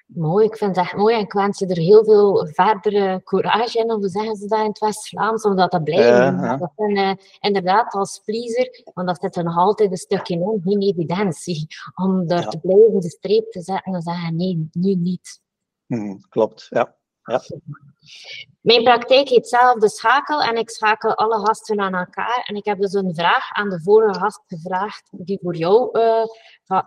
Mooi, 0.06 0.46
ik 0.46 0.58
vind 0.58 0.76
het 0.76 0.86
echt 0.86 0.96
mooi 0.96 1.16
en 1.16 1.22
ik 1.22 1.34
wens 1.34 1.60
je 1.60 1.68
er 1.68 1.78
heel 1.78 2.04
veel 2.04 2.48
verdere 2.48 3.22
courage 3.24 3.80
in, 3.80 3.92
of 3.92 4.00
hoe 4.00 4.10
zeggen 4.10 4.36
ze 4.36 4.48
dat 4.48 4.60
in 4.60 4.68
het 4.68 4.80
West-Vlaams, 4.80 5.44
omdat 5.44 5.72
dat 5.72 5.84
blijven. 5.84 6.42
Ja, 6.42 6.58
Dat 6.58 6.72
vind, 6.76 6.98
uh, 6.98 7.14
inderdaad, 7.40 7.94
als 7.94 8.22
pleaser, 8.26 8.84
want 8.94 9.08
dat 9.08 9.22
zit 9.22 9.36
er 9.36 9.44
nog 9.44 9.58
altijd 9.58 9.92
een 9.92 9.98
stukje 9.98 10.34
in, 10.34 10.62
geen 10.64 10.82
evidentie, 10.82 11.68
om 11.96 12.28
daar 12.28 12.48
te 12.48 12.60
blijven 12.60 13.00
de 13.00 13.10
streep 13.10 13.52
te 13.52 13.62
zetten 13.62 13.94
en 13.94 14.02
zeggen 14.02 14.36
nee, 14.36 14.70
nu 14.72 14.96
niet. 14.96 15.42
Hmm, 15.86 16.20
klopt, 16.30 16.68
ja. 16.70 16.96
ja. 17.24 17.42
Mijn 18.62 18.84
praktijk 18.84 19.30
heet 19.30 19.48
zelf 19.48 19.80
de 19.80 19.90
schakel 19.90 20.42
en 20.42 20.56
ik 20.56 20.70
schakel 20.70 21.16
alle 21.16 21.46
gasten 21.46 21.80
aan 21.80 21.94
elkaar. 21.94 22.44
En 22.48 22.56
ik 22.56 22.66
heb 22.66 22.80
dus 22.80 22.94
een 22.94 23.16
vraag 23.16 23.52
aan 23.52 23.70
de 23.70 23.82
vorige 23.82 24.20
gast 24.20 24.42
gevraagd, 24.48 25.10
die 25.12 25.40
voor 25.42 25.56
jou 25.56 26.00
uh, 26.00 26.82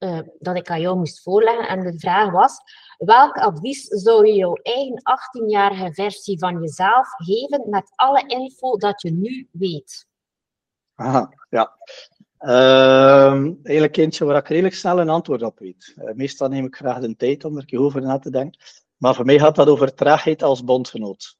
uh, 0.00 0.18
dat 0.38 0.56
ik 0.56 0.70
aan 0.70 0.80
jou 0.80 0.98
moest 0.98 1.22
voorleggen. 1.22 1.68
En 1.68 1.80
de 1.80 1.98
vraag 1.98 2.30
was, 2.30 2.56
welk 2.98 3.36
advies 3.36 3.86
zou 3.86 4.26
je 4.26 4.34
jouw 4.34 4.54
eigen 4.54 5.02
18-jarige 5.02 5.92
versie 5.92 6.38
van 6.38 6.60
jezelf 6.60 7.08
geven 7.16 7.70
met 7.70 7.92
alle 7.94 8.24
info 8.26 8.76
dat 8.76 9.02
je 9.02 9.10
nu 9.10 9.48
weet? 9.52 10.06
Aha, 10.94 11.32
ja. 11.48 11.76
Uh, 12.40 13.32
eigenlijk 13.62 13.96
eentje 13.96 14.24
waar 14.24 14.36
ik 14.36 14.48
redelijk 14.48 14.74
snel 14.74 15.00
een 15.00 15.08
antwoord 15.08 15.42
op 15.42 15.58
weet. 15.58 15.94
Uh, 15.98 16.12
meestal 16.14 16.48
neem 16.48 16.64
ik 16.64 16.76
graag 16.76 16.98
de 16.98 17.16
tijd 17.16 17.44
om 17.44 17.58
er 17.58 17.78
over 17.80 18.00
na 18.00 18.18
te 18.18 18.30
denken. 18.30 18.60
Maar 18.96 19.14
voor 19.14 19.24
mij 19.24 19.38
gaat 19.38 19.54
dat 19.54 19.68
over 19.68 19.94
traagheid 19.94 20.42
als 20.42 20.64
bondgenoot. 20.64 21.36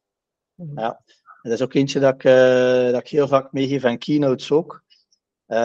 Mm 0.55 0.67
-hmm. 0.67 0.79
Ja. 0.79 1.03
Dat 1.43 1.53
is 1.53 1.63
ook 1.63 1.75
eentje 1.75 2.01
dat 2.01 2.15
ik, 2.15 2.25
uh, 2.25 2.93
dat 2.93 3.01
ik 3.01 3.09
heel 3.09 3.29
vaak 3.29 3.53
meegeef 3.53 3.85
aan 3.85 3.99
keynotes 3.99 4.51
ook. 4.51 4.85
Uh, 5.51 5.57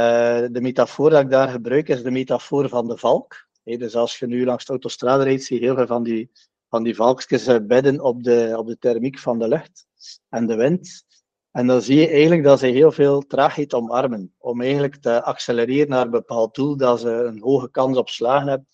de 0.52 0.62
metafoor 0.62 1.10
dat 1.10 1.22
ik 1.22 1.30
daar 1.30 1.50
gebruik 1.50 1.90
is 1.90 2.04
de 2.04 2.12
metafoor 2.12 2.70
van 2.70 2.88
de 2.88 2.98
valk. 2.98 3.48
Dus 3.64 3.96
als 3.96 4.20
je 4.20 4.28
nu 4.28 4.46
langs 4.46 4.66
de 4.66 4.72
autostrade 4.72 5.24
rijdt, 5.24 5.44
zie 5.44 5.60
je 5.60 5.66
heel 5.66 5.76
veel 5.76 5.88
van 5.88 6.04
die, 6.04 6.32
van 6.70 6.84
die 6.84 6.96
valkjes 6.96 7.48
uh, 7.48 7.56
bedden 7.62 8.02
op 8.02 8.24
de, 8.24 8.54
op 8.58 8.68
de 8.68 8.78
thermiek 8.78 9.20
van 9.20 9.40
de 9.40 9.48
lucht 9.48 9.88
en 10.30 10.48
de 10.48 10.56
wind. 10.56 11.06
En 11.52 11.68
dan 11.68 11.82
zie 11.82 12.00
je 12.00 12.08
eigenlijk 12.08 12.44
dat 12.44 12.60
ze 12.60 12.68
heel 12.68 12.92
veel 12.92 13.22
traagheid 13.22 13.74
omarmen. 13.74 14.34
Om 14.38 14.62
eigenlijk 14.62 14.96
te 14.96 15.24
accelereren 15.24 15.90
naar 15.90 16.06
een 16.06 16.12
bepaald 16.12 16.56
doel 16.56 16.78
dat 16.78 17.00
ze 17.00 17.10
een 17.10 17.42
hoge 17.42 17.70
kans 17.70 17.98
op 17.98 18.10
slagen 18.10 18.48
hebben. 18.48 18.68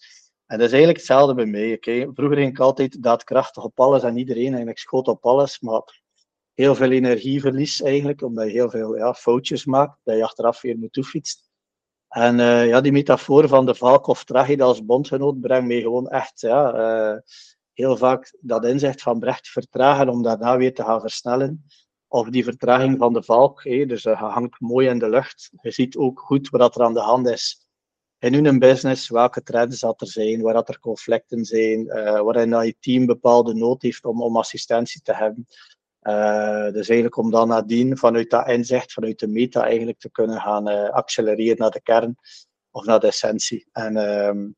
En 0.46 0.58
dat 0.58 0.68
is 0.68 0.74
eigenlijk 0.74 0.98
hetzelfde 0.98 1.34
bij 1.34 1.46
mij. 1.46 1.74
Okay? 1.74 2.10
Vroeger 2.14 2.38
ging 2.38 2.50
ik 2.50 2.60
altijd 2.60 3.04
daadkrachtig 3.04 3.64
op 3.64 3.80
alles 3.80 4.04
en 4.04 4.18
iedereen. 4.18 4.54
En 4.54 4.68
ik 4.68 4.78
schoot 4.78 5.08
op 5.08 5.26
alles, 5.26 5.60
maar 5.60 6.01
heel 6.62 6.76
veel 6.76 6.92
energieverlies 6.92 7.82
eigenlijk, 7.82 8.22
omdat 8.22 8.46
je 8.46 8.52
heel 8.52 8.70
veel 8.70 8.96
ja, 8.96 9.14
foutjes 9.14 9.66
maakt, 9.66 10.00
dat 10.04 10.16
je 10.16 10.24
achteraf 10.24 10.62
weer 10.62 10.78
moet 10.78 10.94
toefietsen. 10.94 11.42
En 12.08 12.40
uh, 12.40 12.68
ja, 12.68 12.82
die 12.82 12.92
metafoor 12.92 13.48
van 13.48 13.66
de 13.66 13.76
valk 13.76 14.08
of 14.08 14.24
tragedie 14.24 14.64
als 14.64 14.86
bondgenoot 14.86 15.42
brengt 15.42 15.68
mij 15.68 15.82
gewoon 15.82 16.10
echt 16.10 16.42
ja, 16.42 16.74
uh, 17.14 17.20
heel 17.74 17.98
vaak 17.98 18.38
dat 18.42 18.66
inzicht 18.66 19.02
van 19.02 19.20
Brecht 19.20 19.48
vertragen 19.48 20.10
om 20.10 20.24
daarna 20.24 20.58
weer 20.58 20.74
te 20.74 20.84
gaan 20.84 21.02
versnellen. 21.02 21.66
Of 22.08 22.30
die 22.30 22.44
vertraging 22.44 22.98
van 22.98 23.14
de 23.14 23.24
valk, 23.24 23.64
dus 23.64 24.04
dat 24.04 24.18
hangt 24.18 24.60
mooi 24.60 24.88
in 24.88 25.00
de 25.00 25.10
lucht. 25.10 25.50
Je 25.62 25.72
ziet 25.72 25.96
ook 25.96 26.20
goed 26.20 26.50
wat 26.50 26.76
er 26.76 26.84
aan 26.84 26.94
de 26.94 27.00
hand 27.00 27.28
is 27.28 27.66
in 28.20 28.46
hun 28.46 28.60
business, 28.60 29.10
welke 29.10 29.44
trends 29.44 29.80
dat 29.80 30.02
er 30.02 30.08
zijn, 30.08 30.42
waar 30.42 30.54
dat 30.54 30.70
er 30.70 30.80
conflicten 30.80 31.46
zijn, 31.46 31.86
waarin 32.24 32.50
dat 32.50 32.66
je 32.66 32.76
team 32.80 33.06
bepaalde 33.06 33.54
nood 33.54 33.82
heeft 33.82 34.06
om, 34.06 34.22
om 34.22 34.38
assistentie 34.38 35.02
te 35.02 35.14
hebben. 35.14 35.48
Uh, 36.04 36.64
dus 36.64 36.88
eigenlijk 36.90 37.18
om 37.18 37.32
dan 37.32 37.48
nadien 37.48 37.98
vanuit 37.98 38.30
dat 38.30 38.48
inzicht, 38.48 38.94
vanuit 38.94 39.20
de 39.20 39.28
meta 39.28 39.64
eigenlijk 39.64 40.00
te 40.00 40.12
kunnen 40.12 40.42
gaan 40.42 40.70
uh, 40.70 40.90
accelereren 40.90 41.58
naar 41.58 41.72
de 41.72 41.82
kern 41.82 42.16
of 42.72 42.86
naar 42.86 43.00
de 43.00 43.08
essentie. 43.08 43.68
En 43.72 43.96
uh, 43.96 44.50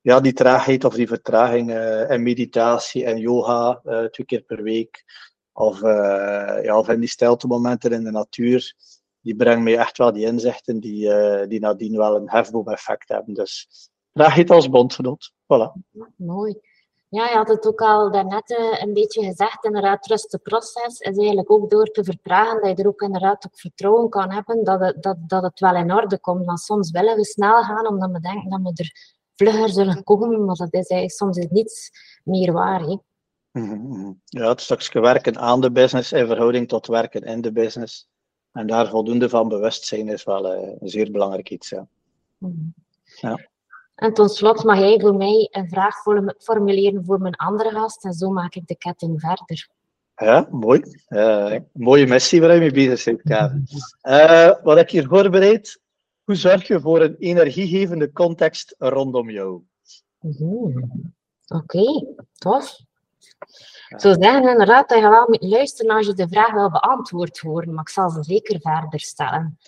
ja, 0.00 0.20
die 0.20 0.32
traagheid 0.32 0.84
of 0.84 0.94
die 0.94 1.06
vertraging 1.06 1.70
in 2.10 2.22
meditatie 2.22 3.04
en 3.04 3.18
yoga 3.18 3.80
twee 4.10 4.26
keer 4.26 4.42
per 4.42 4.62
week 4.62 5.04
of, 5.52 5.80
ja, 5.80 6.78
of 6.78 6.88
in 6.88 7.00
die 7.00 7.08
stilte 7.08 7.46
momenten 7.46 7.92
in 7.92 8.04
de 8.04 8.10
natuur, 8.10 8.74
die 9.20 9.36
brengen 9.36 9.62
mij 9.62 9.78
echt 9.78 9.98
wel 9.98 10.12
die 10.12 10.26
inzichten 10.26 10.80
die, 10.80 11.08
uh, 11.08 11.48
die 11.48 11.60
nadien 11.60 11.96
wel 11.96 12.16
een 12.16 12.30
hefboom 12.30 12.68
effect 12.68 13.08
hebben. 13.08 13.34
Dus 13.34 13.68
traagheid 14.12 14.50
als 14.50 14.68
bondgenoot. 14.68 15.32
Voilà. 15.32 15.98
Mooi. 16.16 16.60
Ja, 17.12 17.28
je 17.28 17.36
had 17.36 17.48
het 17.48 17.66
ook 17.66 17.80
al 17.80 18.10
daarnet 18.10 18.50
uh, 18.50 18.82
een 18.82 18.92
beetje 18.92 19.24
gezegd, 19.24 19.64
inderdaad, 19.64 20.38
proces 20.42 20.98
is 20.98 21.16
eigenlijk 21.16 21.50
ook 21.50 21.70
door 21.70 21.86
te 21.86 22.04
vertragen, 22.04 22.62
dat 22.62 22.76
je 22.76 22.82
er 22.82 22.88
ook 22.88 23.00
inderdaad 23.00 23.46
ook 23.46 23.58
vertrouwen 23.58 24.08
kan 24.08 24.32
hebben 24.32 24.64
dat 24.64 24.80
het, 24.80 25.02
dat, 25.02 25.16
dat 25.26 25.42
het 25.42 25.60
wel 25.60 25.74
in 25.74 25.92
orde 25.92 26.18
komt. 26.18 26.46
Want 26.46 26.60
soms 26.60 26.90
willen 26.90 27.16
we 27.16 27.24
snel 27.24 27.62
gaan, 27.62 27.86
omdat 27.86 28.10
we 28.10 28.20
denken 28.20 28.50
dat 28.50 28.60
we 28.62 28.82
er 28.82 29.16
vlugger 29.34 29.68
zullen 29.68 30.04
komen, 30.04 30.44
maar 30.44 30.56
dat 30.56 30.72
is 30.72 30.88
eigenlijk 30.88 31.10
soms 31.10 31.36
niets 31.50 31.90
meer 32.24 32.52
waar. 32.52 32.80
Hè? 32.80 32.96
Mm-hmm. 33.50 34.20
Ja, 34.24 34.48
het 34.48 34.60
stukje 34.60 35.00
werken 35.00 35.38
aan 35.38 35.60
de 35.60 35.72
business 35.72 36.12
in 36.12 36.26
verhouding 36.26 36.68
tot 36.68 36.86
werken 36.86 37.22
in 37.22 37.40
de 37.40 37.52
business. 37.52 38.08
En 38.52 38.66
daar 38.66 38.88
voldoende 38.88 39.28
van 39.28 39.48
bewust 39.48 39.84
zijn 39.84 40.08
is 40.08 40.24
wel 40.24 40.54
uh, 40.54 40.72
een 40.78 40.88
zeer 40.88 41.10
belangrijk 41.10 41.50
iets. 41.50 41.68
Ja. 41.68 41.86
Mm-hmm. 42.38 42.74
ja. 43.20 43.50
En 44.02 44.12
tot 44.12 44.34
slot 44.34 44.64
mag 44.64 44.78
jij 44.78 45.00
voor 45.00 45.14
mij 45.14 45.48
een 45.50 45.68
vraag 45.68 45.94
formuleren 46.38 47.04
voor 47.04 47.20
mijn 47.20 47.34
andere 47.34 47.70
gast 47.70 48.04
en 48.04 48.12
zo 48.12 48.30
maak 48.30 48.54
ik 48.54 48.66
de 48.66 48.76
ketting 48.76 49.20
verder. 49.20 49.68
Ja, 50.16 50.48
mooi. 50.50 50.82
Uh, 51.08 51.56
mooie 51.72 52.06
missie 52.06 52.40
waar 52.40 52.54
je 52.54 52.60
mee 52.60 52.72
bezig 52.72 53.04
bent, 53.04 53.22
Karen. 53.22 53.66
Uh, 54.02 54.62
wat 54.62 54.76
heb 54.76 54.88
je 54.88 54.98
hier 54.98 55.08
voorbereid? 55.08 55.80
Hoe 56.24 56.34
zorg 56.34 56.66
je 56.66 56.80
voor 56.80 57.00
een 57.00 57.16
energiegevende 57.18 58.12
context 58.12 58.74
rondom 58.78 59.30
jou? 59.30 59.62
Oké, 60.20 60.84
okay, 61.46 62.06
tof. 62.32 62.78
Ik 63.88 64.00
zou 64.00 64.16
zeggen 64.20 64.50
inderdaad 64.50 64.88
dat 64.88 64.98
je 64.98 65.08
wel 65.08 65.28
moet 65.28 65.42
luisteren 65.42 65.96
als 65.96 66.06
je 66.06 66.14
de 66.14 66.28
vraag 66.28 66.52
wel 66.52 66.70
beantwoord 66.70 67.38
horen, 67.38 67.74
maar 67.74 67.82
ik 67.82 67.88
zal 67.88 68.10
ze 68.10 68.22
zeker 68.22 68.60
verder 68.60 69.00
stellen. 69.00 69.58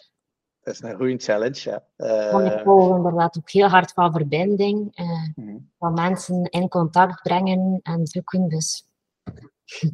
Dat 0.65 0.75
is 0.75 0.83
een 0.83 0.97
goede 0.97 1.19
challenge, 1.19 1.71
ja. 1.71 1.85
Uh... 1.97 2.47
Ik 2.47 2.65
hou 2.65 2.97
inderdaad 2.97 3.39
ook 3.39 3.51
heel 3.51 3.69
hard 3.69 3.93
van 3.93 4.13
verbinding, 4.13 4.99
uh, 4.99 5.45
mm. 5.45 5.71
van 5.79 5.93
mensen 5.93 6.45
in 6.45 6.69
contact 6.69 7.23
brengen 7.23 7.81
en 7.83 8.07
zoeken, 8.07 8.49
dus... 8.49 8.89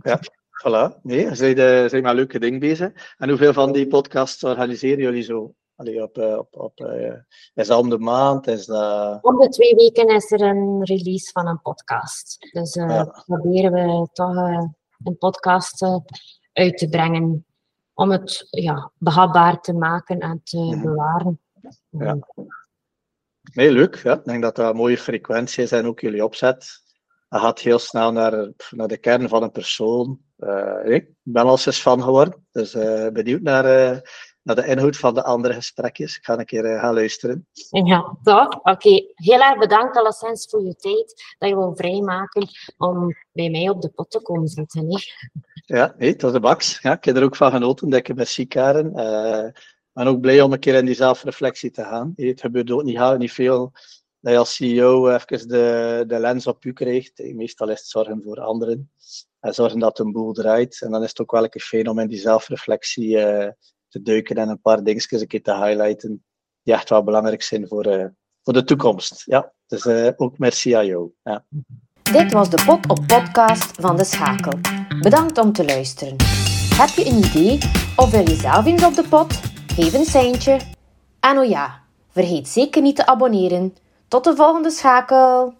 Ja, 0.02 0.20
voilà. 0.64 1.00
Nee, 1.02 1.34
zijn, 1.34 1.54
de, 1.54 1.86
zijn 1.88 2.02
maar 2.02 2.14
leuke 2.14 2.38
dingen 2.38 2.60
bezig. 2.60 3.14
En 3.16 3.28
hoeveel 3.28 3.52
van 3.52 3.72
die 3.72 3.86
podcasts 3.86 4.44
organiseren 4.44 4.98
jullie 4.98 5.22
zo? 5.22 5.54
Allee, 5.76 6.02
op, 6.02 6.18
eh, 6.18 6.38
op, 6.38 6.56
op, 6.56 6.80
uh, 6.80 7.14
is 7.54 7.66
dat 7.66 7.78
om 7.78 7.90
de 7.90 7.98
maand? 7.98 8.46
Is 8.46 8.66
dat... 8.66 9.18
Om 9.22 9.38
de 9.38 9.48
twee 9.48 9.74
weken 9.74 10.08
is 10.08 10.32
er 10.32 10.40
een 10.40 10.84
release 10.84 11.30
van 11.32 11.46
een 11.46 11.60
podcast. 11.62 12.36
Dus 12.52 12.76
uh, 12.76 12.88
ja. 12.88 13.22
proberen 13.26 13.72
we 13.72 14.08
toch 14.12 14.34
uh, 14.34 14.64
een 15.04 15.18
podcast 15.18 15.82
uit 16.52 16.78
te 16.78 16.88
brengen 16.88 17.44
om 18.00 18.10
het 18.10 18.46
ja, 18.50 18.90
behapbaar 18.98 19.60
te 19.60 19.72
maken 19.72 20.18
en 20.18 20.40
te 20.44 20.80
bewaren. 20.82 21.40
Ja. 21.88 22.18
Nee, 23.52 23.72
leuk. 23.72 23.96
Ja. 23.96 24.14
Ik 24.14 24.24
denk 24.24 24.42
dat 24.42 24.56
dat 24.56 24.70
een 24.70 24.76
mooie 24.76 24.98
frequentie 24.98 25.62
is 25.62 25.72
en 25.72 25.86
ook 25.86 26.00
jullie 26.00 26.24
opzet. 26.24 26.82
Dat 27.28 27.40
gaat 27.40 27.60
heel 27.60 27.78
snel 27.78 28.12
naar, 28.12 28.52
naar 28.70 28.88
de 28.88 28.96
kern 28.96 29.28
van 29.28 29.42
een 29.42 29.50
persoon. 29.50 30.20
ik 30.84 31.08
ben 31.22 31.44
al 31.44 31.50
eens 31.50 31.82
van 31.82 32.02
geworden, 32.02 32.46
dus 32.50 32.72
benieuwd 33.12 33.42
naar 33.42 33.64
naar 34.42 34.56
de 34.56 34.66
inhoud 34.66 34.96
van 34.96 35.14
de 35.14 35.22
andere 35.22 35.54
gesprekjes. 35.54 36.16
Ik 36.16 36.24
ga 36.24 36.38
een 36.38 36.44
keer 36.44 36.64
uh, 36.64 36.80
gaan 36.80 36.94
luisteren. 36.94 37.46
Ja, 37.84 38.16
toch? 38.22 38.60
Oké. 38.62 39.04
Heel 39.14 39.40
erg 39.40 39.58
bedankt 39.58 39.96
alleszins 39.96 40.46
voor 40.50 40.62
je 40.62 40.74
tijd 40.74 41.34
dat 41.38 41.48
je 41.48 41.56
wil 41.56 41.76
vrijmaken 41.76 42.48
om 42.76 43.16
bij 43.32 43.50
mij 43.50 43.68
op 43.68 43.82
de 43.82 43.88
pot 43.88 44.10
te 44.10 44.22
komen 44.22 44.48
zitten. 44.48 44.86
Hè? 44.88 44.98
Ja, 45.76 45.94
nee, 45.98 46.16
tot 46.16 46.32
de 46.32 46.40
baks. 46.40 46.78
Ja, 46.80 46.92
ik 46.92 47.04
heb 47.04 47.16
er 47.16 47.22
ook 47.22 47.36
van 47.36 47.50
genoten 47.50 47.90
dat 47.90 48.08
ik 48.08 48.14
met 48.14 48.44
Karen. 48.48 48.92
Uh, 48.94 49.62
ben 49.92 50.06
ook 50.06 50.20
blij 50.20 50.40
om 50.40 50.52
een 50.52 50.58
keer 50.58 50.74
in 50.74 50.84
die 50.84 50.94
zelfreflectie 50.94 51.70
te 51.70 51.82
gaan. 51.82 52.12
Het 52.16 52.40
gebeurt 52.40 52.70
ook 52.70 52.82
niet, 52.82 53.18
niet 53.18 53.32
veel 53.32 53.72
dat 54.20 54.32
je 54.32 54.38
als 54.38 54.54
CEO 54.54 55.08
even 55.08 55.48
de, 55.48 56.04
de 56.06 56.18
lens 56.18 56.46
op 56.46 56.64
u 56.64 56.72
krijgt. 56.72 57.34
Meestal 57.34 57.68
is 57.68 57.78
het 57.78 57.88
zorgen 57.88 58.22
voor 58.22 58.40
anderen 58.40 58.90
en 59.40 59.54
zorgen 59.54 59.78
dat 59.78 59.98
een 59.98 60.12
boel 60.12 60.32
draait. 60.32 60.80
En 60.82 60.90
dan 60.90 61.02
is 61.02 61.08
het 61.08 61.20
ook 61.20 61.30
wel 61.30 61.44
een 61.44 61.60
fijn 61.60 61.88
om 61.88 61.98
in 61.98 62.08
die 62.08 62.18
zelfreflectie 62.18 63.16
uh, 63.16 63.48
te 63.90 64.02
duiken 64.02 64.36
en 64.36 64.48
een 64.48 64.60
paar 64.60 64.84
dingetjes 64.84 65.20
een 65.20 65.26
keer 65.26 65.42
te 65.42 65.54
highlighten 65.54 66.24
die 66.62 66.74
echt 66.74 66.88
wel 66.88 67.04
belangrijk 67.04 67.42
zijn 67.42 67.68
voor, 67.68 67.86
uh, 67.86 68.04
voor 68.42 68.52
de 68.52 68.64
toekomst. 68.64 69.22
Ja, 69.26 69.52
dus 69.66 69.84
uh, 69.84 70.08
ook 70.16 70.38
merci 70.38 70.72
aan 70.72 70.86
jou. 70.86 71.10
Ja. 71.22 71.44
Dit 72.02 72.32
was 72.32 72.50
de 72.50 72.62
Pot 72.66 72.88
op 72.88 73.06
podcast 73.06 73.80
van 73.80 73.96
De 73.96 74.04
Schakel. 74.04 74.58
Bedankt 75.00 75.38
om 75.38 75.52
te 75.52 75.64
luisteren. 75.64 76.16
Heb 76.74 76.88
je 76.88 77.06
een 77.06 77.16
idee 77.16 77.58
of 77.96 78.10
wil 78.10 78.28
je 78.28 78.34
zelf 78.34 78.66
eens 78.66 78.84
op 78.84 78.94
de 78.94 79.08
pot? 79.08 79.40
Geef 79.66 79.94
een 79.94 80.04
seintje. 80.04 80.60
En 81.20 81.38
oh 81.38 81.48
ja, 81.48 81.82
vergeet 82.08 82.48
zeker 82.48 82.82
niet 82.82 82.96
te 82.96 83.06
abonneren. 83.06 83.74
Tot 84.08 84.24
de 84.24 84.36
volgende 84.36 84.70
schakel! 84.70 85.54